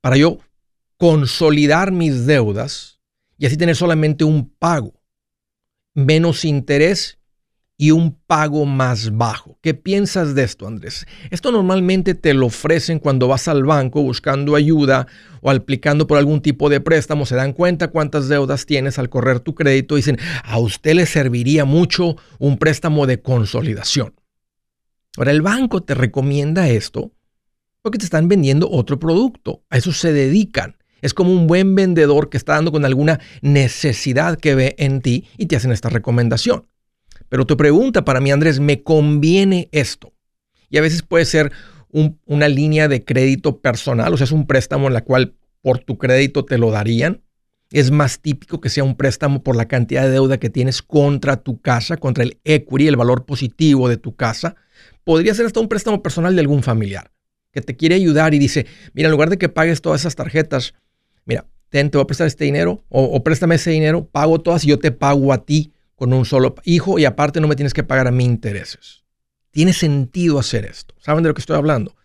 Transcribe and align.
para 0.02 0.17
yo 0.17 0.40
consolidar 0.97 1.92
mis 1.92 2.25
deudas 2.25 3.00
y 3.38 3.45
así 3.45 3.58
tener 3.58 3.75
solamente 3.75 4.23
un 4.23 4.50
pago, 4.50 4.97
menos 5.98 6.45
interés 6.45 7.17
y 7.76 7.90
un 7.92 8.14
pago 8.14 8.66
más 8.66 9.17
bajo. 9.17 9.58
¿Qué 9.62 9.73
piensas 9.73 10.36
de 10.36 10.44
esto, 10.44 10.67
Andrés? 10.67 11.08
Esto 11.31 11.52
normalmente 11.52 12.14
te 12.14 12.36
lo 12.36 12.45
ofrecen 12.48 13.00
cuando 13.00 13.28
vas 13.28 13.48
al 13.48 13.64
banco 13.64 14.03
buscando 14.03 14.56
ayuda 14.56 15.08
o 15.42 15.50
aplicando 15.50 16.06
por 16.06 16.20
algún 16.20 16.42
tipo 16.42 16.70
de 16.70 16.81
préstamo. 16.81 17.25
Se 17.25 17.36
dan 17.36 17.53
cuenta 17.53 17.90
cuántas 17.90 18.30
deudas 18.30 18.68
tienes 18.68 19.00
al 19.00 19.09
correr 19.09 19.40
tu 19.40 19.56
crédito 19.56 19.95
dicen, 19.95 20.20
a 20.44 20.59
usted 20.59 20.94
le 20.94 21.08
serviría 21.08 21.66
mucho 21.66 22.16
un 22.38 22.58
préstamo 22.58 23.08
de 23.08 23.22
consolidación. 23.22 24.14
Ahora, 25.18 25.31
el 25.31 25.42
banco 25.42 25.81
te 25.81 25.95
recomienda 25.95 26.70
esto 26.70 27.12
porque 27.81 27.98
te 27.98 28.06
están 28.06 28.28
vendiendo 28.28 28.70
otro 28.70 29.00
producto. 29.00 29.64
A 29.72 29.78
eso 29.78 29.92
se 29.92 30.14
dedican. 30.14 30.77
Es 31.02 31.14
como 31.14 31.31
un 31.31 31.48
buen 31.48 31.76
vendedor 31.76 32.30
que 32.30 32.38
está 32.38 32.53
dando 32.53 32.72
con 32.72 32.86
alguna 32.86 33.20
necesidad 33.42 34.38
que 34.38 34.56
ve 34.56 34.76
en 34.78 35.02
ti 35.02 35.28
y 35.38 35.45
te 35.45 35.56
hacen 35.56 35.72
esta 35.72 35.90
recomendación. 35.90 36.67
Pero 37.30 37.45
tu 37.45 37.58
pregunta 37.58 38.06
para 38.06 38.20
mí, 38.20 38.31
Andrés, 38.31 38.59
¿me 38.59 38.84
conviene 38.84 39.70
esto? 39.72 40.14
Y 40.70 40.78
a 40.78 40.81
veces 40.81 41.02
puede 41.02 41.25
ser 41.25 41.52
una 42.25 42.48
línea 42.48 42.88
de 42.88 43.03
crédito 43.03 43.59
personal, 43.59 44.13
o 44.13 44.18
sea, 44.18 44.25
es 44.25 44.31
un 44.31 44.46
préstamo 44.46 44.88
en 44.88 44.94
la 44.94 45.03
cual 45.03 45.35
por 45.62 45.80
tu 45.80 45.97
crédito 45.97 46.46
te 46.46 46.58
lo 46.58 46.72
darían. 46.72 47.24
Es 47.72 47.91
más 47.91 48.22
típico 48.22 48.62
que 48.62 48.69
sea 48.69 48.84
un 48.84 48.96
préstamo 48.96 49.44
por 49.44 49.56
la 49.56 49.68
cantidad 49.68 50.03
de 50.03 50.12
deuda 50.12 50.38
que 50.38 50.50
tienes 50.50 50.81
contra 50.81 51.38
tu 51.38 51.59
casa, 51.59 51.97
contra 51.97 52.24
el 52.24 52.40
equity, 52.46 52.88
el 52.88 52.96
valor 52.96 53.25
positivo 53.25 53.90
de 53.90 53.97
tu 53.97 54.16
casa. 54.16 54.56
Podría 55.03 55.34
ser 55.34 55.46
hasta 55.46 55.59
un 55.59 55.68
préstamo 55.68 56.02
personal 56.02 56.35
de 56.35 56.41
algún 56.41 56.64
familiar 56.64 57.12
que 57.52 57.62
te 57.62 57.75
quiere 57.75 57.96
ayudar 57.96 58.34
y 58.34 58.40
dice, 58.40 58.68
mira, 58.94 59.08
en 59.08 59.12
lugar 59.12 59.29
de 59.29 59.38
que 59.38 59.50
pagues 59.50 59.81
todas 59.81 60.02
esas 60.02 60.16
tarjetas, 60.16 60.75
mira, 61.28 61.46
te 61.70 61.84
voy 61.90 62.02
a 62.02 62.08
prestar 62.08 62.28
este 62.28 62.46
dinero 62.46 62.84
o, 62.90 63.24
préstame 63.24 63.56
ese 63.56 63.72
dinero, 63.72 64.08
pago 64.08 64.40
todas 64.40 64.64
y 64.64 64.70
yo 64.70 64.80
te 64.80 64.92
pago 64.92 65.32
a 65.34 65.46
ti 65.46 65.74
con 65.96 66.14
un 66.14 66.26
solo 66.26 66.56
hijo 66.64 66.98
y 66.98 67.06
aparte 67.06 67.40
no 67.40 67.48
me 67.48 67.56
tienes 67.56 67.74
que 67.74 67.84
pagar 67.84 68.08
a 68.08 68.12
mí 68.12 68.24
intereses. 68.24 69.04
Tiene 69.52 69.74
sentido 69.74 70.40
hacer 70.40 70.66
esto. 70.66 70.96
¿Saben 71.00 71.24
de 71.24 71.30
lo 71.30 71.36
que 71.36 71.42
estoy 71.42 71.58
hablando? 71.58 71.96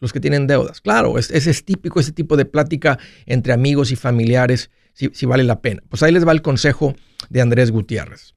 Los 0.00 0.12
que 0.12 0.20
tienen 0.20 0.46
deudas. 0.46 0.80
Claro, 0.80 1.18
es, 1.18 1.30
es, 1.30 1.64
típico 1.64 2.00
ese 2.00 2.12
tipo 2.12 2.36
de 2.36 2.44
plática 2.44 2.98
entre 3.24 3.52
amigos 3.52 3.90
y 3.90 3.96
familiares, 3.96 4.70
si, 4.92 5.10
si 5.12 5.26
vale 5.26 5.44
la 5.44 5.60
pena. 5.60 5.82
Pues 5.88 6.02
ahí 6.02 6.12
les 6.12 6.26
va 6.26 6.32
el 6.32 6.42
consejo 6.42 6.94
de 7.28 7.40
Andrés 7.40 7.70
Gutiérrez. 7.70 8.34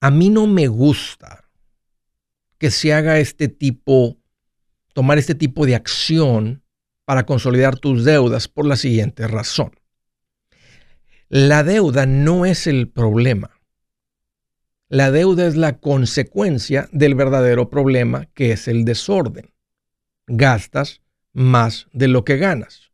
A 0.00 0.10
mí 0.10 0.30
no 0.30 0.46
me 0.46 0.66
gusta 0.66 1.48
que 2.58 2.70
se 2.70 2.92
haga 2.92 3.18
este 3.18 3.48
tipo, 3.48 4.18
tomar 4.94 5.18
este 5.18 5.34
tipo 5.34 5.66
de 5.66 5.74
acción 5.74 6.62
para 7.04 7.24
consolidar 7.26 7.78
tus 7.78 8.04
deudas 8.04 8.48
por 8.48 8.66
la 8.66 8.76
siguiente 8.76 9.26
razón. 9.26 9.72
La 11.28 11.64
deuda 11.64 12.06
no 12.06 12.44
es 12.44 12.66
el 12.66 12.88
problema. 12.88 13.50
La 14.88 15.10
deuda 15.10 15.46
es 15.46 15.56
la 15.56 15.78
consecuencia 15.78 16.88
del 16.92 17.14
verdadero 17.14 17.70
problema 17.70 18.26
que 18.34 18.52
es 18.52 18.68
el 18.68 18.84
desorden. 18.84 19.50
Gastas 20.26 21.00
más 21.32 21.86
de 21.92 22.08
lo 22.08 22.24
que 22.24 22.36
ganas. 22.36 22.92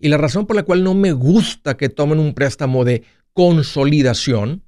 Y 0.00 0.08
la 0.08 0.16
razón 0.16 0.46
por 0.46 0.56
la 0.56 0.64
cual 0.64 0.84
no 0.84 0.94
me 0.94 1.12
gusta 1.12 1.76
que 1.76 1.88
tomen 1.88 2.18
un 2.18 2.34
préstamo 2.34 2.84
de 2.84 3.04
consolidación, 3.32 4.64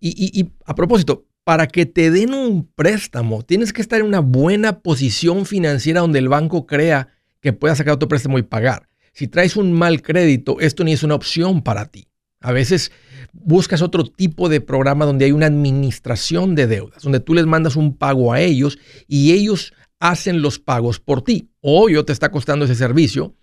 y, 0.00 0.48
a 0.64 0.74
propósito, 0.74 1.26
para 1.44 1.66
que 1.66 1.84
te 1.84 2.10
den 2.10 2.32
un 2.32 2.66
préstamo, 2.66 3.42
tienes 3.42 3.74
que 3.74 3.82
estar 3.82 4.00
en 4.00 4.06
una 4.06 4.20
buena 4.20 4.80
posición 4.80 5.44
financiera 5.44 6.00
donde 6.00 6.20
el 6.20 6.28
banco 6.30 6.66
crea 6.66 7.08
que 7.40 7.52
puedas 7.52 7.78
sacar 7.78 7.94
otro 7.94 8.08
préstamo 8.08 8.38
y 8.38 8.42
pagar. 8.42 8.88
Si 9.12 9.28
traes 9.28 9.56
un 9.56 9.72
mal 9.72 10.02
crédito, 10.02 10.60
esto 10.60 10.84
ni 10.84 10.92
es 10.92 11.02
una 11.02 11.14
opción 11.14 11.62
para 11.62 11.86
ti. 11.86 12.08
A 12.40 12.52
veces 12.52 12.90
buscas 13.32 13.82
otro 13.82 14.04
tipo 14.04 14.48
de 14.48 14.60
programa 14.60 15.04
donde 15.04 15.26
hay 15.26 15.32
una 15.32 15.46
administración 15.46 16.54
de 16.54 16.66
deudas, 16.66 17.02
donde 17.02 17.20
tú 17.20 17.34
les 17.34 17.46
mandas 17.46 17.76
un 17.76 17.96
pago 17.96 18.32
a 18.32 18.40
ellos 18.40 18.78
y 19.06 19.32
ellos 19.32 19.74
hacen 19.98 20.40
los 20.40 20.58
pagos 20.58 21.00
por 21.00 21.22
ti. 21.22 21.50
O 21.60 21.88
yo 21.88 22.04
te 22.04 22.12
está 22.12 22.30
costando 22.30 22.64
ese 22.64 22.74
servicio 22.74 23.36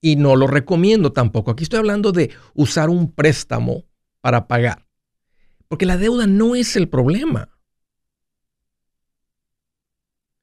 y 0.00 0.16
no 0.16 0.36
lo 0.36 0.46
recomiendo 0.46 1.12
tampoco. 1.12 1.50
Aquí 1.50 1.62
estoy 1.62 1.78
hablando 1.78 2.12
de 2.12 2.30
usar 2.54 2.90
un 2.90 3.12
préstamo 3.12 3.84
para 4.20 4.48
pagar. 4.48 4.86
Porque 5.68 5.86
la 5.86 5.96
deuda 5.96 6.26
no 6.26 6.54
es 6.54 6.76
el 6.76 6.88
problema. 6.88 7.48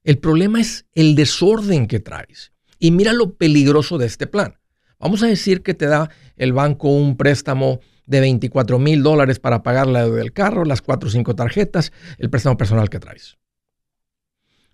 El 0.03 0.17
problema 0.17 0.59
es 0.59 0.87
el 0.93 1.13
desorden 1.13 1.85
que 1.85 1.99
traes. 1.99 2.51
Y 2.79 2.91
mira 2.91 3.13
lo 3.13 3.35
peligroso 3.35 3.97
de 3.97 4.05
este 4.07 4.25
plan. 4.25 4.57
Vamos 4.99 5.21
a 5.21 5.27
decir 5.27 5.61
que 5.61 5.73
te 5.73 5.85
da 5.85 6.09
el 6.35 6.53
banco 6.53 6.89
un 6.89 7.17
préstamo 7.17 7.79
de 8.05 8.19
24 8.21 8.79
mil 8.79 9.03
dólares 9.03 9.39
para 9.39 9.61
pagar 9.61 9.87
la 9.87 10.03
deuda 10.03 10.17
del 10.17 10.33
carro, 10.33 10.65
las 10.65 10.81
cuatro 10.81 11.09
o 11.09 11.11
cinco 11.11 11.35
tarjetas, 11.35 11.93
el 12.17 12.29
préstamo 12.29 12.57
personal 12.57 12.89
que 12.89 12.99
traes. 12.99 13.37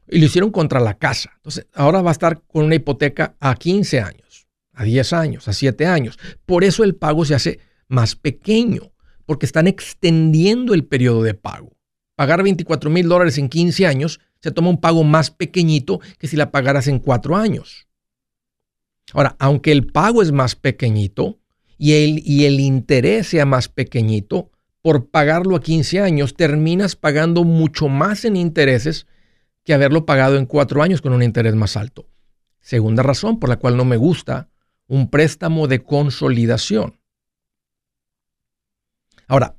Y 0.08 0.20
lo 0.20 0.26
hicieron 0.26 0.52
contra 0.52 0.80
la 0.80 0.98
casa. 0.98 1.32
Entonces, 1.38 1.68
ahora 1.74 2.02
va 2.02 2.12
a 2.12 2.14
estar 2.14 2.44
con 2.44 2.66
una 2.66 2.76
hipoteca 2.76 3.36
a 3.40 3.56
15 3.56 4.00
años, 4.00 4.48
a 4.74 4.84
10 4.84 5.14
años, 5.14 5.48
a 5.48 5.54
7 5.54 5.86
años. 5.86 6.18
Por 6.46 6.64
eso 6.64 6.84
el 6.84 6.96
pago 6.96 7.26
se 7.26 7.36
hace 7.36 7.60
más 7.88 8.16
pequeño, 8.16 8.94
porque 9.26 9.46
están 9.46 9.68
extendiendo 9.68 10.74
el 10.74 10.86
periodo 10.86 11.24
de 11.24 11.34
pago. 11.34 11.76
Pagar 12.16 12.41
24 12.44 12.90
mil 12.90 13.09
dólares 13.09 13.38
en 13.38 13.50
15 13.50 13.85
años 13.85 14.22
se 14.40 14.52
toma 14.52 14.70
un 14.70 14.79
pago 14.79 15.03
más 15.03 15.32
pequeñito 15.32 16.00
que 16.20 16.28
si 16.28 16.38
la 16.38 16.52
pagaras 16.52 16.88
en 16.88 17.00
4 17.00 17.35
años. 17.35 17.88
Ahora, 19.13 19.35
aunque 19.40 19.72
el 19.72 19.87
pago 19.87 20.22
es 20.22 20.31
más 20.31 20.55
pequeñito 20.55 21.40
y 21.78 21.93
el, 21.93 22.22
y 22.25 22.46
el 22.46 22.59
interés 22.59 23.28
sea 23.28 23.46
más 23.46 23.69
pequeñito, 23.69 24.52
por 24.81 25.09
pagarlo 25.09 25.55
a 25.55 25.61
15 25.61 25.99
años 25.99 26.35
terminas 26.35 26.96
pagando 26.96 27.43
mucho 27.43 27.87
más 27.87 28.23
en 28.23 28.35
intereses 28.35 29.07
que 29.63 29.73
haberlo 29.73 30.05
pagado 30.05 30.37
en 30.37 30.46
4 30.46 30.84
años 30.84 31.02
con 31.02 31.11
un 31.11 31.23
interés 31.23 31.55
más 31.55 31.75
alto. 31.75 32.07
Segunda 32.61 33.02
razón 33.02 33.40
por 33.40 33.49
la 33.49 33.57
cual 33.57 33.78
no 33.78 33.85
me 33.85 33.97
gusta 33.97 34.49
un 34.87 35.09
préstamo 35.09 35.67
de 35.67 35.84
consolidación. 35.84 36.99
Ahora, 39.28 39.55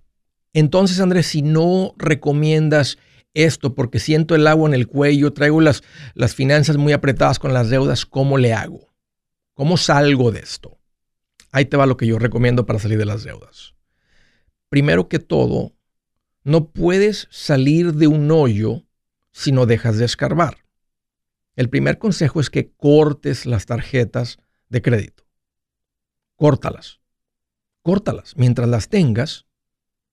entonces 0.52 1.00
Andrés, 1.00 1.26
si 1.26 1.42
no 1.42 1.94
recomiendas 1.98 2.98
esto 3.34 3.74
porque 3.74 3.98
siento 3.98 4.34
el 4.34 4.46
agua 4.46 4.68
en 4.68 4.74
el 4.74 4.86
cuello, 4.86 5.32
traigo 5.32 5.60
las, 5.60 5.82
las 6.14 6.34
finanzas 6.34 6.76
muy 6.76 6.92
apretadas 6.92 7.38
con 7.38 7.52
las 7.52 7.68
deudas, 7.68 8.06
¿cómo 8.06 8.38
le 8.38 8.54
hago? 8.54 8.86
¿Cómo 9.56 9.78
salgo 9.78 10.32
de 10.32 10.40
esto? 10.40 10.78
Ahí 11.50 11.64
te 11.64 11.78
va 11.78 11.86
lo 11.86 11.96
que 11.96 12.06
yo 12.06 12.18
recomiendo 12.18 12.66
para 12.66 12.78
salir 12.78 12.98
de 12.98 13.06
las 13.06 13.24
deudas. 13.24 13.74
Primero 14.68 15.08
que 15.08 15.18
todo, 15.18 15.72
no 16.44 16.68
puedes 16.68 17.26
salir 17.30 17.94
de 17.94 18.06
un 18.06 18.30
hoyo 18.30 18.84
si 19.32 19.52
no 19.52 19.64
dejas 19.64 19.96
de 19.96 20.04
escarbar. 20.04 20.58
El 21.54 21.70
primer 21.70 21.96
consejo 21.96 22.38
es 22.38 22.50
que 22.50 22.70
cortes 22.72 23.46
las 23.46 23.64
tarjetas 23.64 24.38
de 24.68 24.82
crédito. 24.82 25.26
Córtalas. 26.34 27.00
Córtalas. 27.80 28.36
Mientras 28.36 28.68
las 28.68 28.90
tengas, 28.90 29.46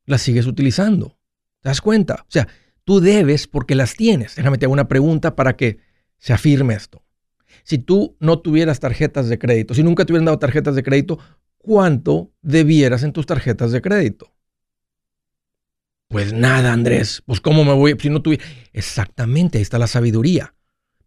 las 0.06 0.22
sigues 0.22 0.48
utilizando. 0.48 1.18
¿Te 1.60 1.68
das 1.68 1.81
cuenta? 1.81 2.22
O 2.22 2.31
sea, 2.31 2.48
tú 2.86 3.01
debes 3.01 3.48
porque 3.48 3.75
las 3.75 3.95
tienes. 3.95 4.38
Déjame 4.38 4.57
te 4.57 4.68
hago 4.68 4.74
una 4.74 4.88
pregunta 4.88 5.36
para 5.36 5.57
que 5.57 5.80
se 6.18 6.31
afirme 6.31 6.75
esto. 6.75 7.03
Si 7.63 7.77
tú 7.77 8.15
no 8.19 8.39
tuvieras 8.39 8.80
tarjetas 8.80 9.30
de 9.30 9.39
crédito, 9.39 9.74
si 9.74 9.83
nunca 9.83 10.06
te 10.06 10.13
hubieran 10.13 10.25
dado 10.25 10.39
tarjetas 10.39 10.75
de 10.75 10.83
crédito, 10.83 11.19
¿cuánto 11.57 12.31
debieras 12.42 13.04
en 13.04 13.13
tus 13.13 13.25
tarjetas 13.25 13.71
de 13.71 13.81
crédito? 13.81 14.33
Pues 16.10 16.31
nada, 16.31 16.74
Andrés. 16.74 17.24
Pues 17.25 17.42
cómo 17.42 17.63
me 17.63 17.74
voy 17.74 17.95
si 18.00 18.10
no 18.10 18.21
tuviera. 18.21 18.44
Exactamente, 18.71 19.57
ahí 19.57 19.62
está 19.63 19.80
la 19.80 19.88
sabiduría. 19.88 20.54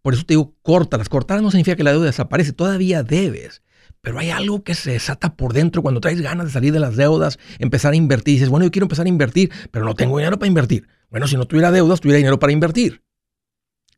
Por 0.03 0.15
eso 0.15 0.25
te 0.25 0.35
digo, 0.35 0.55
córtalas. 0.63 1.09
Cortar 1.09 1.43
no 1.43 1.51
significa 1.51 1.77
que 1.77 1.85
la 1.85 1.93
deuda 1.93 2.07
desaparece, 2.07 2.53
todavía 2.53 3.03
debes. 3.03 3.63
Pero 4.01 4.19
hay 4.19 4.31
algo 4.31 4.63
que 4.63 4.75
se 4.75 4.93
desata 4.93 5.37
por 5.37 5.53
dentro 5.53 5.83
cuando 5.83 6.01
traes 6.01 6.21
ganas 6.21 6.47
de 6.47 6.53
salir 6.53 6.73
de 6.73 6.81
las 6.81 6.97
deudas, 6.97 7.39
empezar 7.59 7.93
a 7.93 7.97
invertir. 7.97 8.35
Dices, 8.35 8.49
bueno, 8.49 8.65
yo 8.67 8.71
quiero 8.71 8.85
empezar 8.85 9.07
a 9.07 9.09
invertir, 9.09 9.51
pero 9.71 9.85
no 9.85 9.95
tengo 9.95 10.19
dinero 10.19 10.39
para 10.39 10.49
invertir. 10.49 10.89
Bueno, 11.11 11.27
si 11.29 11.37
no 11.37 11.45
tuviera 11.45 11.71
deudas, 11.71 12.01
tuviera 12.01 12.19
dinero 12.19 12.39
para 12.39 12.53
invertir. 12.53 13.03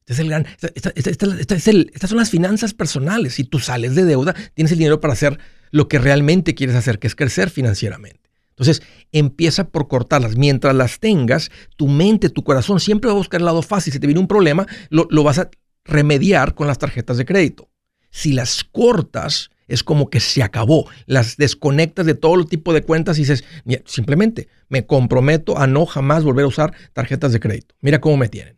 Estas 0.08 2.10
son 2.10 2.18
las 2.18 2.30
finanzas 2.30 2.74
personales. 2.74 3.34
Si 3.34 3.44
tú 3.44 3.58
sales 3.58 3.94
de 3.94 4.04
deuda, 4.04 4.34
tienes 4.54 4.72
el 4.72 4.78
dinero 4.78 5.00
para 5.00 5.12
hacer 5.12 5.38
lo 5.70 5.88
que 5.88 5.98
realmente 5.98 6.54
quieres 6.54 6.76
hacer, 6.76 6.98
que 6.98 7.06
es 7.06 7.14
crecer 7.14 7.50
financieramente. 7.50 8.20
Entonces, 8.50 8.82
empieza 9.12 9.68
por 9.68 9.86
cortarlas. 9.86 10.36
Mientras 10.36 10.74
las 10.74 10.98
tengas, 10.98 11.50
tu 11.76 11.86
mente, 11.86 12.28
tu 12.28 12.42
corazón 12.42 12.80
siempre 12.80 13.08
va 13.08 13.14
a 13.14 13.18
buscar 13.18 13.40
el 13.40 13.44
lado 13.44 13.62
fácil. 13.62 13.92
Si 13.92 14.00
te 14.00 14.06
viene 14.06 14.20
un 14.20 14.26
problema, 14.26 14.66
lo, 14.90 15.06
lo 15.10 15.22
vas 15.22 15.38
a 15.38 15.50
remediar 15.84 16.54
con 16.54 16.66
las 16.66 16.78
tarjetas 16.78 17.18
de 17.18 17.24
crédito. 17.24 17.68
Si 18.10 18.32
las 18.32 18.64
cortas, 18.64 19.50
es 19.68 19.84
como 19.84 20.10
que 20.10 20.18
se 20.18 20.42
acabó. 20.42 20.88
Las 21.06 21.36
desconectas 21.36 22.06
de 22.06 22.14
todo 22.14 22.44
tipo 22.44 22.72
de 22.72 22.82
cuentas 22.82 23.18
y 23.18 23.22
dices, 23.22 23.44
simplemente 23.84 24.48
me 24.68 24.86
comprometo 24.86 25.58
a 25.58 25.66
no 25.66 25.86
jamás 25.86 26.24
volver 26.24 26.44
a 26.44 26.48
usar 26.48 26.74
tarjetas 26.94 27.32
de 27.32 27.40
crédito. 27.40 27.76
Mira 27.80 28.00
cómo 28.00 28.16
me 28.16 28.28
tienen. 28.28 28.57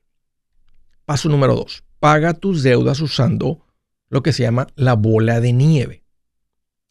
Paso 1.11 1.29
número 1.29 1.57
dos, 1.57 1.83
paga 1.99 2.35
tus 2.35 2.62
deudas 2.62 3.01
usando 3.01 3.67
lo 4.11 4.23
que 4.23 4.33
se 4.33 4.45
llama 4.45 4.69
la 4.77 4.95
bola 4.95 5.41
de 5.41 5.53
nieve. 5.53 6.05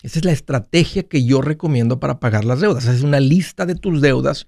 Esa 0.04 0.20
es 0.20 0.26
la 0.26 0.34
estrategia 0.34 1.04
que 1.04 1.24
yo 1.24 1.42
recomiendo 1.42 2.02
para 2.02 2.20
pagar 2.20 2.44
las 2.44 2.60
deudas. 2.60 2.86
Es 2.88 3.02
una 3.02 3.22
lista 3.22 3.66
de 3.66 3.76
tus 3.76 4.02
deudas 4.02 4.48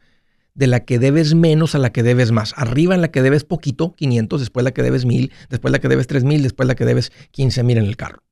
de 0.55 0.67
la 0.67 0.81
que 0.81 0.99
debes 0.99 1.35
menos 1.35 1.73
a 1.73 1.77
la 1.77 1.93
que 1.93 2.03
debes 2.03 2.33
más. 2.33 2.53
Arriba 2.57 2.95
en 2.95 3.01
la 3.01 3.11
que 3.11 3.21
debes 3.21 3.45
poquito, 3.45 3.95
500, 3.95 4.41
después 4.41 4.65
la 4.65 4.71
que 4.71 4.83
debes 4.83 5.05
1000, 5.05 5.31
después 5.49 5.71
la 5.71 5.79
que 5.79 5.87
debes 5.87 6.07
3000, 6.07 6.43
después 6.43 6.67
la 6.67 6.75
que 6.75 6.83
debes 6.83 7.13
15000 7.31 7.77
en 7.77 7.85
el 7.85 7.95
carro. 7.95 8.23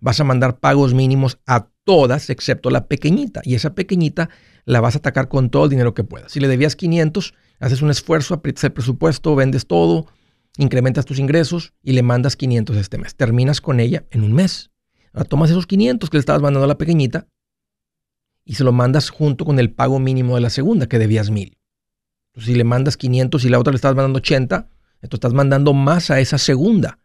Vas 0.00 0.20
a 0.20 0.24
mandar 0.24 0.58
pagos 0.58 0.92
mínimos 0.92 1.38
a 1.46 1.70
todas 1.84 2.28
excepto 2.28 2.68
la 2.68 2.86
pequeñita 2.86 3.40
y 3.44 3.54
esa 3.54 3.74
pequeñita 3.74 4.28
la 4.66 4.82
vas 4.82 4.96
a 4.96 4.98
atacar 4.98 5.28
con 5.28 5.48
todo 5.48 5.64
el 5.64 5.70
dinero 5.70 5.94
que 5.94 6.04
puedas. 6.04 6.32
Si 6.32 6.38
le 6.38 6.48
debías 6.48 6.76
500, 6.76 7.32
haces 7.60 7.80
un 7.80 7.88
esfuerzo, 7.88 8.34
aprietas 8.34 8.64
el 8.64 8.72
presupuesto, 8.72 9.34
vendes 9.34 9.66
todo, 9.66 10.06
incrementas 10.56 11.04
tus 11.04 11.18
ingresos 11.18 11.72
y 11.82 11.92
le 11.92 12.02
mandas 12.02 12.36
500 12.36 12.76
este 12.76 12.98
mes. 12.98 13.14
Terminas 13.14 13.60
con 13.60 13.80
ella 13.80 14.04
en 14.10 14.22
un 14.22 14.32
mes. 14.32 14.70
Ahora 15.12 15.28
tomas 15.28 15.50
esos 15.50 15.66
500 15.66 16.10
que 16.10 16.16
le 16.16 16.20
estabas 16.20 16.42
mandando 16.42 16.64
a 16.64 16.68
la 16.68 16.78
pequeñita 16.78 17.26
y 18.44 18.54
se 18.54 18.64
lo 18.64 18.72
mandas 18.72 19.10
junto 19.10 19.44
con 19.44 19.58
el 19.58 19.72
pago 19.72 19.98
mínimo 19.98 20.34
de 20.34 20.40
la 20.40 20.50
segunda, 20.50 20.88
que 20.88 20.98
debías 20.98 21.30
1000 21.30 21.58
si 22.40 22.54
le 22.54 22.64
mandas 22.64 22.96
500 22.96 23.44
y 23.44 23.48
la 23.48 23.58
otra 23.58 23.72
le 23.72 23.76
estás 23.76 23.94
mandando 23.94 24.18
80, 24.18 24.68
entonces 25.02 25.14
estás 25.14 25.32
mandando 25.32 25.72
más 25.74 26.10
a 26.10 26.20
esa 26.20 26.38
segunda. 26.38 26.98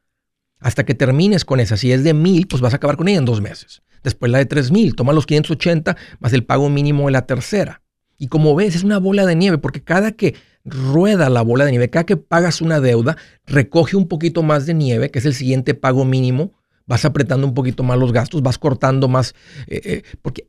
Hasta 0.59 0.85
que 0.85 0.95
termines 0.95 1.45
con 1.45 1.59
esa. 1.59 1.77
Si 1.77 1.91
es 1.91 2.03
de 2.03 2.13
1000, 2.13 2.47
pues 2.47 2.61
vas 2.61 2.73
a 2.73 2.77
acabar 2.77 2.97
con 2.97 3.07
ella 3.07 3.19
en 3.19 3.25
dos 3.25 3.41
meses. 3.41 3.83
Después 4.03 4.31
la 4.31 4.39
de 4.39 4.45
3000, 4.45 4.95
toma 4.95 5.13
los 5.13 5.25
580 5.25 5.95
más 6.19 6.33
el 6.33 6.43
pago 6.43 6.69
mínimo 6.69 7.05
de 7.05 7.11
la 7.11 7.25
tercera. 7.25 7.83
Y 8.17 8.27
como 8.27 8.55
ves, 8.55 8.75
es 8.75 8.83
una 8.83 8.97
bola 8.97 9.25
de 9.25 9.35
nieve, 9.35 9.59
porque 9.59 9.83
cada 9.83 10.13
que 10.13 10.35
rueda 10.67 11.29
la 11.29 11.41
bola 11.41 11.65
de 11.65 11.71
nieve, 11.71 11.89
cada 11.89 12.05
que 12.05 12.17
pagas 12.17 12.61
una 12.61 12.79
deuda, 12.79 13.17
recoge 13.45 13.95
un 13.95 14.07
poquito 14.07 14.43
más 14.43 14.65
de 14.65 14.73
nieve, 14.73 15.09
que 15.09 15.19
es 15.19 15.25
el 15.25 15.33
siguiente 15.33 15.73
pago 15.73 16.05
mínimo, 16.05 16.53
vas 16.85 17.05
apretando 17.05 17.47
un 17.47 17.53
poquito 17.53 17.83
más 17.83 17.97
los 17.97 18.11
gastos, 18.11 18.41
vas 18.41 18.57
cortando 18.57 19.07
más, 19.07 19.33
eh, 19.67 19.81
eh, 19.83 20.03
porque 20.21 20.47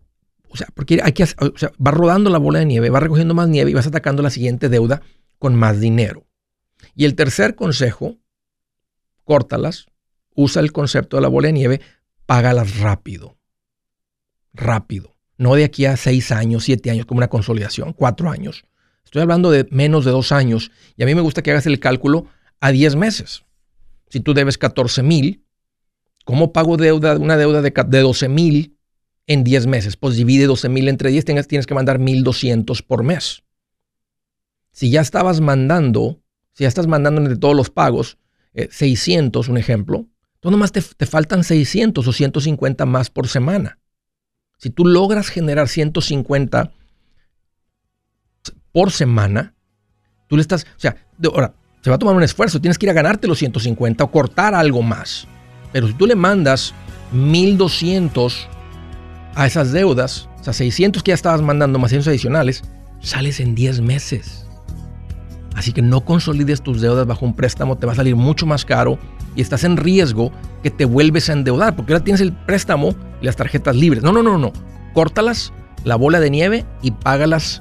o 0.50 0.56
sea, 0.56 0.66
porque 0.74 1.00
o 1.38 1.58
sea, 1.58 1.72
rodando 1.78 2.30
la 2.30 2.38
bola 2.38 2.58
de 2.58 2.64
nieve, 2.64 2.90
va 2.90 3.00
recogiendo 3.00 3.34
más 3.34 3.48
nieve 3.48 3.70
y 3.70 3.74
vas 3.74 3.86
atacando 3.86 4.22
la 4.22 4.30
siguiente 4.30 4.68
deuda 4.68 5.02
con 5.38 5.54
más 5.54 5.78
dinero. 5.78 6.26
Y 6.94 7.04
el 7.04 7.14
tercer 7.14 7.54
consejo, 7.54 8.16
córtalas, 9.24 9.86
usa 10.34 10.62
el 10.62 10.72
concepto 10.72 11.16
de 11.16 11.22
la 11.22 11.28
bola 11.28 11.48
de 11.48 11.52
nieve, 11.52 11.80
págalas 12.26 12.78
rápido. 12.78 13.36
Rápido. 14.54 15.16
No 15.36 15.54
de 15.54 15.64
aquí 15.64 15.84
a 15.84 15.96
seis 15.96 16.32
años, 16.32 16.64
siete 16.64 16.90
años, 16.90 17.06
como 17.06 17.18
una 17.18 17.28
consolidación, 17.28 17.92
cuatro 17.92 18.30
años. 18.30 18.64
Estoy 19.08 19.22
hablando 19.22 19.50
de 19.50 19.66
menos 19.70 20.04
de 20.04 20.10
dos 20.10 20.32
años 20.32 20.70
y 20.94 21.02
a 21.02 21.06
mí 21.06 21.14
me 21.14 21.22
gusta 21.22 21.40
que 21.40 21.50
hagas 21.50 21.64
el 21.64 21.80
cálculo 21.80 22.26
a 22.60 22.72
diez 22.72 22.94
meses. 22.94 23.42
Si 24.10 24.20
tú 24.20 24.34
debes 24.34 24.58
14 24.58 25.02
mil, 25.02 25.46
¿cómo 26.26 26.52
pago 26.52 26.76
deuda, 26.76 27.16
una 27.16 27.38
deuda 27.38 27.62
de, 27.62 27.70
de 27.70 28.00
12 28.00 28.28
mil 28.28 28.78
en 29.26 29.44
10 29.44 29.66
meses. 29.66 29.96
Pues 29.96 30.16
divide 30.16 30.46
12 30.46 30.68
mil 30.68 30.88
entre 30.88 31.10
10, 31.10 31.24
tienes, 31.24 31.48
tienes 31.48 31.66
que 31.66 31.74
mandar 31.74 32.00
1200 32.00 32.82
por 32.82 33.02
mes. 33.02 33.44
Si 34.72 34.90
ya 34.90 35.00
estabas 35.00 35.40
mandando, 35.40 36.20
si 36.52 36.64
ya 36.64 36.68
estás 36.68 36.86
mandando 36.86 37.22
entre 37.22 37.36
todos 37.36 37.56
los 37.56 37.70
pagos, 37.70 38.18
600, 38.54 39.46
eh, 39.46 39.50
un 39.50 39.56
ejemplo, 39.56 40.06
entonces 40.34 40.52
nomás 40.52 40.72
te, 40.72 40.82
te 40.82 41.06
faltan 41.06 41.44
600 41.44 42.06
o 42.06 42.12
150 42.12 42.84
más 42.84 43.08
por 43.08 43.26
semana. 43.26 43.78
Si 44.58 44.68
tú 44.68 44.84
logras 44.84 45.28
generar 45.28 45.68
150 45.68 46.72
por 48.78 48.92
semana, 48.92 49.54
tú 50.28 50.36
le 50.36 50.42
estás, 50.42 50.62
o 50.62 50.78
sea, 50.78 50.94
ahora, 51.34 51.52
se 51.80 51.90
va 51.90 51.96
a 51.96 51.98
tomar 51.98 52.14
un 52.14 52.22
esfuerzo, 52.22 52.60
tienes 52.60 52.78
que 52.78 52.86
ir 52.86 52.90
a 52.90 52.92
ganarte 52.92 53.26
los 53.26 53.40
150 53.40 54.04
o 54.04 54.10
cortar 54.12 54.54
algo 54.54 54.82
más. 54.82 55.26
Pero 55.72 55.88
si 55.88 55.94
tú 55.94 56.06
le 56.06 56.14
mandas 56.14 56.72
1200 57.10 58.48
a 59.34 59.46
esas 59.48 59.72
deudas, 59.72 60.28
o 60.40 60.44
sea, 60.44 60.52
600 60.52 61.02
que 61.02 61.10
ya 61.10 61.16
estabas 61.16 61.42
mandando 61.42 61.80
más 61.80 61.90
100 61.90 62.02
adicionales, 62.02 62.62
sales 63.00 63.40
en 63.40 63.56
10 63.56 63.80
meses. 63.80 64.46
Así 65.56 65.72
que 65.72 65.82
no 65.82 66.04
consolides 66.04 66.62
tus 66.62 66.80
deudas 66.80 67.04
bajo 67.04 67.26
un 67.26 67.34
préstamo, 67.34 67.78
te 67.78 67.86
va 67.86 67.94
a 67.94 67.96
salir 67.96 68.14
mucho 68.14 68.46
más 68.46 68.64
caro 68.64 68.96
y 69.34 69.40
estás 69.40 69.64
en 69.64 69.76
riesgo 69.76 70.30
que 70.62 70.70
te 70.70 70.84
vuelves 70.84 71.28
a 71.30 71.32
endeudar, 71.32 71.74
porque 71.74 71.94
ahora 71.94 72.04
tienes 72.04 72.20
el 72.20 72.32
préstamo 72.32 72.94
y 73.20 73.26
las 73.26 73.34
tarjetas 73.34 73.74
libres. 73.74 74.04
No, 74.04 74.12
no, 74.12 74.22
no, 74.22 74.38
no. 74.38 74.52
Córtalas, 74.94 75.52
la 75.82 75.96
bola 75.96 76.20
de 76.20 76.30
nieve 76.30 76.64
y 76.80 76.92
págalas 76.92 77.60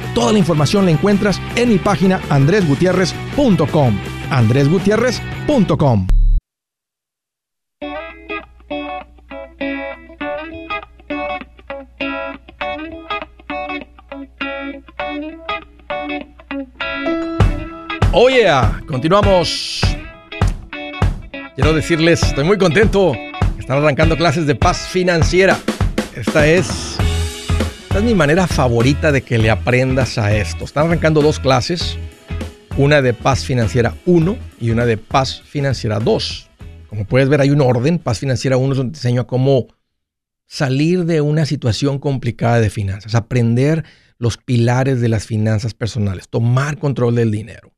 Toda 0.13 0.33
la 0.33 0.39
información 0.39 0.85
la 0.85 0.91
encuentras 0.91 1.41
en 1.55 1.69
mi 1.69 1.77
página 1.77 2.19
andresgutierrez.com. 2.29 3.97
andresgutierrez.com. 4.29 6.07
Oye, 18.13 18.45
continuamos. 18.87 19.81
Quiero 21.55 21.73
decirles, 21.73 22.21
estoy 22.23 22.43
muy 22.43 22.57
contento. 22.57 23.13
Están 23.57 23.77
arrancando 23.77 24.17
clases 24.17 24.45
de 24.45 24.55
paz 24.55 24.87
financiera. 24.89 25.57
Esta 26.13 26.45
es 26.45 26.97
esta 27.91 27.99
es 27.99 28.05
mi 28.05 28.15
manera 28.15 28.47
favorita 28.47 29.11
de 29.11 29.21
que 29.21 29.37
le 29.37 29.49
aprendas 29.49 30.17
a 30.17 30.33
esto. 30.33 30.63
Están 30.63 30.85
arrancando 30.85 31.21
dos 31.21 31.41
clases, 31.41 31.97
una 32.77 33.01
de 33.01 33.13
paz 33.13 33.43
financiera 33.43 33.97
1 34.05 34.37
y 34.61 34.69
una 34.69 34.85
de 34.85 34.95
paz 34.95 35.41
financiera 35.41 35.99
2. 35.99 36.49
Como 36.87 37.03
puedes 37.03 37.27
ver, 37.27 37.41
hay 37.41 37.49
un 37.49 37.59
orden. 37.59 37.99
Paz 37.99 38.19
financiera 38.19 38.55
1 38.55 38.71
es 38.71 38.77
donde 38.77 38.93
te 38.93 38.99
enseño 38.99 39.19
a 39.19 39.27
cómo 39.27 39.67
salir 40.47 41.03
de 41.03 41.19
una 41.19 41.45
situación 41.45 41.99
complicada 41.99 42.61
de 42.61 42.69
finanzas, 42.69 43.13
aprender 43.13 43.83
los 44.17 44.37
pilares 44.37 45.01
de 45.01 45.09
las 45.09 45.25
finanzas 45.25 45.73
personales, 45.73 46.29
tomar 46.29 46.77
control 46.77 47.15
del 47.15 47.29
dinero. 47.29 47.73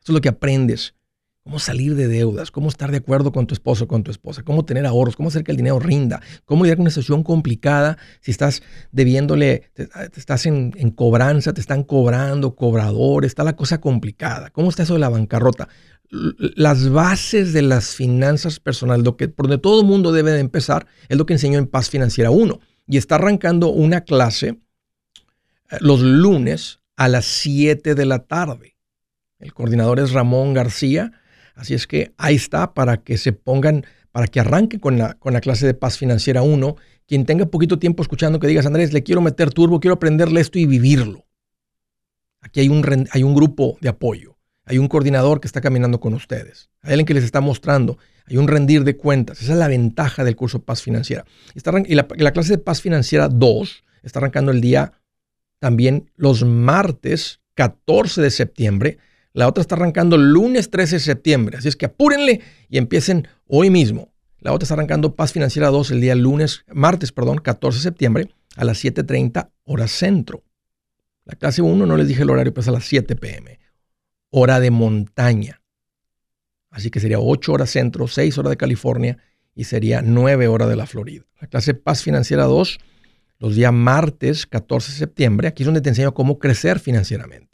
Esto 0.00 0.10
es 0.10 0.14
lo 0.14 0.20
que 0.20 0.30
aprendes 0.30 0.96
cómo 1.44 1.58
salir 1.58 1.96
de 1.96 2.06
deudas, 2.06 2.50
cómo 2.50 2.68
estar 2.68 2.90
de 2.90 2.98
acuerdo 2.98 3.32
con 3.32 3.46
tu 3.46 3.54
esposo 3.54 3.88
con 3.88 4.04
tu 4.04 4.10
esposa, 4.10 4.42
cómo 4.42 4.64
tener 4.64 4.86
ahorros, 4.86 5.16
cómo 5.16 5.28
hacer 5.28 5.42
que 5.42 5.50
el 5.50 5.56
dinero 5.56 5.78
rinda, 5.80 6.20
cómo 6.44 6.62
lidiar 6.62 6.76
con 6.76 6.82
una 6.82 6.90
situación 6.90 7.24
complicada 7.24 7.98
si 8.20 8.30
estás 8.30 8.62
debiéndole, 8.92 9.70
te, 9.74 9.88
estás 10.16 10.46
en, 10.46 10.70
cobranza, 10.90 11.52
te 11.52 11.60
están 11.60 11.82
cobrando, 11.82 12.54
cobrador, 12.54 13.24
está 13.24 13.42
la 13.42 13.56
cosa 13.56 13.80
complicada, 13.80 14.50
cómo 14.50 14.68
está 14.68 14.84
eso 14.84 14.94
de 14.94 15.00
la 15.00 15.08
bancarrota. 15.08 15.68
Las 16.10 16.90
bases 16.90 17.54
de 17.54 17.62
las 17.62 17.94
finanzas 17.94 18.60
personales, 18.60 19.04
lo 19.04 19.16
que, 19.16 19.28
por 19.28 19.46
donde 19.46 19.62
todo 19.62 19.80
el 19.80 19.86
mundo 19.86 20.12
debe 20.12 20.30
de 20.32 20.40
empezar, 20.40 20.86
es 21.08 21.16
lo 21.16 21.24
que 21.24 21.32
enseñó 21.32 21.58
en 21.58 21.66
Paz 21.66 21.88
Financiera 21.88 22.30
1. 22.30 22.60
Y 22.86 22.98
está 22.98 23.14
arrancando 23.14 23.68
una 23.68 24.02
clase 24.02 24.48
eh, 25.70 25.78
los 25.80 26.00
lunes 26.00 26.80
a 26.96 27.08
las 27.08 27.24
7 27.24 27.94
de 27.94 28.04
la 28.04 28.26
tarde. 28.26 28.76
El 29.38 29.54
coordinador 29.54 30.00
es 30.00 30.12
Ramón 30.12 30.52
García 30.52 31.12
Así 31.54 31.74
es 31.74 31.86
que 31.86 32.12
ahí 32.16 32.34
está 32.34 32.74
para 32.74 32.98
que 32.98 33.18
se 33.18 33.32
pongan, 33.32 33.84
para 34.10 34.26
que 34.26 34.40
arranquen 34.40 34.80
con 34.80 34.98
la, 34.98 35.14
con 35.14 35.32
la 35.32 35.40
clase 35.40 35.66
de 35.66 35.74
paz 35.74 35.98
financiera 35.98 36.42
1. 36.42 36.76
Quien 37.06 37.26
tenga 37.26 37.46
poquito 37.46 37.78
tiempo 37.78 38.02
escuchando 38.02 38.38
que 38.38 38.46
digas, 38.46 38.66
Andrés, 38.66 38.92
le 38.92 39.02
quiero 39.02 39.20
meter 39.20 39.50
turbo, 39.50 39.80
quiero 39.80 39.94
aprenderle 39.94 40.40
esto 40.40 40.58
y 40.58 40.66
vivirlo. 40.66 41.26
Aquí 42.40 42.60
hay 42.60 42.68
un, 42.68 43.08
hay 43.10 43.22
un 43.22 43.34
grupo 43.34 43.78
de 43.80 43.88
apoyo, 43.88 44.36
hay 44.64 44.78
un 44.78 44.88
coordinador 44.88 45.40
que 45.40 45.46
está 45.46 45.60
caminando 45.60 46.00
con 46.00 46.12
ustedes, 46.14 46.70
hay 46.82 46.92
alguien 46.92 47.06
que 47.06 47.14
les 47.14 47.24
está 47.24 47.40
mostrando, 47.40 47.98
hay 48.26 48.36
un 48.36 48.48
rendir 48.48 48.82
de 48.82 48.96
cuentas. 48.96 49.40
Esa 49.42 49.52
es 49.52 49.58
la 49.58 49.68
ventaja 49.68 50.24
del 50.24 50.34
curso 50.34 50.62
Paz 50.62 50.82
Financiera. 50.82 51.24
y 51.54 51.94
la, 51.94 52.08
la 52.16 52.32
clase 52.32 52.54
de 52.54 52.58
Paz 52.58 52.80
Financiera 52.80 53.28
2 53.28 53.84
está 54.02 54.18
arrancando 54.18 54.50
el 54.50 54.60
día 54.60 54.92
también 55.60 56.10
los 56.16 56.44
martes 56.44 57.40
14 57.54 58.20
de 58.20 58.30
septiembre 58.30 58.98
la 59.34 59.48
otra 59.48 59.62
está 59.62 59.76
arrancando 59.76 60.18
lunes 60.18 60.70
13 60.70 60.96
de 60.96 61.00
septiembre. 61.00 61.56
Así 61.56 61.68
es 61.68 61.76
que 61.76 61.86
apúrenle 61.86 62.40
y 62.68 62.78
empiecen 62.78 63.28
hoy 63.46 63.70
mismo. 63.70 64.12
La 64.40 64.52
otra 64.52 64.64
está 64.64 64.74
arrancando 64.74 65.14
Paz 65.14 65.32
Financiera 65.32 65.68
2 65.68 65.92
el 65.92 66.00
día 66.00 66.14
lunes, 66.14 66.64
martes, 66.72 67.12
perdón, 67.12 67.38
14 67.38 67.78
de 67.78 67.82
septiembre 67.82 68.28
a 68.56 68.64
las 68.64 68.84
7.30 68.84 69.50
hora 69.64 69.88
centro. 69.88 70.42
La 71.24 71.36
clase 71.36 71.62
1 71.62 71.86
no 71.86 71.96
les 71.96 72.08
dije 72.08 72.22
el 72.22 72.30
horario, 72.30 72.52
pues 72.52 72.68
a 72.68 72.72
las 72.72 72.84
7 72.84 73.16
pm. 73.16 73.58
Hora 74.30 74.60
de 74.60 74.70
montaña. 74.70 75.62
Así 76.70 76.90
que 76.90 77.00
sería 77.00 77.20
8 77.20 77.52
horas 77.52 77.70
centro, 77.70 78.08
6 78.08 78.36
horas 78.38 78.50
de 78.50 78.56
California 78.56 79.18
y 79.54 79.64
sería 79.64 80.02
9 80.02 80.48
horas 80.48 80.68
de 80.68 80.76
la 80.76 80.86
Florida. 80.86 81.24
La 81.40 81.46
clase 81.46 81.74
Paz 81.74 82.02
Financiera 82.02 82.44
2, 82.44 82.78
los 83.38 83.54
días 83.54 83.72
martes 83.72 84.46
14 84.46 84.92
de 84.92 84.98
septiembre, 84.98 85.48
aquí 85.48 85.62
es 85.62 85.66
donde 85.66 85.80
te 85.80 85.90
enseño 85.90 86.12
cómo 86.12 86.38
crecer 86.38 86.80
financieramente 86.80 87.51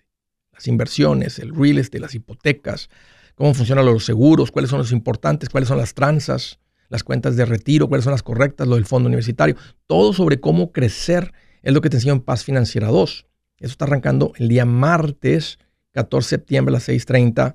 las 0.59 0.67
inversiones, 0.67 1.39
el 1.39 1.55
real 1.55 1.79
estate, 1.79 2.01
las 2.01 2.17
hipotecas, 2.17 2.91
cómo 3.37 3.55
funcionan 3.55 3.87
los 3.87 4.05
seguros, 4.05 4.51
cuáles 4.51 4.71
son 4.71 4.81
los 4.81 4.91
importantes, 4.91 5.49
cuáles 5.49 5.69
son 5.69 5.79
las 5.79 5.95
tranzas, 5.95 6.59
las 6.89 7.05
cuentas 7.05 7.37
de 7.37 7.45
retiro, 7.45 7.87
cuáles 7.87 8.03
son 8.03 8.11
las 8.11 8.25
correctas, 8.25 8.67
lo 8.67 8.75
del 8.75 8.85
fondo 8.85 9.07
universitario. 9.07 9.55
Todo 9.87 10.13
sobre 10.13 10.41
cómo 10.41 10.73
crecer 10.73 11.33
es 11.63 11.73
lo 11.73 11.81
que 11.81 11.91
te 11.91 11.99
enseño 11.99 12.15
en 12.15 12.21
Paz 12.23 12.43
Financiera 12.43 12.89
2. 12.89 13.27
Eso 13.61 13.71
está 13.71 13.85
arrancando 13.85 14.33
el 14.37 14.49
día 14.49 14.65
martes 14.65 15.61
14 15.93 16.27
de 16.27 16.29
septiembre 16.29 16.73
a 16.73 16.79
las 16.79 16.89
6.30 16.89 17.55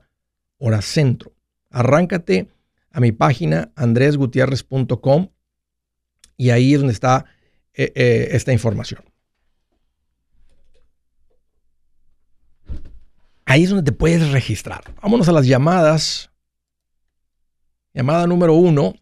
hora 0.60 0.82
centro. 0.82 1.34
Arráncate 1.72 2.48
a 2.90 3.02
mi 3.02 3.12
página 3.12 3.74
andresgutierrez.com 3.76 5.28
y 6.38 6.52
ahí 6.52 6.74
es 6.74 6.80
donde 6.80 6.94
está 6.94 7.26
eh, 7.74 7.92
eh, 7.96 8.30
esta 8.32 8.54
información. 8.54 9.04
Ahí 13.54 13.66
es 13.66 13.70
donde 13.70 13.84
te 13.84 13.96
puedes 13.96 14.32
registrar. 14.32 14.82
Vámonos 15.00 15.30
a 15.30 15.32
las 15.32 15.46
llamadas. 15.46 16.32
Llamada 17.94 18.26
número 18.26 18.56
uno. 18.56 18.96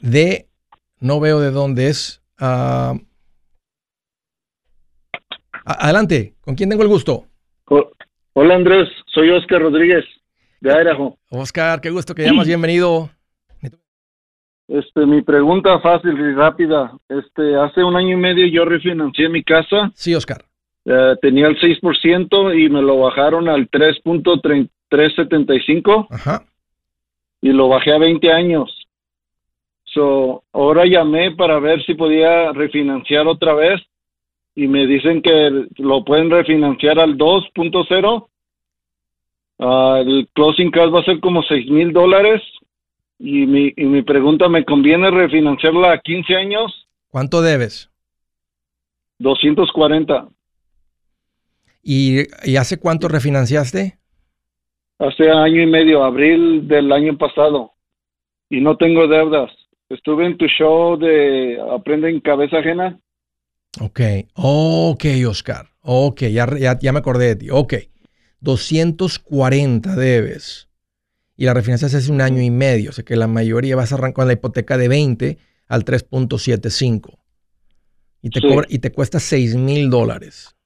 De, 0.00 0.46
no 1.00 1.18
veo 1.18 1.40
de 1.40 1.50
dónde 1.50 1.88
es. 1.88 2.22
Ah, 2.38 2.94
adelante, 5.64 6.36
¿con 6.40 6.54
quién 6.54 6.70
tengo 6.70 6.84
el 6.84 6.88
gusto? 6.88 7.26
Hola 8.34 8.54
Andrés, 8.54 8.88
soy 9.12 9.30
Oscar 9.30 9.60
Rodríguez 9.60 10.04
de 10.60 10.70
Idaho. 10.70 11.18
Oscar, 11.30 11.80
qué 11.80 11.90
gusto 11.90 12.14
que 12.14 12.22
llamas, 12.22 12.46
bienvenido. 12.46 13.10
Este, 14.68 15.04
mi 15.04 15.20
pregunta 15.22 15.80
fácil 15.80 16.12
y 16.12 16.32
rápida. 16.32 16.96
Este, 17.08 17.56
hace 17.56 17.82
un 17.82 17.96
año 17.96 18.12
y 18.12 18.20
medio 18.20 18.46
yo 18.46 18.64
refinancié 18.64 19.28
mi 19.28 19.42
casa. 19.42 19.90
Sí, 19.96 20.14
Oscar. 20.14 20.44
Eh, 20.84 21.16
tenía 21.22 21.46
el 21.46 21.56
6% 21.58 22.58
y 22.58 22.68
me 22.68 22.82
lo 22.82 22.98
bajaron 22.98 23.48
al 23.48 23.70
3.375. 23.70 26.08
Ajá. 26.10 26.44
Y 27.40 27.52
lo 27.52 27.68
bajé 27.68 27.92
a 27.92 27.98
20 27.98 28.32
años. 28.32 28.88
So, 29.84 30.42
ahora 30.52 30.86
llamé 30.86 31.30
para 31.32 31.60
ver 31.60 31.84
si 31.84 31.94
podía 31.94 32.52
refinanciar 32.52 33.28
otra 33.28 33.54
vez 33.54 33.80
y 34.54 34.68
me 34.68 34.86
dicen 34.86 35.22
que 35.22 35.66
lo 35.76 36.04
pueden 36.04 36.30
refinanciar 36.30 36.98
al 36.98 37.16
2.0. 37.16 38.28
Ah, 39.60 40.02
el 40.04 40.28
closing 40.32 40.70
cost 40.70 40.94
va 40.94 41.00
a 41.00 41.04
ser 41.04 41.20
como 41.20 41.42
6 41.42 41.70
mil 41.70 41.92
dólares 41.92 42.42
y 43.18 43.46
mi, 43.46 43.72
y 43.76 43.84
mi 43.84 44.02
pregunta, 44.02 44.48
¿me 44.48 44.64
conviene 44.64 45.10
refinanciarla 45.10 45.92
a 45.92 45.98
15 45.98 46.34
años? 46.34 46.88
¿Cuánto 47.08 47.40
debes? 47.40 47.90
240. 49.18 50.28
¿Y, 51.84 52.56
hace 52.56 52.78
cuánto 52.78 53.08
refinanciaste? 53.08 53.98
Hace 54.98 55.30
año 55.30 55.62
y 55.62 55.66
medio, 55.66 56.02
abril 56.02 56.66
del 56.66 56.90
año 56.92 57.18
pasado. 57.18 57.72
Y 58.48 58.60
no 58.60 58.76
tengo 58.78 59.06
deudas. 59.06 59.50
Estuve 59.90 60.26
en 60.26 60.38
tu 60.38 60.46
show 60.46 60.96
de 60.96 61.58
Aprende 61.70 62.08
en 62.08 62.20
Cabeza 62.20 62.58
Ajena. 62.58 62.98
Ok, 63.80 64.00
ok, 64.34 65.04
Oscar. 65.28 65.66
Ok, 65.82 66.22
ya, 66.22 66.46
ya, 66.80 66.92
me 66.92 66.98
acordé 67.00 67.26
de 67.26 67.36
ti. 67.36 67.48
Ok, 67.50 67.74
240 68.40 69.94
debes. 69.94 70.70
y 71.36 71.44
la 71.44 71.52
refinanciación 71.52 72.00
hace 72.00 72.12
un 72.12 72.20
año 72.22 72.40
y 72.40 72.50
medio. 72.50 72.90
O 72.90 72.92
sea 72.92 73.04
que 73.04 73.16
la 73.16 73.26
mayoría 73.26 73.76
vas 73.76 73.92
a 73.92 73.96
arrancar 73.96 74.14
con 74.14 74.26
la 74.28 74.32
hipoteca 74.34 74.78
de 74.78 74.88
20 74.88 75.38
al 75.68 75.84
3.75. 75.84 77.18
Y 78.22 78.30
te, 78.30 78.40
cobra, 78.40 78.66
y 78.70 78.78
te 78.78 78.90
cuesta 78.90 79.20
6 79.20 79.56
mil 79.56 79.90
dólares. 79.90 80.56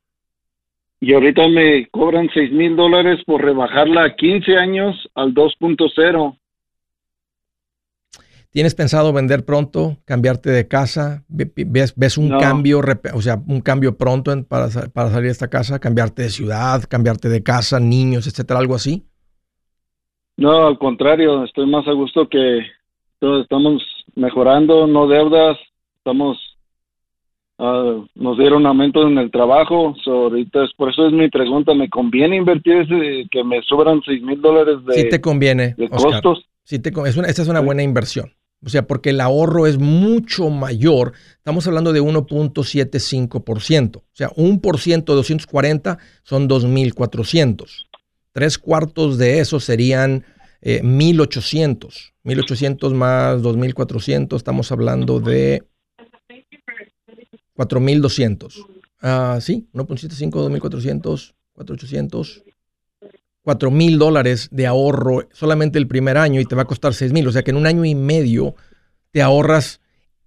Y 1.00 1.14
ahorita 1.14 1.46
me 1.48 1.86
cobran 1.90 2.28
6 2.32 2.52
mil 2.52 2.76
dólares 2.76 3.20
por 3.24 3.42
rebajarla 3.42 4.04
a 4.04 4.16
15 4.16 4.56
años 4.56 5.08
al 5.14 5.32
2.0. 5.32 6.36
¿Tienes 8.50 8.74
pensado 8.74 9.12
vender 9.12 9.44
pronto, 9.44 9.98
cambiarte 10.06 10.50
de 10.50 10.66
casa? 10.66 11.24
¿Ves, 11.28 11.94
ves 11.96 12.18
un 12.18 12.30
cambio, 12.38 12.80
o 13.14 13.20
sea, 13.20 13.40
un 13.46 13.60
cambio 13.60 13.96
pronto 13.98 14.32
para, 14.48 14.68
para, 14.92 15.10
salir 15.10 15.26
de 15.26 15.32
esta 15.32 15.48
casa? 15.48 15.78
¿Cambiarte 15.78 16.22
de 16.22 16.30
ciudad, 16.30 16.82
cambiarte 16.88 17.28
de 17.28 17.42
casa, 17.42 17.78
niños, 17.78 18.26
etcétera, 18.26 18.58
algo 18.58 18.74
así? 18.74 19.04
No, 20.38 20.66
al 20.66 20.78
contrario, 20.78 21.44
estoy 21.44 21.66
más 21.66 21.86
a 21.88 21.92
gusto 21.92 22.28
que 22.28 22.60
todos 23.18 23.42
estamos 23.42 23.82
mejorando, 24.14 24.86
no 24.86 25.06
deudas, 25.06 25.58
estamos, 25.98 26.38
uh, 27.58 28.06
nos 28.14 28.38
dieron 28.38 28.66
aumento 28.66 29.06
en 29.06 29.18
el 29.18 29.30
trabajo, 29.30 29.94
ahorita 30.06 30.64
es, 30.64 30.72
por 30.76 30.90
eso 30.90 31.06
es 31.06 31.12
mi 31.12 31.28
pregunta, 31.28 31.74
¿me 31.74 31.88
conviene 31.88 32.36
invertir 32.36 32.78
ese, 32.78 33.28
que 33.30 33.44
me 33.44 33.62
sobran 33.62 34.00
6 34.04 34.22
mil 34.22 34.40
dólares 34.40 34.76
de, 34.86 34.94
sí 34.94 35.08
te 35.08 35.20
conviene, 35.20 35.74
de 35.76 35.88
costos? 35.88 36.46
Sí 36.64 36.78
te, 36.78 36.90
es 37.06 37.16
una, 37.16 37.28
esta 37.28 37.42
es 37.42 37.48
una 37.48 37.60
buena 37.60 37.82
inversión. 37.82 38.32
O 38.64 38.68
sea, 38.68 38.86
porque 38.86 39.10
el 39.10 39.20
ahorro 39.20 39.66
es 39.68 39.78
mucho 39.78 40.50
mayor. 40.50 41.12
Estamos 41.36 41.66
hablando 41.68 41.92
de 41.92 42.02
1.75%. 42.02 43.96
O 43.98 44.02
sea, 44.12 44.30
un 44.34 44.60
por 44.60 44.78
ciento 44.78 45.12
de 45.12 45.18
240 45.18 45.98
son 46.24 46.48
2.400. 46.48 47.86
Tres 48.32 48.58
cuartos 48.58 49.16
de 49.16 49.38
eso 49.38 49.60
serían 49.60 50.24
1.800. 50.62 52.12
Eh, 52.24 52.34
1.800 52.34 52.92
más 52.94 53.42
2.400, 53.42 54.36
estamos 54.36 54.70
hablando 54.72 55.20
de 55.20 55.62
4.200. 57.58 58.64
Ah, 59.02 59.38
sí, 59.40 59.68
1.75, 59.74 60.30
2.400, 60.60 61.34
4.800. 61.56 62.44
4 63.42 63.70
mil 63.70 63.98
dólares 63.98 64.48
de 64.50 64.66
ahorro 64.66 65.26
solamente 65.32 65.78
el 65.78 65.88
primer 65.88 66.18
año 66.18 66.38
y 66.38 66.44
te 66.44 66.54
va 66.54 66.62
a 66.62 66.66
costar 66.66 66.92
6 66.92 67.14
mil. 67.14 67.26
O 67.26 67.32
sea 67.32 67.42
que 67.42 67.50
en 67.50 67.56
un 67.56 67.66
año 67.66 67.84
y 67.84 67.94
medio 67.94 68.54
te 69.10 69.22
ahorras 69.22 69.80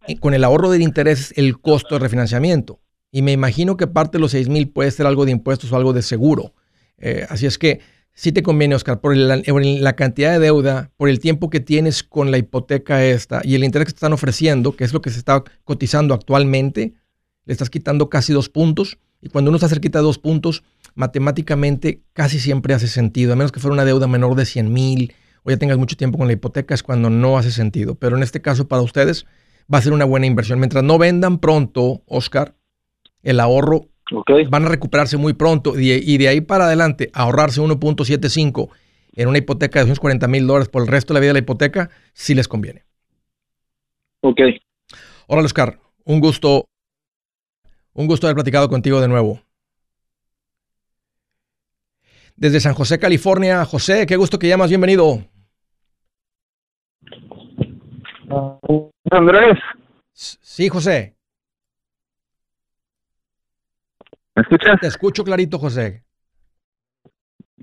eh, 0.07 0.17
con 0.17 0.33
el 0.33 0.43
ahorro 0.43 0.71
del 0.71 0.81
interés 0.81 1.31
el 1.37 1.59
costo 1.59 1.95
de 1.95 1.99
refinanciamiento. 1.99 2.79
Y 3.11 3.21
me 3.21 3.31
imagino 3.31 3.77
que 3.77 3.85
parte 3.85 4.17
de 4.17 4.21
los 4.21 4.31
6 4.31 4.49
mil 4.49 4.69
puede 4.69 4.89
ser 4.89 5.05
algo 5.05 5.25
de 5.25 5.31
impuestos 5.31 5.71
o 5.71 5.75
algo 5.75 5.93
de 5.93 6.01
seguro. 6.01 6.55
Eh, 6.97 7.27
así 7.29 7.45
es 7.45 7.59
que 7.59 7.81
sí 8.13 8.31
te 8.31 8.41
conviene, 8.41 8.73
Oscar, 8.73 8.99
por 8.99 9.15
la, 9.15 9.35
la, 9.37 9.93
cantidad 9.95 10.31
de 10.31 10.39
deuda, 10.39 10.89
por 10.97 11.07
el 11.07 11.19
tiempo 11.19 11.51
que 11.51 11.59
tienes 11.59 12.01
con 12.01 12.31
la 12.31 12.39
hipoteca 12.39 13.05
esta 13.05 13.41
y 13.43 13.53
el 13.53 13.63
interés 13.63 13.85
que 13.85 13.91
te 13.91 13.97
están 13.97 14.13
ofreciendo, 14.13 14.75
que 14.75 14.83
es 14.83 14.93
lo 14.93 15.01
que 15.01 15.11
se 15.11 15.19
está 15.19 15.43
cotizando 15.63 16.15
actualmente, 16.15 16.95
le 17.45 17.53
estás 17.53 17.69
quitando 17.69 18.09
casi 18.09 18.33
dos 18.33 18.49
puntos. 18.49 18.97
Y 19.21 19.29
cuando 19.29 19.49
uno 19.49 19.57
está 19.57 19.69
cerquita 19.69 19.99
de 19.99 20.03
dos 20.03 20.17
puntos, 20.17 20.63
matemáticamente 20.95 22.01
casi 22.13 22.39
siempre 22.39 22.73
hace 22.73 22.87
sentido, 22.87 23.33
a 23.33 23.35
menos 23.35 23.51
que 23.51 23.59
fuera 23.59 23.73
una 23.73 23.85
deuda 23.85 24.07
menor 24.07 24.35
de 24.35 24.45
100 24.45 24.73
mil 24.73 25.13
o 25.43 25.49
ya 25.49 25.57
tengas 25.57 25.77
mucho 25.77 25.95
tiempo 25.95 26.17
con 26.17 26.27
la 26.27 26.33
hipoteca, 26.33 26.73
es 26.73 26.83
cuando 26.83 27.09
no 27.09 27.37
hace 27.37 27.51
sentido. 27.51 27.95
Pero 27.95 28.15
en 28.15 28.23
este 28.23 28.41
caso, 28.41 28.67
para 28.67 28.81
ustedes, 28.81 29.25
va 29.73 29.79
a 29.79 29.81
ser 29.81 29.93
una 29.93 30.05
buena 30.05 30.27
inversión. 30.27 30.59
Mientras 30.59 30.83
no 30.83 30.97
vendan 30.97 31.39
pronto, 31.39 32.03
Oscar, 32.05 32.55
el 33.23 33.39
ahorro 33.39 33.89
van 34.49 34.65
a 34.65 34.69
recuperarse 34.69 35.17
muy 35.17 35.33
pronto 35.33 35.79
y, 35.79 36.17
de 36.17 36.27
ahí 36.27 36.41
para 36.41 36.65
adelante, 36.65 37.09
ahorrarse 37.13 37.61
1.75 37.61 38.69
en 39.13 39.27
una 39.27 39.37
hipoteca 39.37 39.79
de 39.79 39.83
240 39.83 40.27
mil 40.27 40.47
dólares 40.47 40.69
por 40.69 40.81
el 40.81 40.87
resto 40.87 41.13
de 41.13 41.15
la 41.15 41.21
vida 41.21 41.29
de 41.29 41.33
la 41.33 41.39
hipoteca, 41.39 41.89
sí 42.13 42.35
les 42.35 42.47
conviene. 42.47 42.83
Ok. 44.21 44.39
Hola, 45.27 45.43
Oscar. 45.43 45.79
Un 46.03 46.19
gusto. 46.19 46.65
Un 47.93 48.07
gusto 48.07 48.27
haber 48.27 48.35
platicado 48.35 48.69
contigo 48.69 49.01
de 49.01 49.07
nuevo 49.07 49.41
desde 52.41 52.59
San 52.59 52.73
José, 52.73 52.97
California. 52.97 53.63
José, 53.65 54.07
qué 54.07 54.15
gusto 54.15 54.39
que 54.39 54.47
llamas, 54.47 54.69
bienvenido. 54.69 55.23
Andrés. 59.11 59.59
Sí, 60.13 60.67
José. 60.67 61.15
¿Me 64.35 64.41
escuchas? 64.41 64.79
Te 64.81 64.87
escucho 64.87 65.23
clarito, 65.23 65.59
José. 65.59 66.03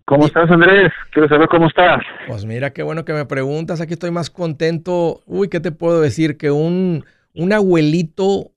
¿Cómo 0.05 0.26
estás, 0.26 0.48
Andrés? 0.48 0.92
Quiero 1.11 1.29
saber 1.29 1.48
cómo 1.48 1.66
estás. 1.66 2.00
Pues 2.29 2.44
mira, 2.44 2.72
qué 2.72 2.85
bueno 2.85 3.05
que 3.05 3.12
me 3.12 3.26
preguntas. 3.26 3.81
Aquí 3.81 3.94
estoy 3.94 4.12
más 4.12 4.31
contento. 4.31 5.22
Uy, 5.26 5.48
¿qué 5.48 5.59
te 5.59 5.72
puedo 5.72 6.00
decir? 6.00 6.38
Que 6.38 6.53
un, 6.53 7.05
un 7.35 7.53
abuelito 7.53 8.53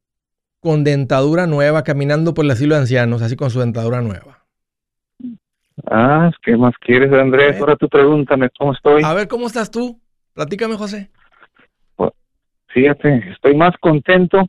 con 0.62 0.84
dentadura 0.84 1.48
nueva 1.48 1.84
caminando 1.84 2.34
por 2.34 2.46
el 2.46 2.52
asilo 2.52 2.76
de 2.76 2.82
ancianos, 2.82 3.22
así 3.22 3.36
con 3.36 3.50
su 3.50 3.60
dentadura 3.60 4.02
nueva. 4.02 4.40
Ah, 5.90 6.30
¿qué 6.44 6.56
más 6.56 6.74
quieres, 6.80 7.12
Andrés? 7.12 7.60
Ahora 7.60 7.76
tú 7.76 7.90
pregúntame 7.90 8.50
cómo 8.58 8.74
estoy. 8.74 9.04
A 9.04 9.14
ver, 9.14 9.28
¿cómo 9.28 9.48
estás 9.48 9.72
tú? 9.72 10.00
Platícame, 10.34 10.76
José. 10.76 11.10
Pues, 11.96 12.12
fíjate, 12.68 13.32
estoy 13.32 13.56
más 13.56 13.76
contento 13.80 14.48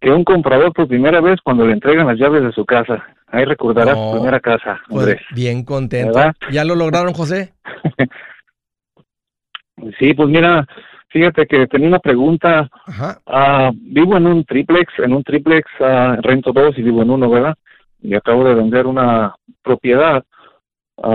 que 0.00 0.10
un 0.10 0.24
comprador 0.24 0.72
por 0.72 0.88
primera 0.88 1.20
vez 1.20 1.38
cuando 1.44 1.66
le 1.66 1.74
entregan 1.74 2.06
las 2.06 2.18
llaves 2.18 2.42
de 2.42 2.52
su 2.52 2.64
casa. 2.64 3.04
Ahí 3.28 3.44
recordarás 3.44 3.96
su 3.96 4.12
primera 4.12 4.40
casa, 4.40 4.80
pues, 4.88 5.06
Andrés. 5.06 5.22
bien 5.34 5.64
contento. 5.64 6.18
¿Ya 6.50 6.64
lo 6.64 6.74
lograron, 6.74 7.12
José? 7.12 7.52
sí, 9.98 10.14
pues 10.14 10.28
mira, 10.28 10.66
fíjate 11.12 11.46
que 11.46 11.66
tenía 11.66 11.88
una 11.88 11.98
pregunta. 11.98 12.68
Ajá. 12.86 13.18
Ah, 13.26 13.70
vivo 13.74 14.16
en 14.16 14.26
un 14.26 14.44
triplex, 14.44 14.92
en 14.98 15.12
un 15.12 15.22
triplex, 15.22 15.68
uh, 15.80 16.20
rento 16.22 16.52
dos 16.52 16.76
y 16.78 16.82
vivo 16.82 17.02
en 17.02 17.10
uno, 17.10 17.30
¿verdad? 17.30 17.54
Y 18.00 18.14
acabo 18.14 18.44
de 18.44 18.54
vender 18.54 18.86
una 18.86 19.34
propiedad 19.62 20.24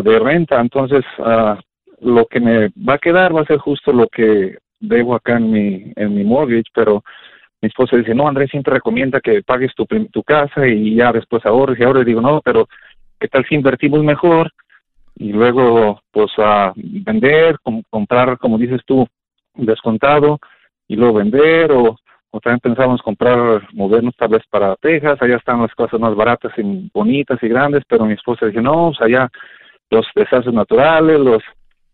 de 0.04 0.20
renta. 0.20 0.60
Entonces, 0.60 1.04
lo 2.02 2.26
que 2.26 2.40
me 2.40 2.70
va 2.88 2.96
a 2.96 3.00
quedar 3.00 3.36
va 3.36 3.42
a 3.42 3.46
ser 3.46 3.58
justo 3.58 3.92
lo 3.92 4.08
que 4.08 4.58
debo 4.80 5.16
acá 5.16 5.38
en 5.38 5.52
mi, 5.52 5.92
en 5.96 6.16
mi 6.16 6.24
mortgage, 6.24 6.70
pero 6.74 7.04
mi 7.62 7.68
esposa 7.68 7.98
dice, 7.98 8.14
no, 8.14 8.28
Andrés 8.28 8.52
siempre 8.52 8.76
recomienda 8.76 9.20
que 9.20 9.42
pagues 9.44 9.74
tu, 9.76 9.86
tu 9.86 10.24
casa 10.24 10.68
y 10.68 10.96
ya 10.96 11.12
después 11.12 11.46
ahorres 11.46 11.80
y 11.80 11.84
ahora 11.84 12.04
digo, 12.04 12.22
no, 12.22 12.42
pero 12.44 12.68
¿qué 13.20 13.28
tal 13.28 13.46
si 13.48 13.56
invertimos 13.56 14.04
mejor? 14.04 14.52
Y 15.16 15.32
luego, 15.32 16.00
pues, 16.12 16.32
a 16.38 16.72
vender, 16.76 17.58
comprar, 17.90 18.38
como 18.38 18.60
dices 18.60 18.82
tú, 18.86 19.08
descontado 19.58 20.40
y 20.88 20.96
luego 20.96 21.16
vender 21.16 21.72
o, 21.72 21.98
o 22.32 22.40
también 22.40 22.60
pensamos 22.60 23.02
comprar, 23.02 23.68
movernos 23.74 24.16
tal 24.18 24.30
vez 24.30 24.44
para 24.50 24.76
Texas, 24.78 25.18
allá 25.22 25.38
están 25.38 25.62
las 25.62 25.74
cosas 25.76 26.00
más 26.00 26.16
baratas 26.16 26.52
y 26.58 26.90
bonitas 26.94 27.40
y 27.42 27.48
grandes, 27.48 27.84
pero 27.88 28.06
mi 28.06 28.14
esposa 28.14 28.46
dice, 28.46 28.62
no, 28.62 28.92
pues 28.92 29.02
allá 29.02 29.30
los 29.90 30.06
desastres 30.16 30.54
naturales, 30.54 31.20
los 31.20 31.44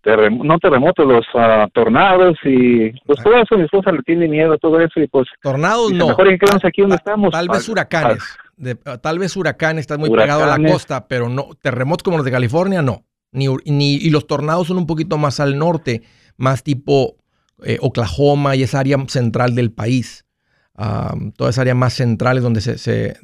no 0.06 0.60
terremotos, 0.60 1.08
los 1.08 1.26
uh, 1.34 1.70
tornados 1.74 2.38
y 2.44 2.92
pues 3.06 3.24
todo 3.24 3.36
eso, 3.38 3.56
mi 3.58 3.64
esposa 3.64 3.92
le 3.92 4.02
tiene 4.02 4.28
miedo 4.28 4.54
a 4.54 4.58
todo 4.58 4.80
eso 4.82 5.00
y 5.00 5.08
pues... 5.08 5.28
Tornados 5.42 5.94
no. 5.94 6.10
Mejor 6.10 6.28
aquí 6.28 6.82
donde 6.82 6.98
estamos. 6.98 7.32
Tal 7.32 7.48
vez 7.48 7.70
huracanes, 7.70 8.38
de, 8.58 8.76
tal 8.76 9.20
vez 9.20 9.38
huracanes, 9.38 9.82
estás 9.82 10.00
muy 10.00 10.10
pegado 10.10 10.44
a 10.44 10.58
la 10.58 10.72
costa, 10.72 11.08
pero 11.08 11.30
no, 11.30 11.50
terremotos 11.62 12.04
como 12.04 12.18
los 12.18 12.26
de 12.26 12.32
California 12.32 12.82
no. 12.82 13.04
Ni, 13.32 13.48
ni, 13.66 13.96
y 13.96 14.10
los 14.10 14.28
tornados 14.28 14.68
son 14.68 14.78
un 14.78 14.86
poquito 14.86 15.18
más 15.18 15.40
al 15.40 15.58
norte, 15.58 16.04
más 16.38 16.64
tipo 16.64 17.16
eh, 17.66 17.78
Oklahoma 17.82 18.56
y 18.56 18.64
esa 18.64 18.80
área 18.80 18.98
central 19.08 19.56
del 19.56 19.72
país. 19.72 20.26
toda 21.36 21.50
esa 21.50 21.62
área 21.62 21.76
más 21.76 21.94
central 21.94 22.38
es 22.38 22.44
donde 22.44 22.62
se, 22.62 22.78
se 22.78 23.16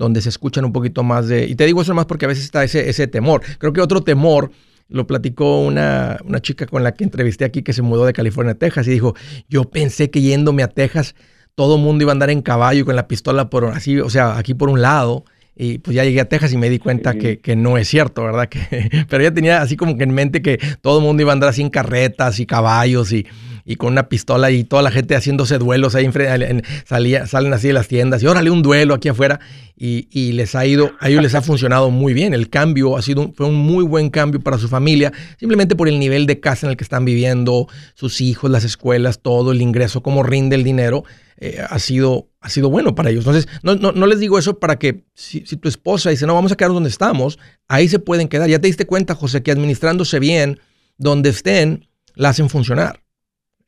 donde 0.00 0.22
se 0.22 0.30
escuchan 0.30 0.64
un 0.64 0.72
poquito 0.72 1.02
más 1.02 1.28
de... 1.28 1.44
Y 1.46 1.54
te 1.54 1.66
digo 1.66 1.82
eso 1.82 1.94
más 1.94 2.06
porque 2.06 2.24
a 2.24 2.28
veces 2.28 2.44
está 2.44 2.64
ese, 2.64 3.06
temor. 3.06 3.42
Creo 3.58 3.74
que 3.74 3.82
otro 3.82 4.02
temor 4.02 4.50
lo 4.88 5.06
platicó 5.06 5.60
una, 5.60 6.18
chica 6.40 6.66
con 6.66 6.82
la 6.82 6.92
que 6.92 7.04
entrevisté 7.04 7.44
aquí 7.44 7.62
que 7.62 7.74
se 7.74 7.82
mudó 7.82 8.06
de 8.06 8.14
California 8.14 8.52
a 8.52 8.54
Texas 8.56 8.86
y 8.88 8.92
dijo, 8.92 9.14
yo 9.46 9.64
pensé 9.64 10.10
que 10.10 10.22
yéndome 10.22 10.62
a 10.62 10.68
Texas 10.68 11.14
todo 11.54 11.76
el 11.76 11.82
mundo 11.82 12.02
iba 12.02 12.12
a 12.12 12.14
andar 12.14 12.30
en 12.30 12.40
caballo 12.40 12.86
con 12.86 12.96
la 12.96 13.08
pistola 13.08 13.50
por 13.50 13.66
así, 13.66 14.00
o 14.00 14.08
sea, 14.08 14.38
aquí 14.38 14.54
por 14.54 14.70
un 14.70 14.80
lado. 14.80 15.24
Y 15.56 15.78
pues 15.78 15.94
ya 15.94 16.04
llegué 16.04 16.20
a 16.20 16.28
Texas 16.28 16.52
y 16.52 16.56
me 16.56 16.70
di 16.70 16.78
cuenta 16.78 17.14
que, 17.14 17.38
que, 17.38 17.54
no 17.54 17.76
es 17.76 17.88
cierto, 17.88 18.24
¿verdad? 18.24 18.48
Que, 18.50 19.04
pero 19.08 19.22
ella 19.22 19.34
tenía 19.34 19.60
así 19.62 19.76
como 19.76 19.96
que 19.96 20.04
en 20.04 20.12
mente 20.12 20.42
que 20.42 20.58
todo 20.80 20.98
el 20.98 21.04
mundo 21.04 21.22
iba 21.22 21.32
a 21.32 21.34
andar 21.34 21.50
así 21.50 21.60
en 21.60 21.70
carretas 21.70 22.40
y 22.40 22.46
caballos 22.46 23.12
y, 23.12 23.26
y 23.64 23.76
con 23.76 23.92
una 23.92 24.08
pistola 24.08 24.50
y 24.50 24.64
toda 24.64 24.82
la 24.82 24.90
gente 24.90 25.14
haciéndose 25.14 25.58
duelos 25.58 25.94
ahí 25.94 26.04
enfrente, 26.04 26.62
salía, 26.86 27.26
salen 27.26 27.52
así 27.52 27.68
de 27.68 27.74
las 27.74 27.88
tiendas 27.88 28.22
y 28.22 28.26
órale 28.26 28.50
un 28.50 28.62
duelo 28.62 28.94
aquí 28.94 29.08
afuera 29.08 29.38
y, 29.82 30.32
les 30.32 30.54
ha 30.54 30.66
ido, 30.66 30.92
a 31.00 31.08
ellos 31.08 31.22
les 31.22 31.34
ha 31.34 31.40
funcionado 31.40 31.90
muy 31.90 32.12
bien. 32.12 32.34
El 32.34 32.50
cambio 32.50 32.98
ha 32.98 33.02
sido, 33.02 33.32
fue 33.34 33.46
un 33.46 33.54
muy 33.54 33.82
buen 33.82 34.10
cambio 34.10 34.40
para 34.40 34.58
su 34.58 34.68
familia, 34.68 35.10
simplemente 35.38 35.74
por 35.74 35.88
el 35.88 35.98
nivel 35.98 36.26
de 36.26 36.38
casa 36.38 36.66
en 36.66 36.72
el 36.72 36.76
que 36.76 36.84
están 36.84 37.06
viviendo, 37.06 37.66
sus 37.94 38.20
hijos, 38.20 38.50
las 38.50 38.64
escuelas, 38.64 39.20
todo 39.20 39.52
el 39.52 39.62
ingreso, 39.62 40.02
cómo 40.02 40.22
rinde 40.22 40.56
el 40.56 40.64
dinero, 40.64 41.04
eh, 41.38 41.64
ha, 41.66 41.78
sido, 41.78 42.28
ha 42.40 42.48
sido 42.48 42.70
bueno 42.70 42.94
para 42.94 43.10
ellos. 43.10 43.26
Entonces, 43.26 43.48
no, 43.62 43.74
no, 43.74 44.06
les 44.06 44.18
digo 44.18 44.38
eso 44.38 44.58
para 44.58 44.78
que 44.78 45.04
si, 45.14 45.44
si, 45.46 45.56
tu 45.56 45.68
esposa 45.68 46.10
dice, 46.10 46.26
no, 46.26 46.34
vamos 46.34 46.52
a 46.52 46.56
quedarnos 46.56 46.76
donde 46.76 46.90
estamos, 46.90 47.38
ahí 47.68 47.88
se 47.88 47.98
pueden 47.98 48.28
quedar. 48.28 48.48
Ya 48.48 48.58
te 48.58 48.66
diste 48.66 48.86
cuenta, 48.86 49.14
José, 49.14 49.42
que 49.42 49.50
administrándose 49.50 50.18
bien, 50.18 50.58
donde 50.96 51.30
estén, 51.30 51.88
la 52.14 52.30
hacen 52.30 52.48
funcionar. 52.48 53.02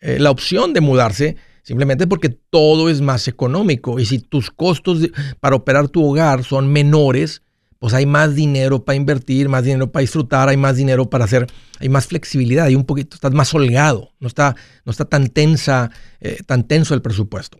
Eh, 0.00 0.18
la 0.18 0.30
opción 0.30 0.72
de 0.72 0.80
mudarse 0.80 1.36
simplemente 1.62 2.08
porque 2.08 2.28
todo 2.28 2.90
es 2.90 3.00
más 3.00 3.28
económico 3.28 4.00
y 4.00 4.04
si 4.04 4.18
tus 4.18 4.50
costos 4.50 4.98
para 5.38 5.54
operar 5.54 5.88
tu 5.88 6.04
hogar 6.04 6.42
son 6.42 6.72
menores, 6.72 7.42
pues 7.78 7.94
hay 7.94 8.06
más 8.06 8.34
dinero 8.34 8.84
para 8.84 8.96
invertir, 8.96 9.48
más 9.48 9.64
dinero 9.64 9.92
para 9.92 10.02
disfrutar, 10.02 10.48
hay 10.48 10.56
más 10.56 10.76
dinero 10.76 11.08
para 11.08 11.24
hacer, 11.24 11.46
hay 11.78 11.88
más 11.88 12.06
flexibilidad 12.06 12.68
y 12.68 12.74
un 12.74 12.84
poquito, 12.84 13.14
estás 13.14 13.32
más 13.32 13.54
holgado, 13.54 14.12
no 14.18 14.28
está, 14.28 14.56
no 14.84 14.90
está 14.90 15.04
tan 15.04 15.28
tensa, 15.28 15.90
eh, 16.20 16.38
tan 16.46 16.66
tenso 16.66 16.94
el 16.94 17.02
presupuesto. 17.02 17.58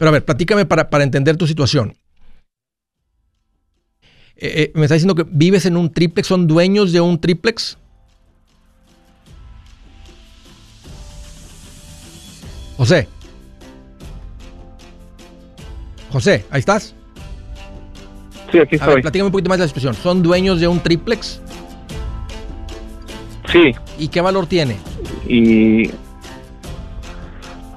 Pero 0.00 0.08
a 0.08 0.12
ver, 0.12 0.24
platícame 0.24 0.64
para, 0.64 0.88
para 0.88 1.04
entender 1.04 1.36
tu 1.36 1.46
situación. 1.46 1.94
Eh, 4.34 4.72
me 4.74 4.86
está 4.86 4.94
diciendo 4.94 5.14
que 5.14 5.26
vives 5.30 5.66
en 5.66 5.76
un 5.76 5.92
triplex, 5.92 6.26
son 6.26 6.46
dueños 6.46 6.90
de 6.92 7.02
un 7.02 7.20
triplex. 7.20 7.76
José. 12.78 13.08
José, 16.10 16.46
¿ahí 16.50 16.60
estás? 16.60 16.94
Sí, 18.50 18.58
aquí 18.58 18.76
estoy. 18.76 18.92
A 18.92 18.94
ver, 18.94 19.02
platícame 19.02 19.26
un 19.26 19.32
poquito 19.32 19.50
más 19.50 19.58
de 19.58 19.64
la 19.64 19.68
situación. 19.68 19.92
¿Son 19.92 20.22
dueños 20.22 20.60
de 20.60 20.66
un 20.66 20.80
triplex? 20.80 21.42
Sí. 23.52 23.74
¿Y 23.98 24.08
qué 24.08 24.22
valor 24.22 24.46
tiene? 24.46 24.78
Y. 25.28 25.90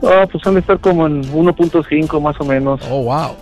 Oh, 0.06 0.28
pues 0.30 0.46
han 0.46 0.56
de 0.56 0.60
estar 0.60 0.80
como 0.80 1.08
en 1.08 1.24
1.5 1.24 2.22
más 2.22 2.36
o 2.39 2.44
menos. 2.44 2.82
Oh, 2.92 3.04
wow. 3.04 3.36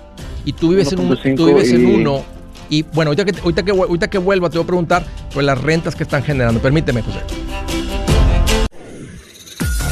Y 0.46 0.54
tú 0.54 0.70
vives, 0.70 0.92
en, 0.94 1.00
un, 1.00 1.36
tú 1.36 1.48
vives 1.48 1.72
en 1.72 1.86
uno. 1.88 2.24
Y 2.70 2.84
bueno, 2.84 3.10
ahorita 3.10 3.26
que, 3.26 3.40
ahorita, 3.42 3.64
que, 3.64 3.72
ahorita 3.72 4.10
que 4.10 4.18
vuelva 4.20 4.50
te 4.50 4.58
voy 4.58 4.64
a 4.64 4.68
preguntar 4.68 5.04
por 5.34 5.44
las 5.44 5.60
rentas 5.60 5.96
que 5.96 6.04
están 6.04 6.24
generando. 6.24 6.62
Permíteme, 6.62 7.02
José. 7.02 7.20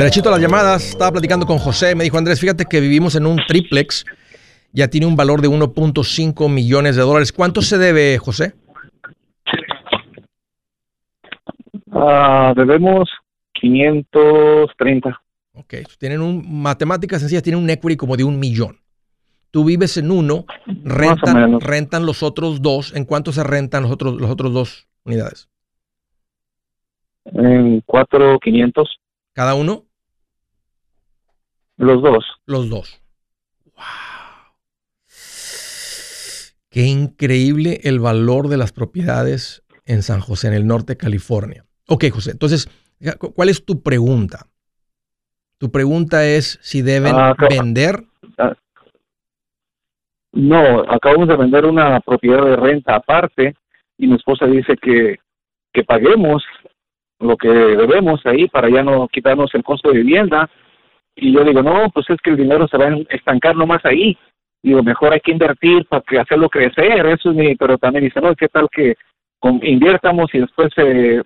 Derechito 0.00 0.30
a 0.30 0.32
las 0.32 0.40
llamadas, 0.40 0.88
estaba 0.88 1.12
platicando 1.12 1.44
con 1.44 1.58
José, 1.58 1.94
me 1.94 2.04
dijo 2.04 2.16
Andrés, 2.16 2.40
fíjate 2.40 2.64
que 2.64 2.80
vivimos 2.80 3.16
en 3.16 3.26
un 3.26 3.36
triplex, 3.46 4.06
ya 4.72 4.88
tiene 4.88 5.06
un 5.06 5.14
valor 5.14 5.42
de 5.42 5.48
1.5 5.50 6.48
millones 6.48 6.96
de 6.96 7.02
dólares. 7.02 7.34
¿Cuánto 7.34 7.60
se 7.60 7.76
debe, 7.76 8.16
José? 8.16 8.54
Uh, 11.92 12.54
debemos 12.56 13.10
530. 13.60 15.20
Ok, 15.52 15.74
tienen 15.98 16.22
un, 16.22 16.62
matemáticas 16.62 17.20
sencillas, 17.20 17.42
tienen 17.42 17.62
un 17.62 17.68
equity 17.68 17.98
como 17.98 18.16
de 18.16 18.24
un 18.24 18.40
millón. 18.40 18.78
Tú 19.50 19.66
vives 19.66 19.98
en 19.98 20.10
uno, 20.10 20.46
rentan, 20.82 21.60
rentan 21.60 22.06
los 22.06 22.22
otros 22.22 22.62
dos. 22.62 22.96
¿En 22.96 23.04
cuánto 23.04 23.32
se 23.32 23.44
rentan 23.44 23.82
los 23.82 23.92
otros, 23.92 24.18
los 24.18 24.30
otros 24.30 24.54
dos 24.54 24.88
unidades? 25.04 25.50
En 27.26 27.82
cuatro 27.84 28.38
quinientos. 28.38 28.98
¿Cada 29.34 29.54
uno? 29.54 29.84
Los 31.80 32.02
dos. 32.02 32.26
Los 32.44 32.68
dos. 32.68 33.00
¡Wow! 33.74 33.84
Qué 36.68 36.82
increíble 36.82 37.80
el 37.84 38.00
valor 38.00 38.48
de 38.48 38.58
las 38.58 38.72
propiedades 38.72 39.64
en 39.86 40.02
San 40.02 40.20
José, 40.20 40.48
en 40.48 40.54
el 40.54 40.66
norte 40.66 40.92
de 40.92 40.96
California. 40.98 41.64
Ok, 41.88 42.04
José, 42.12 42.32
entonces, 42.32 42.68
¿cuál 43.34 43.48
es 43.48 43.64
tu 43.64 43.82
pregunta? 43.82 44.46
Tu 45.56 45.70
pregunta 45.72 46.26
es 46.26 46.58
si 46.60 46.82
deben 46.82 47.14
ah, 47.16 47.34
vender. 47.48 48.04
Ah, 48.36 48.52
no, 50.32 50.80
acabamos 50.80 51.28
de 51.28 51.36
vender 51.36 51.64
una 51.64 51.98
propiedad 52.00 52.44
de 52.44 52.56
renta 52.56 52.96
aparte 52.96 53.54
y 53.96 54.06
mi 54.06 54.16
esposa 54.16 54.44
dice 54.44 54.76
que, 54.76 55.18
que 55.72 55.82
paguemos 55.82 56.44
lo 57.20 57.38
que 57.38 57.48
debemos 57.48 58.20
ahí 58.26 58.48
para 58.48 58.68
ya 58.68 58.82
no 58.82 59.08
quitarnos 59.08 59.54
el 59.54 59.64
costo 59.64 59.90
de 59.90 59.98
vivienda 60.02 60.50
y 61.20 61.32
yo 61.32 61.44
digo, 61.44 61.62
no, 61.62 61.90
pues 61.90 62.08
es 62.08 62.18
que 62.22 62.30
el 62.30 62.36
dinero 62.36 62.66
se 62.68 62.76
va 62.76 62.86
a 62.86 62.96
estancar 63.10 63.54
nomás 63.56 63.84
ahí. 63.84 64.16
Digo, 64.62 64.82
mejor 64.82 65.12
hay 65.12 65.20
que 65.20 65.32
invertir 65.32 65.86
para 65.86 66.02
que 66.02 66.18
hacerlo 66.18 66.48
crecer. 66.48 67.06
Eso 67.06 67.30
es 67.30 67.36
mi, 67.36 67.54
pero 67.56 67.78
también 67.78 68.04
dice, 68.04 68.20
no, 68.20 68.34
¿qué 68.34 68.48
tal 68.48 68.68
que 68.70 68.94
inviertamos 69.62 70.34
y 70.34 70.40
después 70.40 70.70
se 70.74 71.22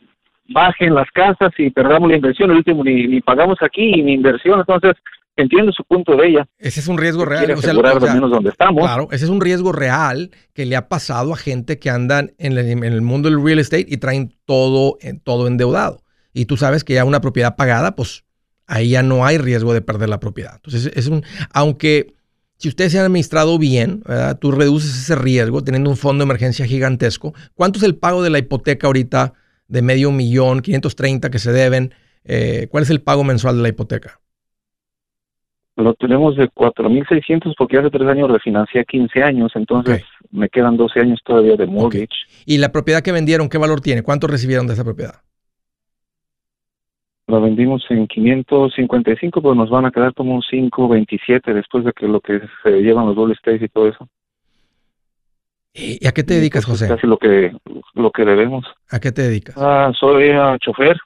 bajen 0.49 0.95
las 0.95 1.11
casas 1.11 1.53
y 1.59 1.71
perdamos 1.71 2.11
la 2.11 2.17
inversión? 2.17 2.51
El 2.51 2.59
último 2.59 2.85
ni, 2.85 3.07
ni 3.07 3.21
pagamos 3.21 3.59
aquí 3.61 4.03
ni 4.03 4.13
inversión. 4.13 4.61
Entonces, 4.61 4.95
entiendo 5.37 5.73
su 5.73 5.85
punto 5.85 6.17
de 6.17 6.29
ella. 6.29 6.47
Ese 6.59 6.81
es 6.81 6.89
un 6.89 6.99
riesgo 6.99 7.25
real. 7.25 7.51
O 7.53 7.57
sea, 7.57 7.75
menos 7.75 8.31
donde 8.31 8.51
estamos. 8.51 8.85
Claro, 8.85 9.09
ese 9.11 9.25
es 9.25 9.31
un 9.31 9.41
riesgo 9.41 9.73
real 9.73 10.31
que 10.55 10.67
le 10.67 10.77
ha 10.77 10.89
pasado 10.89 11.33
a 11.33 11.37
gente 11.37 11.79
que 11.79 11.91
andan 11.91 12.33
en 12.39 12.53
el, 12.53 12.71
en 12.71 12.85
el 12.85 13.03
mundo 13.03 13.29
del 13.31 13.43
real 13.43 13.59
estate 13.59 13.87
y 13.89 13.97
traen 13.97 14.33
todo, 14.45 14.97
todo 15.25 15.47
endeudado. 15.47 16.01
Y 16.33 16.47
tú 16.47 16.57
sabes 16.57 16.85
que 16.85 16.95
ya 16.95 17.05
una 17.05 17.21
propiedad 17.21 17.57
pagada, 17.57 17.95
pues 17.95 18.25
ahí 18.67 18.91
ya 18.91 19.03
no 19.03 19.25
hay 19.25 19.39
riesgo 19.39 19.73
de 19.75 19.81
perder 19.81 20.09
la 20.09 20.21
propiedad. 20.21 20.55
Entonces, 20.57 20.93
es 20.95 21.09
un, 21.09 21.23
aunque 21.53 22.15
si 22.57 22.69
ustedes 22.69 22.93
se 22.93 22.99
han 22.99 23.07
administrado 23.07 23.59
bien, 23.59 24.03
tú 24.41 24.53
reduces 24.53 24.91
ese 24.97 25.17
riesgo 25.17 25.63
teniendo 25.63 25.91
un 25.91 25.97
fondo 25.97 26.25
de 26.25 26.31
emergencia 26.31 26.67
gigantesco. 26.67 27.35
¿Cuánto 27.55 27.79
es 27.79 27.83
el 27.83 27.97
pago 27.97 28.23
de 28.23 28.31
la 28.31 28.39
hipoteca 28.39 28.87
ahorita 28.87 29.35
de 29.69 29.83
medio 29.83 30.11
millón, 30.13 30.61
530 30.61 31.31
que 31.31 31.39
se 31.39 31.53
deben? 31.53 31.93
Eh, 32.25 32.69
¿Cuál 32.71 32.85
es 32.85 32.91
el 32.91 33.01
pago 33.01 33.25
mensual 33.25 33.57
de 33.57 33.63
la 33.63 33.69
hipoteca? 33.69 34.21
Lo 35.77 35.93
tenemos 35.95 36.37
de 36.37 36.49
4.600 36.49 37.55
porque 37.59 37.79
hace 37.79 37.91
tres 37.91 38.09
años 38.09 38.31
refinancié 38.31 38.85
15 38.85 39.23
años, 39.25 39.53
entonces 39.57 40.05
me 40.31 40.49
quedan 40.49 40.77
12 40.77 41.01
años 41.01 41.21
todavía 41.25 41.57
de 41.57 41.67
mortgage. 41.67 42.07
¿Y 42.47 42.59
la 42.59 42.71
propiedad 42.71 43.03
que 43.03 43.11
vendieron, 43.11 43.49
qué 43.49 43.59
valor 43.59 43.81
tiene? 43.81 44.03
¿Cuánto 44.03 44.29
recibieron 44.29 44.69
de 44.69 44.75
esa 44.75 44.85
propiedad? 44.85 45.24
Lo 47.27 47.41
vendimos 47.41 47.85
en 47.89 48.07
555, 48.07 49.41
pero 49.41 49.55
nos 49.55 49.71
van 49.71 49.87
a 49.87 49.91
quedar 49.91 50.13
como 50.15 50.35
un 50.35 50.43
527 50.43 51.55
después 51.55 51.85
de 51.85 51.93
que 51.93 52.07
lo 52.07 52.21
que 52.21 52.41
se 52.63 52.71
llevan 52.83 53.07
los 53.07 53.17
doble 53.17 53.35
stays 53.35 53.63
y 53.63 53.69
todo 53.69 53.89
eso. 53.89 54.09
¿Y 55.73 56.07
a 56.07 56.13
qué 56.13 56.23
te 56.23 56.35
dedicas, 56.35 56.65
José? 56.65 56.87
Casi 56.87 57.07
lo 57.07 57.19
que 57.19 57.53
lo 57.95 58.11
que 58.13 58.25
debemos. 58.25 58.65
¿A 58.91 59.01
qué 59.01 59.11
te 59.11 59.23
dedicas? 59.23 59.57
Ah, 59.59 59.91
soy 59.99 60.31
uh, 60.31 60.57
chofer. 60.59 60.97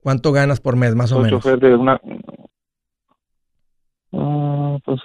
¿Cuánto 0.00 0.32
ganas 0.32 0.60
por 0.60 0.76
mes, 0.76 0.94
más 0.94 1.12
o 1.12 1.20
menos? 1.20 1.42
chofer 1.42 1.58
de 1.58 1.74
una... 1.74 2.00
Uh, 4.12 4.78
pues, 4.84 5.00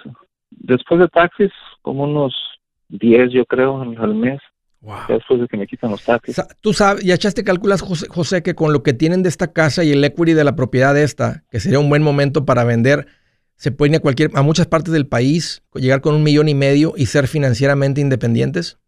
después 0.50 1.00
de 1.00 1.08
taxis, 1.08 1.50
como 1.82 2.04
unos 2.04 2.34
10, 2.88 3.32
yo 3.32 3.44
creo, 3.44 3.82
al 3.82 4.14
mes. 4.14 4.40
Después 5.06 5.40
de 5.40 5.46
que 5.46 5.56
me 5.56 5.66
quitan 5.66 5.92
los 5.92 6.02
taxis. 6.02 6.42
Tú 6.60 6.72
sabes, 6.72 7.04
ya 7.04 7.14
echaste 7.14 7.44
calculas, 7.44 7.82
José, 7.82 8.42
que 8.42 8.56
con 8.56 8.72
lo 8.72 8.82
que 8.82 8.92
tienen 8.92 9.22
de 9.22 9.28
esta 9.28 9.52
casa 9.52 9.84
y 9.84 9.92
el 9.92 10.04
equity 10.04 10.32
de 10.32 10.42
la 10.42 10.56
propiedad 10.56 10.92
de 10.92 11.04
esta, 11.04 11.44
que 11.50 11.60
sería 11.60 11.78
un 11.78 11.88
buen 11.88 12.02
momento 12.02 12.44
para 12.44 12.64
vender, 12.64 13.06
se 13.54 13.70
pueden 13.70 13.94
ir 13.94 13.98
a, 13.98 14.02
cualquier, 14.02 14.30
a 14.34 14.42
muchas 14.42 14.66
partes 14.66 14.92
del 14.92 15.06
país, 15.06 15.62
llegar 15.74 16.00
con 16.00 16.16
un 16.16 16.24
millón 16.24 16.48
y 16.48 16.54
medio 16.54 16.94
y 16.96 17.06
ser 17.06 17.28
financieramente 17.28 18.00
independientes? 18.00 18.80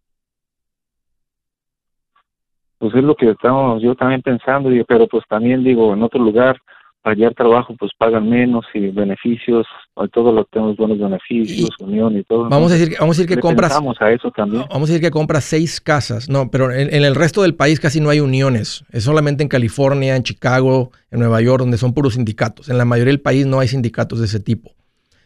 Pues 2.79 2.93
es 2.97 3.05
lo 3.05 3.15
que 3.15 3.31
estamos 3.31 3.81
yo 3.81 3.95
también 3.95 4.21
pensando, 4.21 4.71
pero 4.89 5.07
pues 5.07 5.23
también 5.29 5.63
digo, 5.63 5.95
en 5.95 6.03
otro 6.03 6.21
lugar, 6.21 6.59
allá 7.05 7.31
trabajo 7.33 7.77
pues 7.79 7.93
pagan 7.99 8.29
menos 8.29 8.65
y 8.73 8.89
beneficios, 8.89 9.67
todo 10.11 10.33
lo 10.33 10.45
tenemos 10.47 10.77
buenos 10.77 10.99
beneficios, 10.99 11.71
unión 11.79 12.17
y 12.17 12.25
todo. 12.25 12.49
Vamos 12.49 12.73
a 12.73 12.77
decir, 12.77 12.97
vamos 12.99 13.19
a 13.19 13.23
decir 13.23 13.37
que 13.37 13.41
compras. 13.41 13.79
a 14.01 14.11
eso 14.11 14.31
también. 14.31 14.65
Vamos 14.71 14.89
a 14.89 14.93
decir 14.93 15.07
que 15.07 15.11
compras 15.11 15.45
seis 15.45 15.81
casas, 15.81 16.29
no, 16.29 16.51
pero 16.51 16.73
en, 16.73 16.93
el 16.93 17.15
resto 17.15 17.43
del 17.43 17.55
país 17.55 17.79
casi 17.79 18.01
no 18.01 18.09
hay 18.09 18.21
uniones. 18.21 18.85
Es 18.91 19.05
solamente 19.05 19.43
en 19.43 19.49
California, 19.49 20.17
en 20.17 20.23
Chicago, 20.23 20.91
en 21.11 21.21
Nueva 21.21 21.43
York, 21.43 21.61
donde 21.61 21.77
son 21.77 21.93
puros 21.93 22.15
sindicatos. 22.15 22.71
En 22.71 22.79
la 22.79 22.87
mayoría 22.87 23.13
del 23.13 23.21
país 23.21 23.47
no 23.47 23.61
hay 23.61 23.69
sindicatos 23.69 24.19
de 24.21 24.25
ese 24.25 24.41
tipo. 24.41 24.73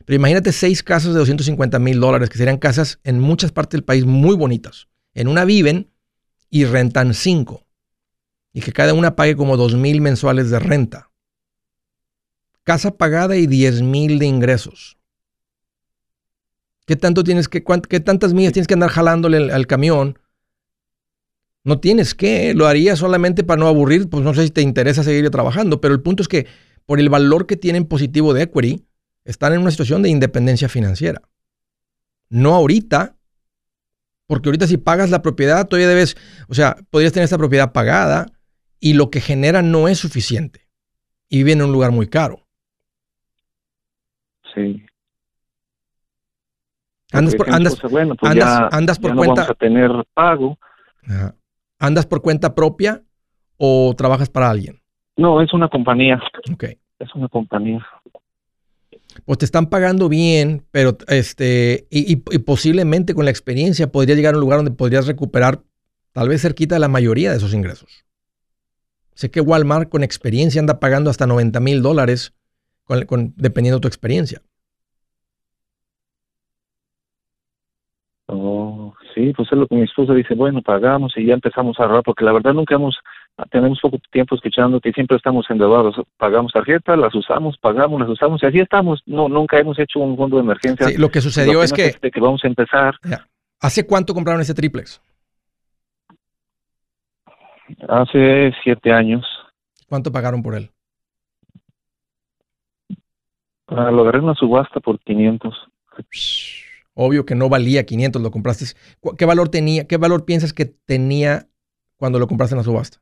Pero 0.04 0.16
imagínate 0.16 0.52
seis 0.52 0.82
casas 0.82 1.12
de 1.12 1.18
250 1.20 1.78
mil 1.78 2.00
dólares, 2.00 2.28
que 2.28 2.38
serían 2.38 2.58
casas 2.58 2.98
en 3.04 3.20
muchas 3.20 3.52
partes 3.52 3.78
del 3.78 3.84
país 3.84 4.04
muy 4.04 4.34
bonitas. 4.34 4.88
En 5.14 5.28
una 5.28 5.44
viven 5.44 5.90
y 6.50 6.64
rentan 6.64 7.14
cinco. 7.14 7.62
Y 8.52 8.62
que 8.62 8.72
cada 8.72 8.94
una 8.94 9.14
pague 9.14 9.36
como 9.36 9.56
dos 9.56 9.74
mil 9.76 10.00
mensuales 10.00 10.50
de 10.50 10.58
renta 10.58 11.07
casa 12.68 12.90
pagada 12.90 13.34
y 13.38 13.46
10 13.46 13.80
mil 13.80 14.18
de 14.18 14.26
ingresos. 14.26 14.98
¿Qué 16.84 16.96
tanto 16.96 17.24
tienes 17.24 17.48
que, 17.48 17.64
qué 17.64 18.00
tantas 18.00 18.34
millas 18.34 18.52
tienes 18.52 18.66
que 18.66 18.74
andar 18.74 18.90
jalándole 18.90 19.50
al, 19.50 19.66
camión? 19.66 20.18
No 21.64 21.80
tienes 21.80 22.14
que, 22.14 22.52
lo 22.52 22.66
harías 22.66 22.98
solamente 22.98 23.42
para 23.42 23.58
no 23.58 23.68
aburrir, 23.68 24.10
pues 24.10 24.22
no 24.22 24.34
sé 24.34 24.44
si 24.44 24.50
te 24.50 24.60
interesa 24.60 25.02
seguir 25.02 25.30
trabajando, 25.30 25.80
pero 25.80 25.94
el 25.94 26.02
punto 26.02 26.22
es 26.22 26.28
que 26.28 26.46
por 26.84 27.00
el 27.00 27.08
valor 27.08 27.46
que 27.46 27.56
tienen 27.56 27.86
positivo 27.86 28.34
de 28.34 28.42
equity, 28.42 28.84
están 29.24 29.54
en 29.54 29.62
una 29.62 29.70
situación 29.70 30.02
de 30.02 30.10
independencia 30.10 30.68
financiera. 30.68 31.22
No 32.28 32.54
ahorita, 32.54 33.16
porque 34.26 34.50
ahorita 34.50 34.66
si 34.66 34.76
pagas 34.76 35.08
la 35.08 35.22
propiedad, 35.22 35.66
todavía 35.66 35.88
debes, 35.88 36.18
o 36.48 36.54
sea, 36.54 36.76
podrías 36.90 37.14
tener 37.14 37.24
esta 37.24 37.38
propiedad 37.38 37.72
pagada 37.72 38.26
y 38.78 38.92
lo 38.92 39.10
que 39.10 39.22
genera 39.22 39.62
no 39.62 39.88
es 39.88 39.96
suficiente 39.96 40.68
y 41.30 41.38
vive 41.38 41.52
en 41.52 41.62
un 41.62 41.72
lugar 41.72 41.92
muy 41.92 42.08
caro. 42.08 42.47
Sí. 44.54 44.82
Andas 47.12 47.34
por, 47.36 47.50
andas, 47.50 47.80
bueno, 47.90 48.14
pues 48.16 48.32
andas, 48.32 48.98
por 48.98 49.14
cuenta. 49.14 49.42
Vamos 49.42 49.50
a 49.50 49.54
tener 49.54 49.90
pago. 50.12 50.58
¿Andas 51.78 52.06
por 52.06 52.20
cuenta 52.20 52.54
propia 52.54 53.02
o 53.56 53.94
trabajas 53.96 54.28
para 54.28 54.50
alguien? 54.50 54.80
No, 55.16 55.40
es 55.40 55.52
una 55.54 55.68
compañía. 55.68 56.20
Ok. 56.52 56.64
Es 56.98 57.14
una 57.14 57.28
compañía. 57.28 57.84
Pues 59.24 59.38
te 59.38 59.44
están 59.44 59.66
pagando 59.66 60.08
bien, 60.08 60.64
pero 60.70 60.96
este, 61.08 61.86
y, 61.90 62.16
posiblemente 62.16 63.14
con 63.14 63.24
la 63.24 63.30
experiencia 63.30 63.90
podrías 63.90 64.16
llegar 64.16 64.34
a 64.34 64.36
un 64.36 64.42
lugar 64.42 64.58
donde 64.58 64.72
podrías 64.72 65.06
recuperar 65.06 65.62
tal 66.12 66.28
vez 66.28 66.42
cerquita 66.42 66.76
de 66.76 66.80
la 66.80 66.88
mayoría 66.88 67.30
de 67.30 67.38
esos 67.38 67.54
ingresos. 67.54 68.04
Sé 69.14 69.30
que 69.30 69.40
Walmart 69.40 69.88
con 69.88 70.04
experiencia 70.04 70.60
anda 70.60 70.78
pagando 70.78 71.10
hasta 71.10 71.26
90 71.26 71.58
mil 71.60 71.82
dólares 71.82 72.34
dependiendo 72.88 73.78
de 73.78 73.82
tu 73.82 73.88
experiencia. 73.88 74.40
Oh, 78.30 78.94
sí, 79.14 79.32
pues 79.34 79.48
es 79.50 79.56
lo 79.56 79.66
que 79.66 79.74
mi 79.74 79.82
esposa 79.82 80.12
dice, 80.12 80.34
bueno, 80.34 80.60
pagamos 80.60 81.14
y 81.16 81.24
ya 81.24 81.32
empezamos 81.32 81.80
a 81.80 81.84
ahorrar, 81.84 82.02
porque 82.02 82.26
la 82.26 82.32
verdad 82.32 82.52
nunca 82.52 82.74
hemos, 82.74 82.94
tenemos 83.50 83.80
poco 83.80 83.98
tiempo 84.10 84.34
escuchándote 84.34 84.90
y 84.90 84.92
siempre 84.92 85.16
estamos 85.16 85.46
endeudados, 85.48 85.96
pagamos 86.18 86.52
tarjetas, 86.52 86.98
las 86.98 87.14
usamos, 87.14 87.56
pagamos, 87.56 88.00
las 88.00 88.10
usamos 88.10 88.42
y 88.42 88.46
así 88.46 88.58
estamos, 88.60 89.02
no, 89.06 89.30
nunca 89.30 89.58
hemos 89.58 89.78
hecho 89.78 90.00
un 90.00 90.14
fondo 90.14 90.36
de 90.36 90.42
emergencia. 90.42 90.88
Sí, 90.88 90.98
lo 90.98 91.08
que 91.08 91.22
sucedió 91.22 91.62
es 91.62 91.72
que... 91.72 91.92
que 91.92 92.20
vamos 92.20 92.44
a 92.44 92.48
empezar. 92.48 92.96
¿Hace 93.60 93.86
cuánto 93.86 94.12
compraron 94.12 94.42
ese 94.42 94.52
triplex? 94.52 95.00
Hace 97.88 98.52
siete 98.62 98.92
años. 98.92 99.26
¿Cuánto 99.88 100.12
pagaron 100.12 100.42
por 100.42 100.54
él? 100.54 100.70
Ah, 103.68 103.90
lo 103.90 104.02
agarré 104.02 104.18
en 104.18 104.24
una 104.24 104.34
subasta 104.34 104.80
por 104.80 104.98
500. 105.00 105.54
Obvio 106.94 107.24
que 107.24 107.34
no 107.34 107.48
valía 107.48 107.84
500, 107.84 108.22
lo 108.22 108.30
compraste. 108.30 108.64
¿Qué 109.16 109.24
valor 109.24 109.50
tenía? 109.50 109.86
¿Qué 109.86 109.98
valor 109.98 110.24
piensas 110.24 110.52
que 110.52 110.64
tenía 110.64 111.46
cuando 111.96 112.18
lo 112.18 112.26
compraste 112.26 112.54
en 112.54 112.58
la 112.58 112.64
subasta? 112.64 112.98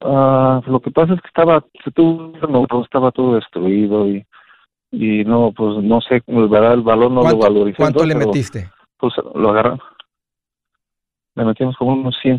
Ah, 0.00 0.62
lo 0.66 0.80
que 0.80 0.90
pasa 0.90 1.14
es 1.14 1.20
que 1.20 1.28
estaba, 1.28 1.64
estaba 2.84 3.10
todo 3.10 3.34
destruido 3.34 4.08
y, 4.08 4.24
y 4.92 5.24
no, 5.24 5.52
pues 5.52 5.82
no 5.82 6.00
sé, 6.00 6.22
el 6.26 6.48
valor 6.48 7.10
no 7.10 7.28
lo 7.28 7.36
valoricé. 7.36 7.76
¿Cuánto 7.76 8.06
le 8.06 8.14
metiste? 8.14 8.70
Pues 8.98 9.14
lo 9.34 9.50
agarramos. 9.50 9.82
Le 11.34 11.44
metimos 11.44 11.76
como 11.76 11.92
unos 11.92 12.16
100 12.22 12.38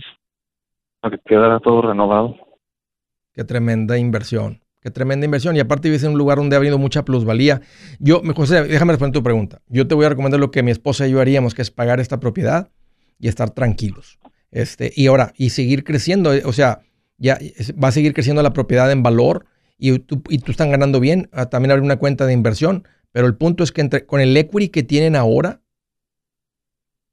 para 1.02 1.18
que 1.18 1.24
quedara 1.24 1.60
todo 1.60 1.82
renovado. 1.82 2.36
Qué 3.34 3.44
tremenda 3.44 3.98
inversión. 3.98 4.62
Qué 4.82 4.92
tremenda 4.92 5.26
inversión. 5.26 5.56
Y 5.56 5.60
aparte 5.60 5.90
vives 5.90 6.04
en 6.04 6.12
un 6.12 6.18
lugar 6.18 6.38
donde 6.38 6.56
ha 6.56 6.60
habido 6.60 6.78
mucha 6.78 7.04
plusvalía. 7.04 7.62
Yo, 8.00 8.22
José, 8.36 8.64
déjame 8.64 8.94
responder 8.94 9.14
tu 9.14 9.24
pregunta. 9.24 9.62
Yo 9.68 9.88
te 9.88 9.96
voy 9.96 10.06
a 10.06 10.10
recomendar 10.10 10.40
lo 10.40 10.52
que 10.52 10.64
mi 10.64 10.72
esposa 10.72 11.08
y 11.08 11.12
yo 11.12 11.20
haríamos, 11.20 11.54
que 11.54 11.62
es 11.62 11.72
pagar 11.72 12.00
esta 12.00 12.20
propiedad 12.20 12.70
y 13.20 13.28
estar 13.28 13.50
tranquilos. 13.50 14.20
Este, 14.52 14.92
y 14.96 15.08
ahora, 15.08 15.34
y 15.38 15.50
seguir 15.50 15.84
creciendo. 15.84 16.32
O 16.46 16.54
sea, 16.54 16.82
ya 17.18 17.38
va 17.82 17.90
a 17.90 17.92
seguir 17.92 18.14
creciendo 18.14 18.42
la 18.42 18.54
propiedad 18.54 18.90
en 18.92 19.04
valor 19.04 19.46
y 19.78 20.00
tú, 20.00 20.22
y 20.30 20.40
tú 20.40 20.52
están 20.52 20.72
ganando 20.72 21.02
bien. 21.02 21.30
Ah, 21.34 21.48
también 21.48 21.72
abrir 21.72 21.84
una 21.84 21.98
cuenta 21.98 22.26
de 22.26 22.34
inversión. 22.34 22.88
Pero 23.12 23.28
el 23.28 23.36
punto 23.36 23.64
es 23.64 23.72
que 23.74 23.90
con 24.06 24.22
el 24.22 24.38
equity 24.38 24.70
que 24.70 24.84
tienen 24.84 25.16
ahora, 25.16 25.62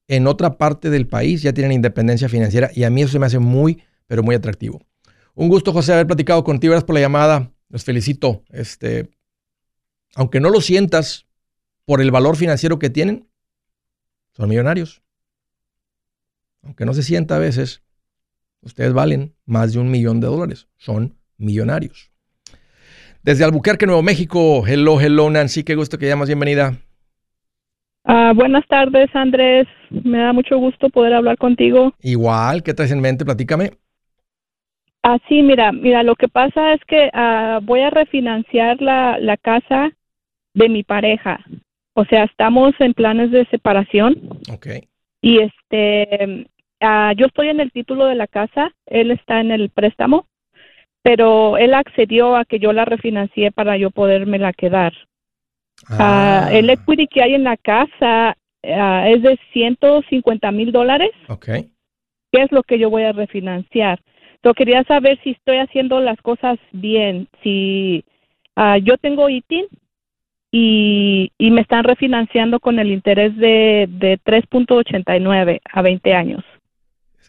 en 0.09 0.29
otra 0.29 0.57
parte 0.57 0.89
del 0.91 1.09
país 1.09 1.43
ya 1.43 1.53
tienen 1.53 1.73
independencia 1.73 2.29
financiera 2.29 2.71
y 2.73 2.85
a 2.85 2.91
mí 2.91 3.03
eso 3.03 3.19
me 3.19 3.27
hace 3.27 3.41
muy, 3.41 3.83
pero 4.07 4.23
muy 4.23 4.37
atractivo. 4.37 4.81
Un 5.35 5.49
gusto, 5.49 5.73
José, 5.73 5.93
haber 5.93 6.07
platicado 6.07 6.45
contigo. 6.45 6.73
Gracias 6.73 6.87
por 6.87 6.95
la 6.95 7.01
llamada. 7.01 7.53
Los 7.69 7.85
felicito. 7.85 8.45
Este, 8.51 9.11
aunque 10.15 10.41
no 10.41 10.51
lo 10.51 10.61
sientas 10.61 11.27
por 11.85 12.01
el 12.01 12.11
valor 12.11 12.37
financiero 12.37 12.79
que 12.79 12.91
tienen, 12.91 13.29
son 14.33 14.49
millonarios. 14.49 15.03
Aunque 16.63 16.85
no 16.85 16.95
se 16.95 17.03
sienta 17.03 17.37
a 17.37 17.39
veces, 17.39 17.83
ustedes 18.61 18.93
valen 18.93 19.35
más 19.45 19.73
de 19.73 19.79
un 19.79 19.91
millón 19.91 20.21
de 20.21 20.27
dólares. 20.27 20.69
Son 20.77 21.17
millonarios. 21.39 22.11
Desde 23.23 23.45
Albuquerque, 23.45 23.87
Nuevo 23.87 24.03
México. 24.03 24.67
Hello, 24.67 25.01
hello, 25.01 25.31
Nancy. 25.31 25.65
Qué 25.65 25.75
gusto 25.75 25.99
que 25.99 26.07
llamas. 26.07 26.29
Bienvenida. 26.29 26.77
Ah, 28.05 28.33
buenas 28.35 28.65
tardes, 28.69 29.09
Andrés. 29.15 29.67
Me 29.91 30.19
da 30.19 30.33
mucho 30.33 30.59
gusto 30.59 30.89
poder 30.91 31.13
hablar 31.13 31.37
contigo. 31.37 31.93
Igual, 32.01 32.63
¿qué 32.63 32.73
traes 32.73 32.93
en 32.93 33.01
mente? 33.01 33.25
Platícame. 33.25 33.73
Ah, 35.09 35.19
sí, 35.29 35.41
mira, 35.41 35.71
mira, 35.71 36.03
lo 36.03 36.17
que 36.17 36.27
pasa 36.27 36.73
es 36.73 36.81
que 36.85 37.11
ah, 37.13 37.61
voy 37.63 37.83
a 37.83 37.91
refinanciar 37.91 38.83
la, 38.83 39.21
la 39.21 39.37
casa 39.37 39.93
de 40.53 40.69
mi 40.69 40.83
pareja. 40.83 41.45
O 41.95 42.05
sea, 42.07 42.25
estamos 42.25 42.75
en 42.81 42.93
planes 42.93 43.31
de 43.31 43.47
separación. 43.47 44.17
Ok. 44.53 44.67
Y 45.21 45.39
este, 45.39 46.49
ah, 46.81 47.13
yo 47.17 47.27
estoy 47.27 47.51
en 47.51 47.61
el 47.61 47.71
título 47.71 48.07
de 48.07 48.17
la 48.17 48.27
casa, 48.27 48.73
él 48.87 49.13
está 49.13 49.41
en 49.41 49.53
el 49.53 49.71
préstamo, 49.71 50.27
pero 51.03 51.57
él 51.57 51.75
accedió 51.75 52.35
a 52.35 52.45
que 52.45 52.59
yo 52.59 52.73
la 52.73 52.85
refinancié 52.85 53.53
para 53.53 53.77
yo 53.77 53.91
la 53.95 54.53
quedar. 54.55 54.93
Ah. 55.89 56.49
el 56.51 56.69
equity 56.69 57.07
que 57.07 57.23
hay 57.23 57.35
en 57.35 57.45
la 57.45 57.57
casa 57.57 58.37
es 58.61 59.23
de 59.23 59.39
150 59.53 60.51
mil 60.51 60.73
dólares. 60.73 61.13
Ok. 61.29 61.47
¿Qué 62.33 62.43
es 62.43 62.51
lo 62.51 62.65
que 62.65 62.81
yo 62.81 62.91
voy 62.91 63.05
a 63.05 63.13
refinanciar? 63.13 64.01
Yo 64.47 64.55
quería 64.55 64.85
saber 64.85 65.19
si 65.25 65.31
estoy 65.31 65.57
haciendo 65.57 65.99
las 65.99 66.23
cosas 66.23 66.61
bien. 66.71 67.27
Si 67.43 68.05
uh, 68.57 68.77
yo 68.81 68.97
tengo 68.97 69.29
ITIN 69.29 69.67
y, 70.53 71.33
y 71.37 71.51
me 71.51 71.63
están 71.63 71.83
refinanciando 71.83 72.61
con 72.61 72.79
el 72.79 72.93
interés 72.93 73.37
de, 73.37 73.89
de 73.91 74.21
3.89 74.25 75.61
a 75.69 75.83
20 75.83 76.15
años. 76.15 76.45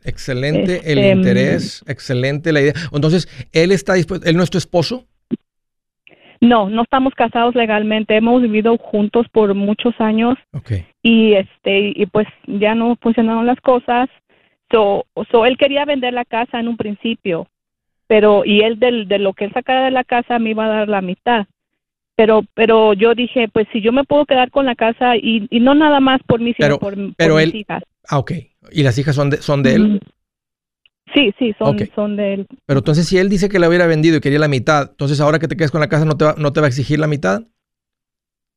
Excelente 0.04 0.92
el 0.92 1.00
este, 1.00 1.10
interés, 1.10 1.84
excelente 1.88 2.54
la 2.54 2.62
idea. 2.62 2.74
Entonces, 2.94 3.28
¿él 3.52 3.72
está 3.72 3.96
dispuesto, 3.96 4.30
él 4.30 4.38
no 4.38 4.44
es 4.44 4.52
tu 4.52 4.60
esposo? 4.60 5.08
No, 6.40 6.70
no 6.70 6.84
estamos 6.84 7.16
casados 7.16 7.56
legalmente, 7.56 8.16
hemos 8.16 8.44
vivido 8.44 8.78
juntos 8.78 9.26
por 9.32 9.56
muchos 9.56 9.96
años. 9.98 10.38
Okay. 10.54 10.86
Y 11.02 11.34
este 11.34 11.94
y 11.96 12.06
pues 12.06 12.28
ya 12.46 12.76
no 12.76 12.96
funcionaron 13.02 13.48
las 13.48 13.60
cosas 13.62 14.08
So, 14.72 15.06
so 15.32 15.46
él 15.46 15.58
quería 15.58 15.86
vender 15.86 16.14
la 16.14 16.26
casa 16.26 16.60
en 16.60 16.68
un 16.68 16.78
principio, 16.78 17.48
pero 18.08 18.44
y 18.46 18.62
él 18.62 18.80
del, 18.80 19.08
de 19.08 19.20
lo 19.20 19.34
que 19.34 19.46
él 19.46 19.54
sacara 19.54 19.86
de 19.86 19.92
la 19.92 20.04
casa 20.04 20.40
me 20.40 20.52
iba 20.52 20.66
a 20.66 20.80
dar 20.80 20.90
la 20.90 21.02
mitad. 21.02 21.46
Pero 22.16 22.44
pero 22.56 22.94
yo 22.94 23.14
dije, 23.14 23.48
pues 23.48 23.68
si 23.72 23.82
yo 23.82 23.92
me 23.92 24.04
puedo 24.04 24.26
quedar 24.26 24.50
con 24.50 24.66
la 24.66 24.76
casa 24.76 25.16
y, 25.16 25.48
y 25.50 25.60
no 25.60 25.76
nada 25.76 26.00
más 26.00 26.20
por 26.26 26.42
mí, 26.42 26.54
sino 26.58 26.80
por, 26.80 26.98
mis 26.98 27.16
hijas. 27.56 27.84
Ah, 28.10 28.18
ok. 28.20 28.32
¿Y 28.72 28.84
las 28.84 28.98
hijas 28.98 29.16
son 29.16 29.30
de, 29.30 29.38
son 29.38 29.64
de 29.64 29.76
él? 29.76 30.00
Sí, 31.14 31.34
sí, 31.40 31.56
son, 31.58 31.78
son 31.96 32.18
de 32.18 32.34
él. 32.34 32.48
Pero 32.66 32.80
entonces 32.80 33.08
si 33.08 33.18
él 33.18 33.30
dice 33.30 33.50
que 33.50 33.60
la 33.60 33.70
hubiera 33.70 33.88
vendido 33.88 34.18
y 34.18 34.20
quería 34.20 34.40
la 34.40 34.48
mitad, 34.48 34.90
entonces 34.92 35.22
ahora 35.22 35.40
que 35.40 35.48
te 35.48 35.56
quedas 35.56 35.72
con 35.72 35.80
la 35.80 35.88
casa 35.88 36.06
no 36.06 36.18
te 36.18 36.26
va, 36.26 36.36
no 36.38 36.52
te 36.52 36.60
va 36.60 36.68
a 36.68 36.70
exigir 36.70 37.00
la 37.00 37.08
mitad? 37.08 37.44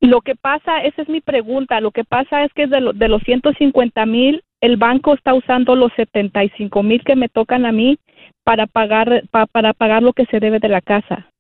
Lo 0.00 0.22
que 0.22 0.34
pasa, 0.34 0.82
esa 0.82 1.02
es 1.02 1.08
mi 1.08 1.20
pregunta, 1.20 1.80
lo 1.80 1.90
que 1.90 2.04
pasa 2.04 2.44
es 2.44 2.52
que 2.54 2.66
de, 2.66 2.92
de 2.94 3.08
los 3.08 3.22
150 3.22 4.06
mil, 4.06 4.42
el 4.60 4.76
banco 4.76 5.14
está 5.14 5.34
usando 5.34 5.74
los 5.74 5.92
75 5.94 6.82
mil 6.82 7.02
que 7.04 7.16
me 7.16 7.28
tocan 7.28 7.66
a 7.66 7.72
mí 7.72 7.98
para 8.44 8.66
pagar 8.66 9.24
para 9.30 9.72
pagar 9.72 10.02
lo 10.02 10.12
que 10.12 10.26
se 10.26 10.40
debe 10.40 10.58
de 10.58 10.68
la 10.68 10.80
casa, 10.80 11.30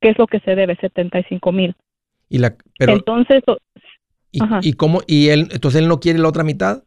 que 0.00 0.10
es 0.10 0.18
lo 0.18 0.26
que 0.26 0.40
se 0.40 0.54
debe, 0.54 0.76
75 0.76 1.52
mil. 1.52 1.74
Y 2.28 2.38
la, 2.38 2.56
pero, 2.78 2.92
entonces, 2.92 3.42
y, 4.30 4.40
¿y 4.62 4.72
cómo? 4.74 5.00
¿Y 5.06 5.28
él, 5.28 5.48
entonces 5.50 5.80
él 5.80 5.88
no 5.88 6.00
quiere 6.00 6.18
la 6.18 6.28
otra 6.28 6.44
mitad? 6.44 6.84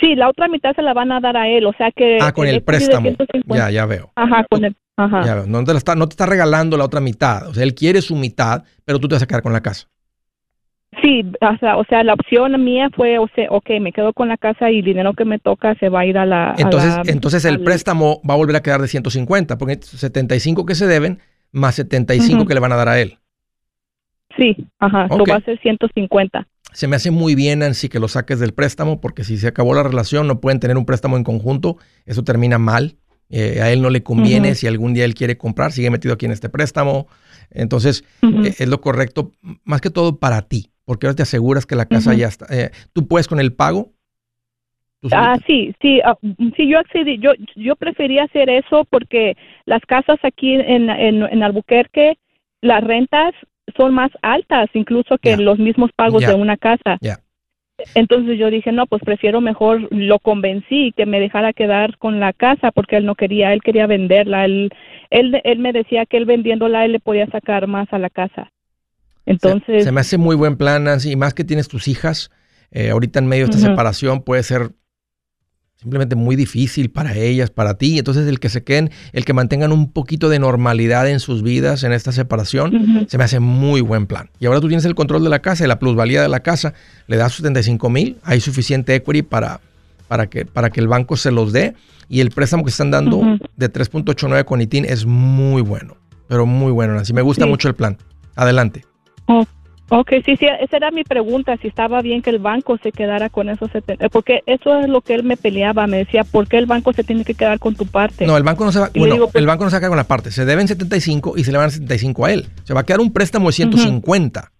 Sí, 0.00 0.14
la 0.16 0.28
otra 0.28 0.48
mitad 0.48 0.74
se 0.74 0.82
la 0.82 0.92
van 0.92 1.12
a 1.12 1.20
dar 1.20 1.36
a 1.36 1.48
él, 1.48 1.66
o 1.66 1.72
sea 1.74 1.92
que... 1.92 2.18
Ah, 2.20 2.32
con 2.32 2.48
el, 2.48 2.62
préstamo. 2.62 3.10
Ya, 3.46 3.70
ya 3.70 3.86
veo. 3.86 4.10
Ajá, 4.16 4.44
con 4.50 4.64
el... 4.64 4.74
Ajá. 4.96 5.24
Ya 5.24 5.34
veo. 5.36 5.46
No 5.46 5.62
te, 5.62 5.72
está, 5.72 5.94
no 5.94 6.08
te 6.08 6.14
está 6.14 6.26
regalando 6.26 6.76
la 6.76 6.84
otra 6.84 7.00
mitad, 7.00 7.48
o 7.48 7.54
sea, 7.54 7.62
él 7.62 7.74
quiere 7.74 8.02
su 8.02 8.16
mitad, 8.16 8.64
pero 8.84 8.98
tú 8.98 9.06
te 9.06 9.14
vas 9.14 9.22
a 9.22 9.26
quedar 9.26 9.42
con 9.42 9.52
la 9.52 9.60
casa. 9.60 9.88
Sí, 11.02 11.24
o 11.40 11.56
sea, 11.58 11.76
o 11.76 11.84
sea, 11.84 12.02
la 12.04 12.14
opción 12.14 12.62
mía 12.62 12.88
fue, 12.94 13.18
o 13.18 13.28
sea, 13.34 13.46
ok, 13.50 13.70
me 13.80 13.92
quedo 13.92 14.12
con 14.12 14.28
la 14.28 14.36
casa 14.36 14.70
y 14.70 14.78
el 14.78 14.84
dinero 14.84 15.12
que 15.14 15.24
me 15.24 15.38
toca 15.38 15.74
se 15.76 15.88
va 15.88 16.00
a 16.00 16.06
ir 16.06 16.18
a 16.18 16.26
la... 16.26 16.54
Entonces, 16.58 16.96
entonces 17.06 17.44
el 17.44 17.62
préstamo 17.62 18.20
va 18.28 18.34
a 18.34 18.36
volver 18.36 18.56
a 18.56 18.62
quedar 18.62 18.80
de 18.80 18.88
150, 18.88 19.58
porque 19.58 19.78
75 19.80 20.66
que 20.66 20.74
se 20.74 20.86
deben, 20.86 21.20
más 21.52 21.74
75 21.76 22.46
que 22.46 22.54
le 22.54 22.60
van 22.60 22.72
a 22.72 22.76
dar 22.76 22.88
a 22.88 23.00
él. 23.00 23.18
Sí, 24.36 24.56
ajá, 24.78 25.06
okay. 25.10 25.32
va 25.32 25.36
a 25.36 25.40
ser 25.40 25.58
150 25.60 26.46
se 26.74 26.88
me 26.88 26.96
hace 26.96 27.12
muy 27.12 27.36
bien, 27.36 27.60
Nancy, 27.60 27.88
que 27.88 28.00
lo 28.00 28.08
saques 28.08 28.40
del 28.40 28.52
préstamo, 28.52 29.00
porque 29.00 29.22
si 29.22 29.38
se 29.38 29.46
acabó 29.46 29.74
la 29.74 29.84
relación, 29.84 30.26
no 30.26 30.40
pueden 30.40 30.58
tener 30.58 30.76
un 30.76 30.84
préstamo 30.84 31.16
en 31.16 31.22
conjunto, 31.22 31.78
eso 32.04 32.24
termina 32.24 32.58
mal. 32.58 32.96
Eh, 33.30 33.62
a 33.62 33.70
él 33.70 33.80
no 33.80 33.90
le 33.90 34.02
conviene, 34.02 34.54
si 34.54 34.66
algún 34.66 34.92
día 34.92 35.04
él 35.04 35.14
quiere 35.14 35.38
comprar, 35.38 35.72
sigue 35.72 35.90
metido 35.90 36.14
aquí 36.14 36.26
en 36.26 36.32
este 36.32 36.48
préstamo. 36.48 37.06
Entonces, 37.50 38.04
eh, 38.22 38.54
es 38.58 38.68
lo 38.68 38.80
correcto, 38.80 39.32
más 39.64 39.80
que 39.80 39.90
todo 39.90 40.18
para 40.18 40.42
ti, 40.42 40.72
porque 40.84 41.06
ahora 41.06 41.16
te 41.16 41.22
aseguras 41.22 41.66
que 41.66 41.76
la 41.76 41.86
casa 41.86 42.14
ya 42.14 42.28
está. 42.28 42.46
Eh, 42.50 42.70
¿Tú 42.92 43.06
puedes 43.06 43.28
con 43.28 43.40
el 43.40 43.52
pago? 43.52 43.92
Ah, 45.12 45.36
sí, 45.46 45.74
sí, 45.82 46.00
ah, 46.02 46.16
sí, 46.56 46.68
yo 46.68 46.78
accedí, 46.78 47.18
yo, 47.18 47.32
yo 47.56 47.76
prefería 47.76 48.24
hacer 48.24 48.48
eso 48.48 48.86
porque 48.88 49.36
las 49.66 49.82
casas 49.82 50.18
aquí 50.22 50.54
en, 50.54 50.88
en, 50.88 51.22
en 51.22 51.42
Albuquerque, 51.42 52.16
las 52.62 52.82
rentas 52.82 53.34
son 53.76 53.94
más 53.94 54.10
altas 54.22 54.68
incluso 54.74 55.18
que 55.18 55.36
los 55.36 55.58
mismos 55.58 55.90
pagos 55.94 56.24
de 56.24 56.34
una 56.34 56.56
casa. 56.56 56.98
Entonces 57.94 58.38
yo 58.38 58.50
dije, 58.50 58.70
no, 58.70 58.86
pues 58.86 59.02
prefiero 59.02 59.40
mejor, 59.40 59.88
lo 59.90 60.20
convencí 60.20 60.92
que 60.96 61.06
me 61.06 61.18
dejara 61.18 61.52
quedar 61.52 61.98
con 61.98 62.20
la 62.20 62.32
casa 62.32 62.70
porque 62.70 62.96
él 62.96 63.04
no 63.04 63.16
quería, 63.16 63.52
él 63.52 63.62
quería 63.62 63.86
venderla. 63.86 64.44
Él, 64.44 64.70
él, 65.10 65.40
él 65.42 65.58
me 65.58 65.72
decía 65.72 66.06
que 66.06 66.16
él 66.16 66.24
vendiéndola 66.24 66.84
él 66.84 66.92
le 66.92 67.00
podía 67.00 67.26
sacar 67.26 67.66
más 67.66 67.92
a 67.92 67.98
la 67.98 68.10
casa. 68.10 68.52
Entonces... 69.26 69.84
Se, 69.84 69.92
me 69.92 70.00
hace 70.00 70.18
muy 70.18 70.36
buen 70.36 70.56
plan, 70.56 70.84
Nancy, 70.84 71.12
y 71.12 71.16
más 71.16 71.34
que 71.34 71.44
tienes 71.44 71.68
tus 71.68 71.88
hijas, 71.88 72.30
eh, 72.70 72.90
ahorita 72.90 73.18
en 73.18 73.26
medio 73.26 73.46
de 73.46 73.52
esta 73.52 73.68
separación 73.68 74.22
puede 74.22 74.42
ser 74.42 74.72
simplemente 75.84 76.16
muy 76.16 76.34
difícil 76.34 76.90
para 76.90 77.14
ellas, 77.14 77.50
para 77.50 77.74
ti. 77.74 77.98
Entonces, 77.98 78.26
el 78.26 78.40
que 78.40 78.48
se 78.48 78.64
queden, 78.64 78.90
el 79.12 79.26
que 79.26 79.34
mantengan 79.34 79.70
un 79.70 79.92
poquito 79.92 80.30
de 80.30 80.38
normalidad 80.38 81.08
en 81.08 81.20
sus 81.20 81.42
vidas 81.42 81.84
en 81.84 81.92
esta 81.92 82.10
separación, 82.10 83.06
se 83.06 83.18
me 83.18 83.24
hace 83.24 83.38
muy 83.38 83.82
buen 83.82 84.06
plan. 84.06 84.30
Y 84.40 84.46
ahora 84.46 84.60
tú 84.60 84.68
tienes 84.68 84.86
el 84.86 84.94
control 84.94 85.22
de 85.24 85.28
la 85.28 85.40
casa 85.40 85.62
y 85.62 85.68
la 85.68 85.78
plusvalía 85.78 86.22
de 86.22 86.28
la 86.28 86.40
casa, 86.40 86.72
le 87.06 87.18
das 87.18 87.34
75 87.34 87.90
mil, 87.90 88.16
hay 88.22 88.40
suficiente 88.40 88.94
equity 88.94 89.22
para, 89.22 89.60
para, 90.08 90.26
que, 90.28 90.46
para 90.46 90.70
que 90.70 90.80
el 90.80 90.88
banco 90.88 91.16
se 91.16 91.30
los 91.30 91.52
dé. 91.52 91.74
Y 92.08 92.20
el 92.20 92.30
préstamo 92.30 92.64
que 92.64 92.70
están 92.70 92.90
dando 92.90 93.20
de 93.56 93.72
3.89 93.72 94.44
con 94.44 94.60
ITIN 94.60 94.86
es 94.86 95.04
muy 95.04 95.60
bueno, 95.60 95.96
pero 96.28 96.46
muy 96.46 96.72
bueno. 96.72 96.98
Así 96.98 97.12
me 97.12 97.22
gusta 97.22 97.46
mucho 97.46 97.68
el 97.68 97.74
plan. 97.74 97.98
Adelante. 98.36 98.84
Ok, 99.26 100.12
sí, 100.24 100.36
sí, 100.36 100.46
esa 100.60 100.76
era 100.76 100.90
mi 100.90 101.04
pregunta, 101.04 101.56
si 101.60 101.68
estaba 101.68 102.00
bien 102.00 102.22
que 102.22 102.30
el 102.30 102.38
banco 102.38 102.78
se 102.82 102.90
quedara 102.90 103.28
con 103.28 103.50
esos 103.50 103.70
70, 103.70 104.08
porque 104.08 104.42
eso 104.46 104.78
es 104.78 104.88
lo 104.88 105.02
que 105.02 105.14
él 105.14 105.24
me 105.24 105.36
peleaba, 105.36 105.86
me 105.86 105.98
decía, 105.98 106.24
¿por 106.24 106.48
qué 106.48 106.56
el 106.56 106.64
banco 106.64 106.92
se 106.94 107.04
tiene 107.04 107.22
que 107.24 107.34
quedar 107.34 107.58
con 107.58 107.74
tu 107.74 107.86
parte? 107.86 108.26
No, 108.26 108.36
el 108.36 108.42
banco 108.42 108.64
no 108.64 108.72
se 108.72 108.80
va, 108.80 108.90
bueno, 108.94 109.28
el 109.32 109.46
banco 109.46 109.64
no 109.64 109.70
se 109.70 109.74
va 109.74 109.78
a 109.78 109.80
quedar 109.80 109.90
con 109.90 109.98
la 109.98 110.04
parte, 110.04 110.30
se 110.30 110.46
deben 110.46 110.66
75 110.66 111.34
y 111.36 111.44
se 111.44 111.52
le 111.52 111.58
van 111.58 111.66
a 111.66 111.70
75 111.70 112.24
a 112.24 112.32
él, 112.32 112.48
se 112.64 112.72
va 112.72 112.80
a 112.80 112.84
quedar 112.84 113.00
un 113.00 113.12
préstamo 113.12 113.48
de 113.48 113.52
150, 113.52 114.52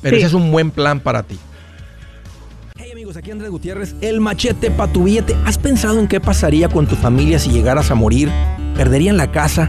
pero 0.00 0.16
ese 0.16 0.26
es 0.26 0.34
un 0.34 0.50
buen 0.50 0.70
plan 0.70 1.00
para 1.00 1.24
ti. 1.24 1.38
Hey 2.78 2.90
amigos, 2.92 3.18
aquí 3.18 3.30
Andrés 3.30 3.50
Gutiérrez, 3.50 3.94
el 4.00 4.20
machete 4.20 4.70
para 4.70 4.90
tu 4.90 5.04
billete. 5.04 5.36
¿Has 5.44 5.58
pensado 5.58 6.00
en 6.00 6.08
qué 6.08 6.20
pasaría 6.20 6.70
con 6.70 6.86
tu 6.86 6.96
familia 6.96 7.38
si 7.38 7.50
llegaras 7.50 7.90
a 7.90 7.94
morir? 7.94 8.30
¿Perderían 8.74 9.18
la 9.18 9.30
casa? 9.30 9.68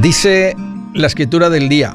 Dice 0.00 0.56
la 0.94 1.08
escritura 1.08 1.50
del 1.50 1.68
día. 1.68 1.94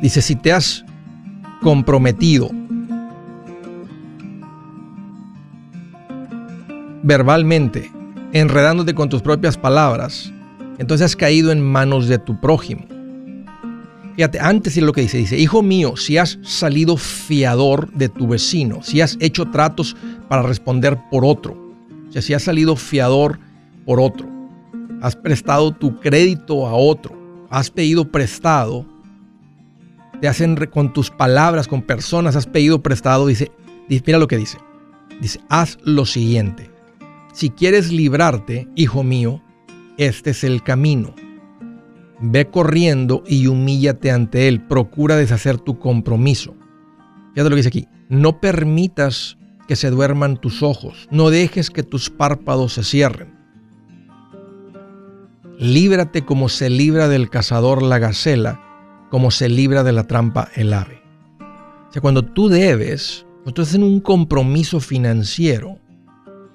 Dice, 0.00 0.22
si 0.22 0.36
te 0.36 0.50
has 0.50 0.82
comprometido 1.60 2.50
verbalmente, 7.02 7.92
enredándote 8.32 8.94
con 8.94 9.10
tus 9.10 9.20
propias 9.20 9.58
palabras, 9.58 10.32
entonces 10.78 11.04
has 11.04 11.16
caído 11.16 11.52
en 11.52 11.60
manos 11.60 12.08
de 12.08 12.18
tu 12.18 12.40
prójimo. 12.40 12.86
Fíjate, 14.16 14.40
antes 14.40 14.78
es 14.78 14.82
lo 14.82 14.94
que 14.94 15.02
dice, 15.02 15.18
dice, 15.18 15.36
hijo 15.36 15.62
mío, 15.62 15.94
si 15.98 16.16
has 16.16 16.38
salido 16.42 16.96
fiador 16.96 17.92
de 17.92 18.08
tu 18.08 18.26
vecino, 18.26 18.82
si 18.82 19.02
has 19.02 19.18
hecho 19.20 19.50
tratos 19.50 19.94
para 20.26 20.40
responder 20.40 20.98
por 21.10 21.26
otro, 21.26 21.69
o 22.10 22.12
sea, 22.12 22.22
si 22.22 22.34
has 22.34 22.42
salido 22.42 22.74
fiador 22.74 23.38
por 23.86 24.00
otro, 24.00 24.28
has 25.00 25.14
prestado 25.14 25.70
tu 25.70 26.00
crédito 26.00 26.66
a 26.66 26.74
otro, 26.74 27.16
has 27.50 27.70
pedido 27.70 28.10
prestado, 28.10 28.84
te 30.20 30.26
hacen 30.26 30.56
con 30.72 30.92
tus 30.92 31.10
palabras, 31.10 31.68
con 31.68 31.82
personas, 31.82 32.34
has 32.34 32.46
pedido 32.46 32.82
prestado, 32.82 33.28
dice, 33.28 33.52
mira 33.88 34.18
lo 34.18 34.26
que 34.26 34.36
dice. 34.36 34.58
Dice, 35.20 35.40
haz 35.48 35.78
lo 35.84 36.04
siguiente. 36.04 36.70
Si 37.32 37.50
quieres 37.50 37.92
librarte, 37.92 38.68
hijo 38.74 39.04
mío, 39.04 39.40
este 39.96 40.30
es 40.30 40.42
el 40.42 40.62
camino. 40.62 41.14
Ve 42.20 42.48
corriendo 42.50 43.22
y 43.26 43.46
humíllate 43.46 44.10
ante 44.10 44.48
él. 44.48 44.60
Procura 44.60 45.16
deshacer 45.16 45.58
tu 45.58 45.78
compromiso. 45.78 46.56
Fíjate 47.34 47.50
lo 47.50 47.50
que 47.50 47.56
dice 47.56 47.68
aquí. 47.68 47.88
No 48.08 48.40
permitas 48.40 49.38
que 49.70 49.76
se 49.76 49.90
duerman 49.90 50.36
tus 50.36 50.64
ojos, 50.64 51.06
no 51.12 51.30
dejes 51.30 51.70
que 51.70 51.84
tus 51.84 52.10
párpados 52.10 52.72
se 52.72 52.82
cierren. 52.82 53.38
Líbrate 55.60 56.24
como 56.24 56.48
se 56.48 56.68
libra 56.68 57.06
del 57.06 57.30
cazador 57.30 57.80
la 57.80 58.00
gacela, 58.00 59.06
como 59.10 59.30
se 59.30 59.48
libra 59.48 59.84
de 59.84 59.92
la 59.92 60.08
trampa 60.08 60.48
el 60.56 60.72
ave. 60.72 61.00
O 61.88 61.92
sea, 61.92 62.02
cuando 62.02 62.24
tú 62.24 62.48
debes, 62.48 63.24
cuando 63.44 63.52
tú 63.52 63.62
estás 63.62 63.76
en 63.76 63.84
un 63.84 64.00
compromiso 64.00 64.80
financiero, 64.80 65.78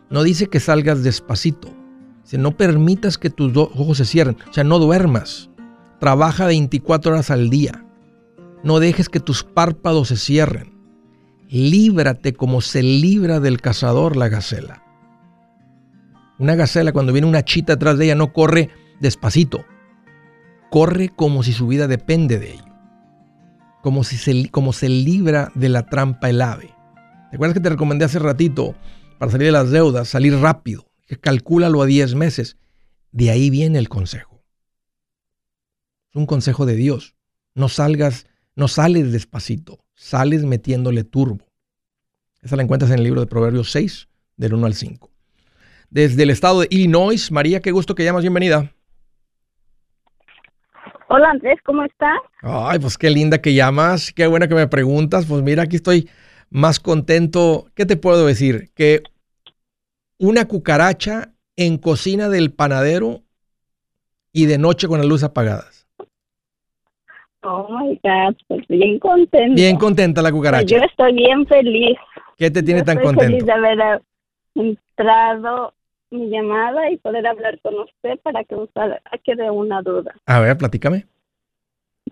no 0.10 0.22
dice 0.22 0.48
que 0.48 0.60
salgas 0.60 1.02
despacito. 1.02 1.70
Dice, 2.24 2.38
no 2.38 2.58
permitas 2.58 3.18
que 3.18 3.30
tus 3.30 3.56
ojos 3.56 3.98
se 3.98 4.04
cierren. 4.04 4.36
O 4.50 4.54
sea, 4.54 4.66
no 4.66 4.78
duermas. 4.78 5.50
Trabaja 6.02 6.48
24 6.48 7.14
horas 7.14 7.32
al 7.32 7.50
día. 7.50 7.86
No 8.62 8.82
dejes 8.82 9.08
que 9.08 9.22
tus 9.22 9.46
párpados 9.46 10.10
se 10.10 10.18
cierren 10.18 10.75
líbrate 11.50 12.34
como 12.34 12.62
se 12.62 12.84
libra 12.84 13.40
del 13.40 13.62
cazador 13.62 14.16
la 14.16 14.30
gacela. 14.30 14.84
Una 16.38 16.56
gacela 16.56 16.92
cuando 16.92 17.14
viene 17.14 17.28
una 17.28 17.46
chita 17.46 17.74
atrás 17.74 17.98
de 17.98 18.06
ella 18.06 18.16
no 18.16 18.34
corre 18.34 18.70
despacito, 19.00 19.66
corre 20.70 21.10
como 21.10 21.44
si 21.44 21.54
su 21.54 21.68
vida 21.68 21.88
depende 21.88 22.40
de 22.40 22.54
ello. 22.54 22.66
como, 23.82 24.04
si 24.04 24.18
se, 24.18 24.50
como 24.50 24.74
se 24.74 24.90
libra 24.90 25.52
de 25.54 25.70
la 25.70 25.86
trampa 25.86 26.30
el 26.30 26.42
ave. 26.42 26.74
¿Te 27.30 27.36
acuerdas 27.36 27.54
que 27.54 27.62
te 27.62 27.70
recomendé 27.70 28.04
hace 28.06 28.18
ratito 28.18 28.74
para 29.20 29.32
salir 29.32 29.46
de 29.46 29.52
las 29.52 29.70
deudas, 29.70 30.08
salir 30.08 30.36
rápido? 30.40 30.90
Que 31.06 31.18
calcúlalo 31.18 31.84
a 31.84 31.86
10 31.86 32.16
meses. 32.16 32.58
De 33.12 33.30
ahí 33.30 33.52
viene 33.52 33.78
el 33.78 33.88
consejo. 33.88 34.44
Es 36.10 36.16
un 36.16 36.26
consejo 36.26 36.66
de 36.66 36.76
Dios. 36.76 37.16
No 37.54 37.70
salgas, 37.70 38.26
no 38.56 38.68
sales 38.68 39.12
despacito, 39.12 39.85
sales 40.06 40.44
metiéndole 40.44 41.04
turbo. 41.04 41.44
Esa 42.44 42.56
la 42.56 42.62
encuentras 42.62 42.92
en 42.92 43.00
el 43.00 43.04
libro 43.04 43.22
de 43.22 43.28
Proverbios 43.28 43.72
6, 43.72 44.08
del 44.38 44.54
1 44.54 44.68
al 44.68 44.76
5. 44.76 45.10
Desde 45.90 46.22
el 46.22 46.30
estado 46.30 46.62
de 46.62 46.68
Illinois, 46.70 47.32
María, 47.32 47.60
qué 47.60 47.72
gusto 47.72 47.96
que 47.96 48.04
llamas, 48.04 48.22
bienvenida. 48.22 48.72
Hola 51.10 51.32
Andrés, 51.32 51.58
¿cómo 51.66 51.84
estás? 51.84 52.20
Ay, 52.44 52.78
pues 52.78 53.00
qué 53.00 53.10
linda 53.10 53.42
que 53.42 53.56
llamas, 53.56 54.12
qué 54.14 54.28
buena 54.28 54.48
que 54.48 54.54
me 54.54 54.68
preguntas. 54.68 55.26
Pues 55.26 55.42
mira, 55.42 55.64
aquí 55.64 55.78
estoy 55.78 56.08
más 56.52 56.80
contento. 56.80 57.68
¿Qué 57.74 57.88
te 57.88 57.98
puedo 57.98 58.28
decir? 58.28 58.72
Que 58.76 59.02
una 60.20 60.46
cucaracha 60.46 61.34
en 61.56 61.80
cocina 61.80 62.30
del 62.30 62.54
panadero 62.54 63.24
y 64.32 64.46
de 64.46 64.60
noche 64.60 64.88
con 64.88 65.00
las 65.00 65.08
luces 65.08 65.24
apagadas. 65.24 65.85
Oh 67.48 67.68
my 67.70 68.00
God, 68.04 68.36
pues 68.48 68.68
bien 68.68 68.98
contenta. 68.98 69.54
Bien 69.54 69.78
contenta 69.78 70.22
la 70.24 70.32
cucaracha. 70.32 70.64
Pues 70.64 70.72
yo 70.72 70.84
estoy 70.84 71.14
bien 71.14 71.46
feliz. 71.46 71.96
¿Qué 72.38 72.50
te 72.50 72.64
tiene 72.64 72.82
tan 72.82 72.98
estoy 72.98 73.14
contento? 73.14 73.32
Feliz 73.34 73.46
de 73.46 73.52
haber 73.52 74.02
entrado 74.56 75.74
mi 76.10 76.30
llamada 76.30 76.90
y 76.90 76.98
poder 76.98 77.28
hablar 77.28 77.60
con 77.62 77.80
usted 77.82 78.20
para 78.24 78.44
que 78.46 78.56
usted 78.56 78.94
quede 79.24 79.52
una 79.52 79.84
duda. 79.84 80.16
A 80.26 80.40
ver, 80.40 80.58
platícame. 80.58 81.06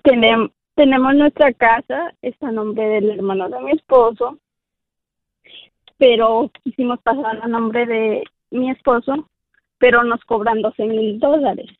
Tenemos, 0.04 0.52
tenemos 0.76 1.16
nuestra 1.16 1.52
casa, 1.54 2.14
está 2.22 2.50
a 2.50 2.52
nombre 2.52 2.86
del 2.86 3.10
hermano 3.10 3.50
de 3.50 3.60
mi 3.62 3.72
esposo, 3.72 4.38
pero 5.98 6.52
quisimos 6.64 7.00
pasar 7.02 7.40
a 7.42 7.48
nombre 7.48 7.88
de 7.88 8.24
mi 8.52 8.70
esposo, 8.70 9.28
pero 9.80 10.04
nos 10.04 10.24
cobran 10.26 10.62
12 10.62 10.86
mil 10.86 11.20
dólares. 11.20 11.72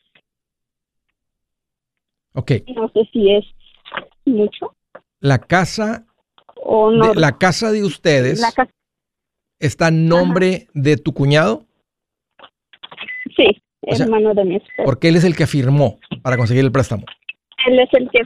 Ok. 2.34 2.52
No 2.76 2.90
sé 2.90 3.08
si 3.12 3.32
es 3.32 3.46
mucho 4.26 4.76
La 5.20 5.40
casa, 5.40 6.06
o 6.56 6.92
no. 6.92 7.14
de, 7.14 7.20
la 7.20 7.38
casa 7.38 7.72
de 7.72 7.84
ustedes 7.84 8.40
La 8.42 8.52
casa- 8.52 8.72
está 9.60 9.90
en 9.90 10.08
nombre 10.08 10.68
de 10.74 10.98
tu 10.98 11.14
cuñado 11.14 11.66
sí, 13.36 13.62
O 13.82 13.96
sea, 13.96 14.06
hermano 14.06 14.34
de 14.34 14.46
mi 14.46 14.56
esposo. 14.58 14.84
porque 14.86 15.08
él 15.10 15.16
es 15.16 15.24
el 15.24 15.36
que 15.36 15.48
firmó 15.48 16.00
para 16.22 16.38
conseguir 16.38 16.64
el 16.64 16.72
préstamo. 16.72 17.04
Él 17.68 17.80
es 17.80 17.90
el 17.94 18.10
que... 18.10 18.20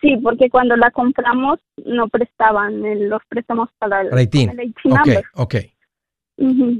Sí, 0.00 0.16
porque 0.22 0.50
cuando 0.50 0.76
la 0.76 0.90
compramos 0.90 1.58
no 1.84 2.08
prestaban 2.08 3.08
los 3.08 3.22
préstamos 3.28 3.70
para 3.78 4.02
el, 4.02 4.08
Para 4.10 4.22
ITIN. 4.22 4.48
para 4.50 4.62
el 4.62 4.68
ITIN 4.70 5.22
Ok. 5.34 5.54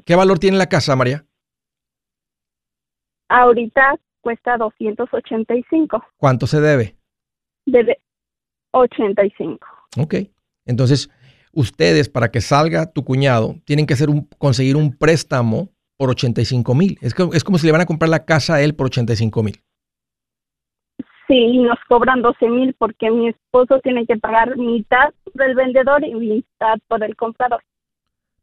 ¿Qué 0.05 0.15
valor 0.15 0.39
tiene 0.39 0.59
la 0.59 0.69
casa, 0.69 0.95
María? 0.97 1.25
Ahorita 3.29 3.97
cuesta 4.25 4.57
285, 4.57 6.03
¿Cuánto 6.16 6.47
se 6.47 6.61
debe? 6.61 6.97
debe 7.66 7.99
85. 8.72 9.59
Ok. 9.99 10.14
Entonces, 10.66 11.11
ustedes, 11.53 12.09
para 12.09 12.31
que 12.31 12.41
salga 12.41 12.91
tu 12.91 13.05
cuñado, 13.05 13.57
tienen 13.66 13.87
que 13.87 13.95
hacer 13.95 14.09
un, 14.11 14.27
conseguir 14.39 14.77
un 14.77 14.97
préstamo 14.97 15.68
por 15.99 16.09
85 16.11 16.75
mil. 16.75 16.99
Es, 17.03 17.14
co- 17.14 17.33
es 17.35 17.45
como 17.45 17.59
si 17.59 17.66
le 17.66 17.72
van 17.72 17.83
a 17.83 17.87
comprar 17.87 18.09
la 18.09 18.25
casa 18.25 18.55
a 18.55 18.62
él 18.62 18.75
por 18.75 18.87
85 18.87 19.43
mil. 19.43 19.61
Sí, 21.29 21.59
nos 21.59 21.79
cobran 21.89 22.20
12 22.22 22.49
mil 22.49 22.75
porque 22.79 23.11
mi 23.11 23.29
esposo 23.29 23.79
tiene 23.81 24.05
que 24.07 24.16
pagar 24.16 24.57
mitad 24.57 25.11
del 25.35 25.55
vendedor 25.55 26.05
y 26.05 26.14
mitad 26.14 26.77
por 26.89 27.03
el 27.05 27.14
comprador. 27.16 27.62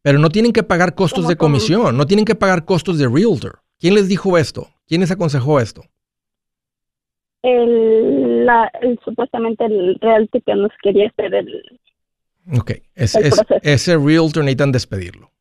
Pero 0.02 0.18
no 0.18 0.30
tienen 0.30 0.52
que 0.54 0.64
pagar 0.64 0.96
costos 0.96 1.20
¿Cómo, 1.20 1.30
de 1.30 1.36
comisión, 1.36 1.96
no 1.98 2.06
tienen 2.08 2.26
que 2.26 2.34
pagar 2.36 2.66
costos 2.66 2.98
de 2.98 3.08
realtor. 3.08 3.60
¿Quién 3.82 3.96
les 3.96 4.08
dijo 4.08 4.38
esto? 4.38 4.70
¿Quién 4.88 5.02
les 5.02 5.12
aconsejó 5.12 5.60
esto? 5.60 5.84
El, 7.42 8.46
la, 8.46 8.72
el- 8.82 9.00
supuestamente 9.04 9.66
el 9.66 9.98
realty 10.00 10.42
que 10.42 10.56
nos 10.56 10.72
quería 10.84 11.08
hacer 11.10 11.34
el... 11.34 11.80
Ok, 12.58 12.72
es- 12.96 13.16
El 13.16 13.26
es- 13.26 13.36
proceso. 13.36 13.60
ese 13.64 13.98
realtor 13.98 14.44
necesitan 14.44 14.72
despedirlo. 14.72 15.32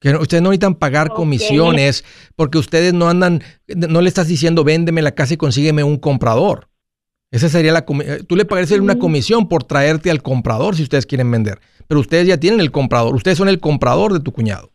Que 0.00 0.12
no- 0.12 0.20
ustedes 0.20 0.42
no 0.42 0.50
necesitan 0.50 0.74
pagar 0.74 1.08
comisiones 1.08 2.04
porque 2.36 2.58
ustedes 2.58 2.92
no 2.92 3.08
andan, 3.08 3.42
no 3.66 4.00
le 4.02 4.08
estás 4.08 4.28
diciendo 4.28 4.62
véndeme 4.62 5.00
la 5.02 5.12
casa 5.12 5.34
y 5.34 5.38
consígueme 5.38 5.82
un 5.82 5.96
comprador. 5.96 6.68
Esa 7.30 7.48
sería 7.48 7.72
la 7.72 7.84
eh, 8.04 8.22
tú 8.26 8.36
le 8.36 8.44
pagarías 8.44 8.70
una 8.72 8.98
comisión 8.98 9.48
por 9.48 9.64
traerte 9.64 10.10
al 10.10 10.22
comprador 10.22 10.76
si 10.76 10.82
ustedes 10.82 11.04
quieren 11.06 11.30
vender. 11.30 11.58
Pero 11.86 12.00
ustedes 12.00 12.26
ya 12.28 12.38
tienen 12.38 12.60
el 12.60 12.70
comprador, 12.70 13.14
ustedes 13.14 13.38
son 13.38 13.48
el 13.48 13.58
comprador 13.60 14.12
de 14.12 14.20
tu 14.20 14.32
cuñado. 14.32 14.70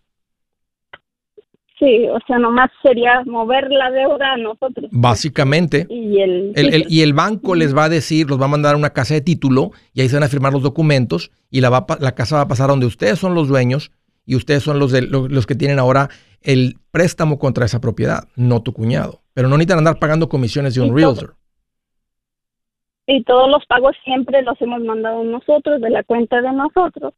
Sí, 1.79 2.07
o 2.07 2.19
sea, 2.27 2.37
nomás 2.39 2.69
sería 2.81 3.23
mover 3.25 3.69
la 3.69 3.89
deuda 3.91 4.33
a 4.33 4.37
nosotros. 4.37 4.89
Básicamente, 4.91 5.87
Y 5.89 6.19
el... 6.21 6.51
El- 6.55 6.73
el- 6.73 6.85
y 6.89 7.01
el 7.01 7.13
banco 7.13 7.55
les 7.55 7.75
va 7.75 7.85
a 7.85 7.89
decir, 7.89 8.29
los 8.29 8.39
va 8.39 8.45
a 8.45 8.49
mandar 8.49 8.75
a 8.75 8.77
una 8.77 8.91
casa 8.91 9.13
de 9.15 9.21
título 9.21 9.71
y 9.93 10.01
ahí 10.01 10.09
se 10.09 10.15
van 10.15 10.23
a 10.23 10.27
firmar 10.29 10.53
los 10.53 10.61
documentos 10.61 11.31
y 11.49 11.61
la, 11.61 11.69
va 11.69 11.85
la 11.99 12.13
casa 12.15 12.35
va 12.37 12.41
a 12.43 12.47
pasar 12.47 12.69
donde 12.69 12.85
ustedes 12.85 13.19
son 13.19 13.33
los 13.35 13.47
dueños 13.47 13.91
y 14.25 14.35
ustedes 14.35 14.63
son 14.63 14.79
los, 14.79 14.91
de, 14.91 15.01
lo- 15.01 15.27
los 15.27 15.45
que 15.45 15.55
tienen 15.55 15.79
ahora 15.79 16.09
el 16.41 16.77
préstamo 16.91 17.39
contra 17.39 17.65
esa 17.65 17.81
propiedad, 17.81 18.27
no 18.35 18.61
tu 18.61 18.73
cuñado. 18.73 19.21
Pero 19.33 19.47
no 19.49 19.57
necesitan 19.57 19.79
andar 19.79 19.97
pagando 19.99 20.29
comisiones 20.29 20.75
de 20.75 20.81
un 20.81 20.95
realtor. 20.95 21.35
Y 23.05 23.23
todos 23.23 23.49
los 23.49 23.65
pagos 23.67 23.95
siempre 24.05 24.41
los 24.43 24.59
hemos 24.61 24.81
mandado 24.81 25.23
nosotros 25.23 25.81
de 25.81 25.89
la 25.89 26.03
cuenta 26.03 26.41
de 26.41 26.51
nosotros 26.53 27.13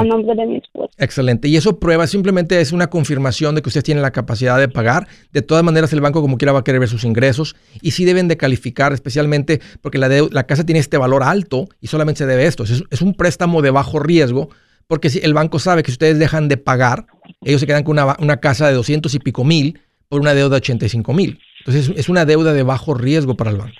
a 0.00 0.02
nombre 0.04 0.34
de 0.34 0.46
mi 0.46 0.56
esposo. 0.56 0.90
Excelente. 0.98 1.46
Y 1.48 1.56
eso 1.56 1.78
prueba, 1.78 2.06
simplemente 2.06 2.60
es 2.60 2.72
una 2.72 2.88
confirmación 2.90 3.54
de 3.54 3.62
que 3.62 3.68
ustedes 3.68 3.84
tienen 3.84 4.02
la 4.02 4.10
capacidad 4.10 4.58
de 4.58 4.68
pagar. 4.68 5.06
De 5.32 5.42
todas 5.42 5.62
maneras, 5.62 5.92
el 5.92 6.00
banco 6.00 6.20
como 6.22 6.38
quiera 6.38 6.52
va 6.52 6.60
a 6.60 6.64
querer 6.64 6.80
ver 6.80 6.88
sus 6.88 7.04
ingresos 7.04 7.54
y 7.82 7.92
sí 7.92 8.04
deben 8.04 8.26
de 8.28 8.36
calificar, 8.36 8.92
especialmente 8.92 9.60
porque 9.80 9.98
la, 9.98 10.08
deu- 10.08 10.30
la 10.32 10.44
casa 10.44 10.64
tiene 10.66 10.80
este 10.80 10.96
valor 10.98 11.22
alto 11.22 11.66
y 11.80 11.86
solamente 11.86 12.18
se 12.18 12.26
debe 12.26 12.46
esto. 12.46 12.64
Es, 12.64 12.82
es 12.90 13.02
un 13.02 13.14
préstamo 13.14 13.62
de 13.62 13.70
bajo 13.70 14.00
riesgo 14.00 14.48
porque 14.86 15.10
si 15.10 15.18
el 15.20 15.34
banco 15.34 15.58
sabe 15.58 15.82
que 15.82 15.90
si 15.90 15.96
ustedes 15.96 16.18
dejan 16.18 16.48
de 16.48 16.56
pagar, 16.56 17.06
ellos 17.42 17.60
se 17.60 17.66
quedan 17.66 17.84
con 17.84 17.92
una, 17.98 18.16
una 18.20 18.38
casa 18.38 18.66
de 18.68 18.74
200 18.74 19.14
y 19.14 19.18
pico 19.20 19.44
mil 19.44 19.80
por 20.08 20.20
una 20.22 20.32
deuda 20.34 20.48
de 20.50 20.56
85 20.56 21.12
mil. 21.12 21.38
Entonces 21.60 21.90
es, 21.90 21.96
es 21.98 22.08
una 22.08 22.24
deuda 22.24 22.54
de 22.54 22.62
bajo 22.62 22.94
riesgo 22.94 23.36
para 23.36 23.50
el 23.50 23.58
banco. 23.58 23.76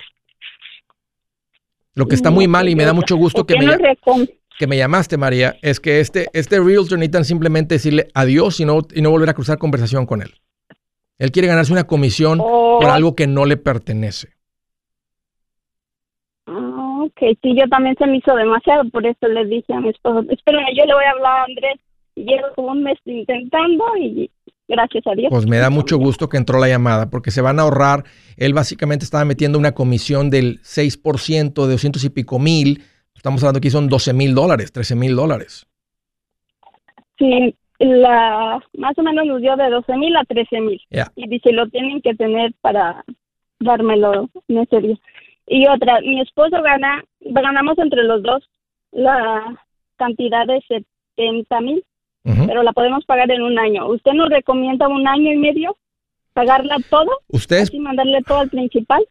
Lo 1.99 2.07
que 2.07 2.15
está 2.15 2.31
muy 2.31 2.47
mal 2.47 2.69
y 2.69 2.75
me 2.77 2.85
da 2.85 2.93
mucho 2.93 3.17
gusto 3.17 3.45
que 3.45 3.55
¿Por 3.55 3.65
me, 3.65 4.27
que 4.57 4.67
me 4.67 4.77
llamaste, 4.77 5.17
María, 5.17 5.57
es 5.61 5.81
que 5.81 5.99
este, 5.99 6.27
este 6.31 6.57
realtor 6.61 6.97
necesitan 6.97 7.25
simplemente 7.25 7.75
decirle 7.75 8.07
adiós 8.13 8.61
y 8.61 8.65
no, 8.65 8.79
y 8.95 9.01
no 9.01 9.11
volver 9.11 9.29
a 9.29 9.33
cruzar 9.33 9.57
conversación 9.57 10.05
con 10.05 10.21
él. 10.21 10.33
Él 11.17 11.31
quiere 11.33 11.49
ganarse 11.49 11.73
una 11.73 11.83
comisión 11.87 12.39
Oh, 12.41 12.77
por 12.79 12.89
algo 12.89 13.15
que 13.17 13.27
no 13.27 13.45
le 13.45 13.57
pertenece. 13.57 14.29
ah, 16.47 17.03
ok, 17.05 17.19
sí, 17.41 17.53
yo 17.59 17.67
también 17.67 17.97
se 17.97 18.07
me 18.07 18.17
hizo 18.17 18.33
demasiado, 18.33 18.89
por 18.91 19.05
eso 19.05 19.27
le 19.27 19.45
dije 19.45 19.73
a 19.73 19.81
mi 19.81 19.89
esposo, 19.89 20.23
espérame, 20.29 20.67
yo 20.77 20.85
le 20.85 20.93
voy 20.93 21.03
a 21.03 21.11
hablar 21.11 21.39
a 21.39 21.43
Andrés. 21.43 21.79
Y 22.15 22.23
Llevo 22.23 22.47
como 22.55 22.69
un 22.69 22.83
mes 22.83 22.97
intentando 23.03 23.83
y 23.97 24.31
gracias 24.69 25.05
a 25.05 25.15
Dios. 25.15 25.29
Pues 25.29 25.47
me 25.47 25.57
da 25.57 25.69
mucho 25.69 25.97
gusto 25.97 26.29
que 26.29 26.37
entró 26.37 26.59
la 26.59 26.69
llamada, 26.69 27.09
porque 27.09 27.31
se 27.31 27.41
van 27.41 27.59
a 27.59 27.63
ahorrar. 27.63 28.05
Él 28.37 28.53
básicamente 28.53 29.03
estaba 29.03 29.25
metiendo 29.25 29.59
una 29.59 29.73
comisión 29.73 30.29
del 30.29 30.61
6% 30.61 31.65
de 31.65 31.71
200 31.71 32.03
y 32.05 32.09
pico 32.09 32.39
mil. 32.39 32.83
Estamos 33.13 33.43
hablando 33.43 33.57
aquí 33.57 33.69
son 33.69 33.89
12 33.89 34.13
mil 34.13 34.33
dólares, 34.33 34.71
13 34.71 34.95
mil 34.95 35.15
dólares. 35.15 35.67
Sí, 37.17 37.53
la, 37.79 38.63
más 38.77 38.97
o 38.97 39.03
menos 39.03 39.25
nos 39.25 39.41
dio 39.41 39.57
de 39.57 39.69
12 39.69 39.97
mil 39.97 40.15
a 40.15 40.23
13 40.23 40.61
mil. 40.61 40.81
Ya. 40.89 41.11
Y 41.15 41.27
dice, 41.27 41.51
lo 41.51 41.67
tienen 41.67 42.01
que 42.01 42.15
tener 42.15 42.53
para 42.61 43.03
dármelo 43.59 44.29
en 44.47 44.57
ese 44.59 44.79
día. 44.79 44.95
Y 45.47 45.67
otra, 45.67 45.99
mi 46.01 46.21
esposo 46.21 46.61
gana, 46.61 47.03
ganamos 47.19 47.77
entre 47.79 48.03
los 48.03 48.23
dos 48.23 48.47
la 48.91 49.57
cantidad 49.97 50.45
de 50.45 50.61
70 51.17 51.61
mil, 51.61 51.83
Pero 52.23 52.63
la 52.63 52.73
podemos 52.73 53.05
pagar 53.05 53.31
en 53.31 53.41
un 53.41 53.57
año. 53.57 53.87
¿Usted 53.89 54.11
nos 54.13 54.29
recomienda 54.29 54.87
un 54.87 55.07
año 55.07 55.31
y 55.33 55.37
medio? 55.37 55.77
¿Pagarla 56.33 56.77
todo? 56.89 57.09
Ustedes 57.27 57.63
¿Así 57.69 57.79
mandarle 57.79 58.21
todo 58.27 58.39
al 58.39 58.49
principal? 58.49 59.03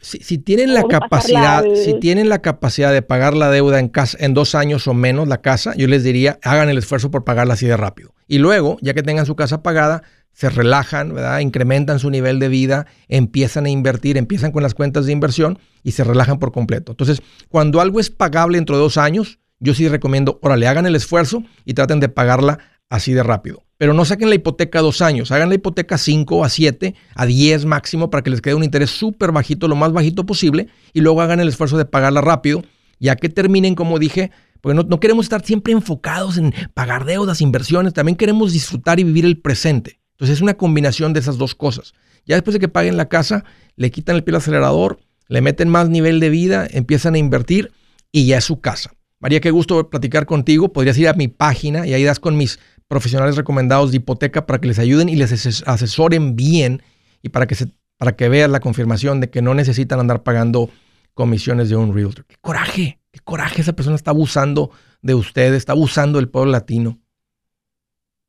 si, 0.00 0.18
si 0.18 0.38
tienen 0.38 0.74
la 0.74 0.82
capacidad, 0.84 1.58
al- 1.64 1.76
si 1.76 1.98
tienen 1.98 2.28
la 2.28 2.40
capacidad 2.42 2.92
de 2.92 3.00
pagar 3.00 3.34
la 3.34 3.50
deuda 3.50 3.78
en 3.78 3.88
casa 3.88 4.18
en 4.20 4.34
dos 4.34 4.54
años 4.54 4.86
o 4.88 4.92
menos 4.92 5.28
la 5.28 5.40
casa, 5.40 5.72
yo 5.76 5.86
les 5.86 6.02
diría 6.04 6.38
hagan 6.42 6.68
el 6.68 6.76
esfuerzo 6.78 7.10
por 7.10 7.24
pagarla 7.24 7.54
así 7.54 7.66
de 7.66 7.76
rápido. 7.76 8.12
Y 8.26 8.38
luego, 8.38 8.76
ya 8.82 8.92
que 8.92 9.02
tengan 9.02 9.24
su 9.24 9.34
casa 9.36 9.62
pagada, 9.62 10.02
se 10.32 10.50
relajan, 10.50 11.14
¿verdad? 11.14 11.38
Incrementan 11.38 12.00
su 12.00 12.10
nivel 12.10 12.38
de 12.40 12.48
vida, 12.48 12.86
empiezan 13.08 13.66
a 13.66 13.70
invertir, 13.70 14.16
empiezan 14.18 14.50
con 14.52 14.62
las 14.64 14.74
cuentas 14.74 15.06
de 15.06 15.12
inversión 15.12 15.58
y 15.84 15.92
se 15.92 16.02
relajan 16.04 16.38
por 16.38 16.50
completo. 16.50 16.92
Entonces, 16.92 17.22
cuando 17.48 17.80
algo 17.80 18.00
es 18.00 18.10
pagable 18.10 18.58
dentro 18.58 18.76
de 18.76 18.82
dos 18.82 18.98
años, 18.98 19.38
yo 19.60 19.74
sí 19.74 19.88
recomiendo, 19.88 20.38
órale, 20.42 20.66
hagan 20.66 20.86
el 20.86 20.96
esfuerzo 20.96 21.42
y 21.64 21.74
traten 21.74 22.00
de 22.00 22.08
pagarla 22.08 22.58
así 22.90 23.12
de 23.12 23.22
rápido. 23.22 23.62
Pero 23.76 23.92
no 23.92 24.04
saquen 24.04 24.28
la 24.28 24.36
hipoteca 24.36 24.80
dos 24.80 25.02
años, 25.02 25.32
hagan 25.32 25.48
la 25.48 25.56
hipoteca 25.56 25.98
cinco, 25.98 26.44
a 26.44 26.48
siete, 26.48 26.94
a 27.14 27.26
diez 27.26 27.64
máximo 27.64 28.08
para 28.08 28.22
que 28.22 28.30
les 28.30 28.40
quede 28.40 28.54
un 28.54 28.64
interés 28.64 28.90
súper 28.90 29.32
bajito, 29.32 29.66
lo 29.68 29.76
más 29.76 29.92
bajito 29.92 30.24
posible, 30.24 30.68
y 30.92 31.00
luego 31.00 31.20
hagan 31.20 31.40
el 31.40 31.48
esfuerzo 31.48 31.76
de 31.76 31.84
pagarla 31.84 32.20
rápido. 32.20 32.62
Ya 33.00 33.16
que 33.16 33.28
terminen, 33.28 33.74
como 33.74 33.98
dije, 33.98 34.30
porque 34.60 34.82
no, 34.82 35.00
queremos 35.00 35.26
estar 35.26 35.44
siempre 35.44 35.72
enfocados 35.72 36.38
en 36.38 36.54
pagar 36.72 37.04
deudas, 37.04 37.42
inversiones, 37.42 37.92
también 37.92 38.16
queremos 38.16 38.52
disfrutar 38.52 38.98
y 39.00 39.04
vivir 39.04 39.26
el 39.26 39.38
presente. 39.38 40.00
Entonces 40.12 40.36
es 40.36 40.42
una 40.42 40.54
combinación 40.54 41.12
de 41.12 41.20
esas 41.20 41.36
dos 41.36 41.54
cosas. 41.54 41.92
Ya 42.24 42.36
después 42.36 42.54
de 42.54 42.60
que 42.60 42.68
paguen 42.68 42.96
la 42.96 43.10
casa, 43.10 43.44
le 43.76 43.90
quitan 43.90 44.16
el 44.16 44.24
pie 44.24 44.32
al 44.32 44.38
acelerador, 44.38 45.00
le 45.28 45.42
meten 45.42 45.68
más 45.68 45.90
nivel 45.90 46.18
de 46.18 46.30
vida, 46.30 46.66
empiezan 46.70 47.14
a 47.14 47.18
invertir 47.18 47.72
y 48.10 48.26
ya 48.26 48.38
es 48.38 48.44
su 48.44 48.60
casa. 48.60 48.93
María, 49.24 49.40
qué 49.40 49.50
gusto 49.50 49.88
platicar 49.88 50.26
contigo. 50.26 50.70
Podrías 50.70 50.98
ir 50.98 51.08
a 51.08 51.14
mi 51.14 51.28
página 51.28 51.86
y 51.86 51.94
ahí 51.94 52.04
das 52.04 52.20
con 52.20 52.36
mis 52.36 52.60
profesionales 52.88 53.36
recomendados 53.36 53.90
de 53.90 53.96
hipoteca 53.96 54.44
para 54.44 54.60
que 54.60 54.68
les 54.68 54.78
ayuden 54.78 55.08
y 55.08 55.16
les 55.16 55.62
asesoren 55.66 56.36
bien 56.36 56.82
y 57.22 57.30
para 57.30 57.46
que, 57.46 57.54
se, 57.54 57.68
para 57.96 58.16
que 58.16 58.28
vean 58.28 58.52
la 58.52 58.60
confirmación 58.60 59.20
de 59.20 59.30
que 59.30 59.40
no 59.40 59.54
necesitan 59.54 59.98
andar 59.98 60.24
pagando 60.24 60.68
comisiones 61.14 61.70
de 61.70 61.76
un 61.76 61.94
realtor. 61.94 62.26
¡Qué 62.26 62.36
coraje! 62.38 62.98
¡Qué 63.12 63.20
coraje! 63.24 63.62
Esa 63.62 63.72
persona 63.72 63.96
está 63.96 64.10
abusando 64.10 64.72
de 65.00 65.14
ustedes, 65.14 65.56
está 65.56 65.72
abusando 65.72 66.18
del 66.18 66.28
pueblo 66.28 66.52
latino. 66.52 66.98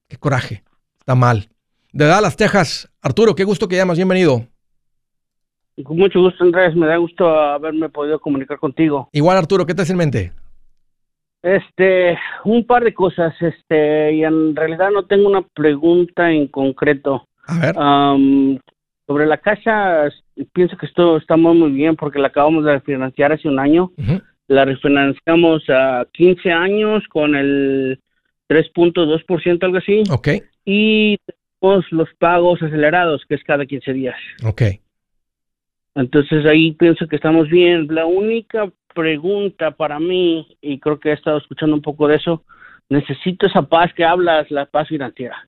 ¡Qué 0.08 0.16
coraje! 0.16 0.64
Está 0.98 1.14
mal. 1.14 1.50
De 1.92 2.06
Dallas, 2.06 2.38
Texas. 2.38 2.90
Arturo, 3.02 3.36
qué 3.36 3.44
gusto 3.44 3.68
que 3.68 3.76
llamas. 3.76 3.98
Bienvenido. 3.98 4.48
Con 5.84 5.98
mucho 5.98 6.22
gusto, 6.22 6.46
Andrés. 6.46 6.74
Me 6.74 6.88
da 6.88 6.96
gusto 6.96 7.28
haberme 7.28 7.90
podido 7.90 8.18
comunicar 8.18 8.58
contigo. 8.58 9.10
Igual, 9.12 9.36
Arturo, 9.36 9.66
¿qué 9.66 9.76
te 9.76 9.82
hace 9.82 9.92
en 9.92 9.98
mente? 9.98 10.32
Este, 11.46 12.18
un 12.44 12.66
par 12.66 12.84
de 12.84 12.96
cosas, 12.96 13.40
este, 13.40 14.16
y 14.16 14.24
en 14.24 14.56
realidad 14.56 14.90
no 14.90 15.06
tengo 15.06 15.28
una 15.28 15.44
pregunta 15.44 16.32
en 16.32 16.48
concreto. 16.48 17.28
A 17.46 17.60
ver. 17.60 17.76
sobre 19.06 19.28
la 19.28 19.38
casa, 19.38 20.10
pienso 20.54 20.76
que 20.76 20.88
esto 20.88 21.18
está 21.18 21.38
muy, 21.38 21.56
muy 21.56 21.70
bien 21.70 21.96
porque 21.96 22.18
la 22.18 22.30
acabamos 22.30 22.66
de 22.66 22.74
refinanciar 22.74 23.32
hace 23.32 23.48
un 23.48 23.60
año. 23.60 23.92
La 24.48 24.66
refinanciamos 24.66 25.62
a 25.70 26.08
15 26.14 26.52
años 26.52 27.04
con 27.10 27.36
el 27.36 28.00
3.2%, 28.50 29.64
algo 29.64 29.78
así. 29.78 30.02
Ok. 30.10 30.30
Y 30.66 31.20
tenemos 31.62 31.86
los 31.92 32.10
pagos 32.18 32.60
acelerados, 32.64 33.24
que 33.30 33.36
es 33.36 33.44
cada 33.44 33.68
15 33.68 33.94
días. 33.94 34.18
Ok. 34.44 34.64
Entonces 35.94 36.44
ahí 36.48 36.72
pienso 36.72 37.06
que 37.08 37.18
estamos 37.18 37.50
bien. 37.50 37.86
La 37.92 38.08
única 38.08 38.72
pregunta 38.96 39.72
para 39.72 40.00
mí, 40.00 40.58
y 40.62 40.80
creo 40.80 41.00
que 41.00 41.10
he 41.10 41.14
estado 41.14 41.38
escuchando 41.38 41.76
un 41.76 41.84
poco 41.84 42.08
de 42.08 42.16
eso, 42.16 42.44
necesito 42.90 43.46
esa 43.46 43.62
paz 43.62 43.94
que 43.94 44.04
hablas, 44.04 44.50
la 44.50 44.66
paz 44.66 44.88
financiera. 44.88 45.48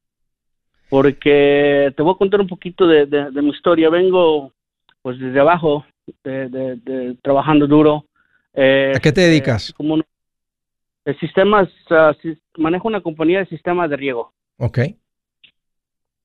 Porque 0.90 1.92
te 1.96 2.04
voy 2.04 2.14
a 2.14 2.18
contar 2.18 2.42
un 2.42 2.48
poquito 2.48 2.88
de, 2.88 3.42
mi 3.42 3.50
historia. 3.50 3.90
Vengo 3.90 4.54
pues 5.02 5.20
desde 5.20 5.40
abajo, 5.40 5.86
de, 6.24 7.18
trabajando 7.22 7.68
duro. 7.68 8.06
Eh, 8.54 8.94
¿A 8.96 9.00
qué 9.00 9.12
te 9.12 9.22
dedicas? 9.22 9.74
como 9.74 9.96
el 9.96 11.20
sistemas, 11.20 11.70
uh, 11.90 12.62
manejo 12.62 12.88
una 12.88 13.02
compañía 13.02 13.40
de 13.40 13.46
sistemas 13.48 13.90
de 13.90 13.98
riego. 13.98 14.34
Ok. 14.58 14.80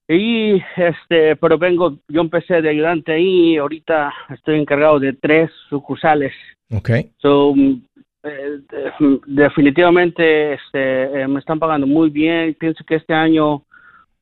Y 0.09 0.63
este, 0.77 1.37
pero 1.37 1.57
vengo, 1.57 1.99
yo 2.09 2.21
empecé 2.21 2.61
de 2.61 2.69
ayudante 2.69 3.13
ahí, 3.13 3.57
ahorita 3.57 4.13
estoy 4.31 4.59
encargado 4.61 4.99
de 4.99 5.13
tres 5.13 5.51
sucursales. 5.69 6.33
Ok. 6.73 6.91
So, 7.19 7.55
eh, 8.25 8.61
definitivamente 9.27 10.55
este, 10.55 11.23
eh, 11.23 11.29
me 11.29 11.41
están 11.41 11.59
pagando 11.59 11.87
muy 11.87 12.11
bien. 12.11 12.55
Pienso 12.59 12.85
que 12.85 12.97
este 12.97 13.15
año 13.15 13.65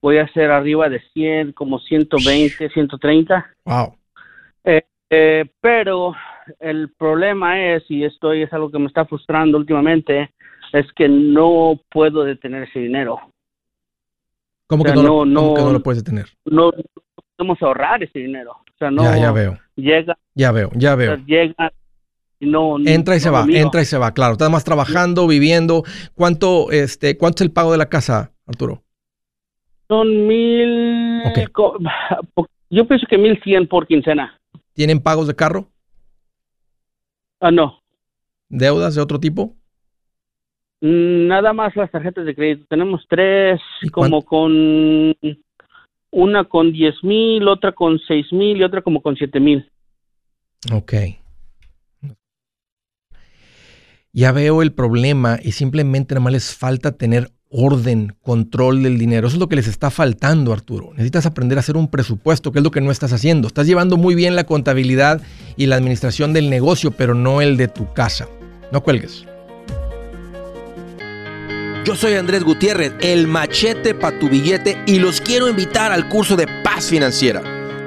voy 0.00 0.18
a 0.18 0.28
ser 0.32 0.50
arriba 0.50 0.88
de 0.88 1.00
100, 1.12 1.52
como 1.52 1.78
120, 1.78 2.70
130. 2.70 3.46
Wow. 3.64 3.94
Eh, 5.12 5.44
pero 5.60 6.14
el 6.60 6.90
problema 6.90 7.60
es, 7.60 7.82
y 7.88 8.04
esto 8.04 8.32
es 8.32 8.52
algo 8.52 8.70
que 8.70 8.78
me 8.78 8.86
está 8.86 9.04
frustrando 9.04 9.58
últimamente, 9.58 10.30
es 10.72 10.86
que 10.92 11.08
no 11.08 11.80
puedo 11.90 12.22
detener 12.22 12.64
ese 12.64 12.78
dinero. 12.78 13.18
¿Cómo, 14.68 14.84
que, 14.84 14.92
no, 14.92 15.24
no, 15.24 15.72
lo 15.72 15.82
puedes 15.82 16.04
detener? 16.04 16.26
No 16.44 16.70
podemos 17.36 17.60
ahorrar 17.60 18.04
ese 18.04 18.20
dinero. 18.20 18.52
O 18.52 18.78
sea, 18.78 18.88
no 18.88 19.02
ya, 19.02 19.18
ya 19.18 19.32
veo. 19.32 19.58
llega. 19.74 20.16
Ya 20.34 20.52
veo, 20.52 20.70
ya 20.74 20.94
veo. 20.94 21.16
llega 21.26 21.72
no, 22.40 22.78
entra 22.86 23.16
y 23.16 23.20
se 23.20 23.30
va, 23.30 23.46
entra 23.48 23.82
y 23.82 23.84
se 23.84 23.98
va, 23.98 24.12
claro. 24.12 24.32
Estás 24.32 24.50
más 24.50 24.64
trabajando, 24.64 25.26
viviendo. 25.26 25.84
¿Cuánto, 26.14 26.70
este, 26.70 27.16
¿Cuánto 27.16 27.42
es 27.42 27.48
el 27.48 27.52
pago 27.52 27.72
de 27.72 27.78
la 27.78 27.88
casa, 27.88 28.32
Arturo? 28.46 28.82
Son 29.88 30.26
mil. 30.26 31.22
Yo 32.70 32.86
pienso 32.86 33.06
que 33.08 33.18
mil 33.18 33.40
cien 33.42 33.66
por 33.66 33.86
quincena. 33.86 34.38
¿Tienen 34.72 35.00
pagos 35.00 35.26
de 35.26 35.34
carro? 35.34 35.68
Ah, 37.40 37.50
no. 37.50 37.80
¿Deudas 38.48 38.94
de 38.94 39.02
otro 39.02 39.20
tipo? 39.20 39.56
Mm, 40.80 41.26
nada 41.26 41.52
más 41.52 41.76
las 41.76 41.90
tarjetas 41.90 42.24
de 42.24 42.34
crédito. 42.34 42.66
Tenemos 42.68 43.04
tres, 43.08 43.60
como 43.92 44.22
con 44.22 45.14
una 46.10 46.44
con 46.44 46.72
diez 46.72 46.94
mil, 47.02 47.46
otra 47.48 47.72
con 47.72 47.98
seis 48.06 48.32
mil 48.32 48.56
y 48.56 48.62
otra 48.62 48.82
como 48.82 49.02
con 49.02 49.16
siete 49.16 49.40
mil. 49.40 49.70
Ok. 50.72 50.92
Ya 54.12 54.32
veo 54.32 54.62
el 54.62 54.72
problema 54.72 55.38
y 55.40 55.52
simplemente 55.52 56.14
nada 56.14 56.24
más 56.24 56.32
les 56.32 56.54
falta 56.54 56.92
tener 56.92 57.30
orden, 57.48 58.16
control 58.22 58.82
del 58.82 58.98
dinero. 58.98 59.28
Eso 59.28 59.36
es 59.36 59.40
lo 59.40 59.48
que 59.48 59.54
les 59.54 59.68
está 59.68 59.90
faltando, 59.90 60.52
Arturo. 60.52 60.90
Necesitas 60.92 61.26
aprender 61.26 61.58
a 61.58 61.60
hacer 61.60 61.76
un 61.76 61.88
presupuesto, 61.88 62.50
que 62.50 62.58
es 62.58 62.64
lo 62.64 62.72
que 62.72 62.80
no 62.80 62.90
estás 62.90 63.12
haciendo. 63.12 63.46
Estás 63.46 63.68
llevando 63.68 63.96
muy 63.96 64.16
bien 64.16 64.34
la 64.34 64.44
contabilidad 64.44 65.22
y 65.56 65.66
la 65.66 65.76
administración 65.76 66.32
del 66.32 66.50
negocio, 66.50 66.90
pero 66.90 67.14
no 67.14 67.40
el 67.40 67.56
de 67.56 67.68
tu 67.68 67.92
casa. 67.92 68.26
No 68.72 68.82
cuelgues. 68.82 69.26
Yo 71.84 71.94
soy 71.94 72.14
Andrés 72.14 72.42
Gutiérrez, 72.42 72.92
el 73.00 73.28
machete 73.28 73.94
para 73.94 74.18
tu 74.18 74.28
billete 74.28 74.76
y 74.86 74.98
los 74.98 75.20
quiero 75.20 75.48
invitar 75.48 75.92
al 75.92 76.08
curso 76.08 76.36
de 76.36 76.48
paz 76.64 76.86
financiera. 76.86 77.59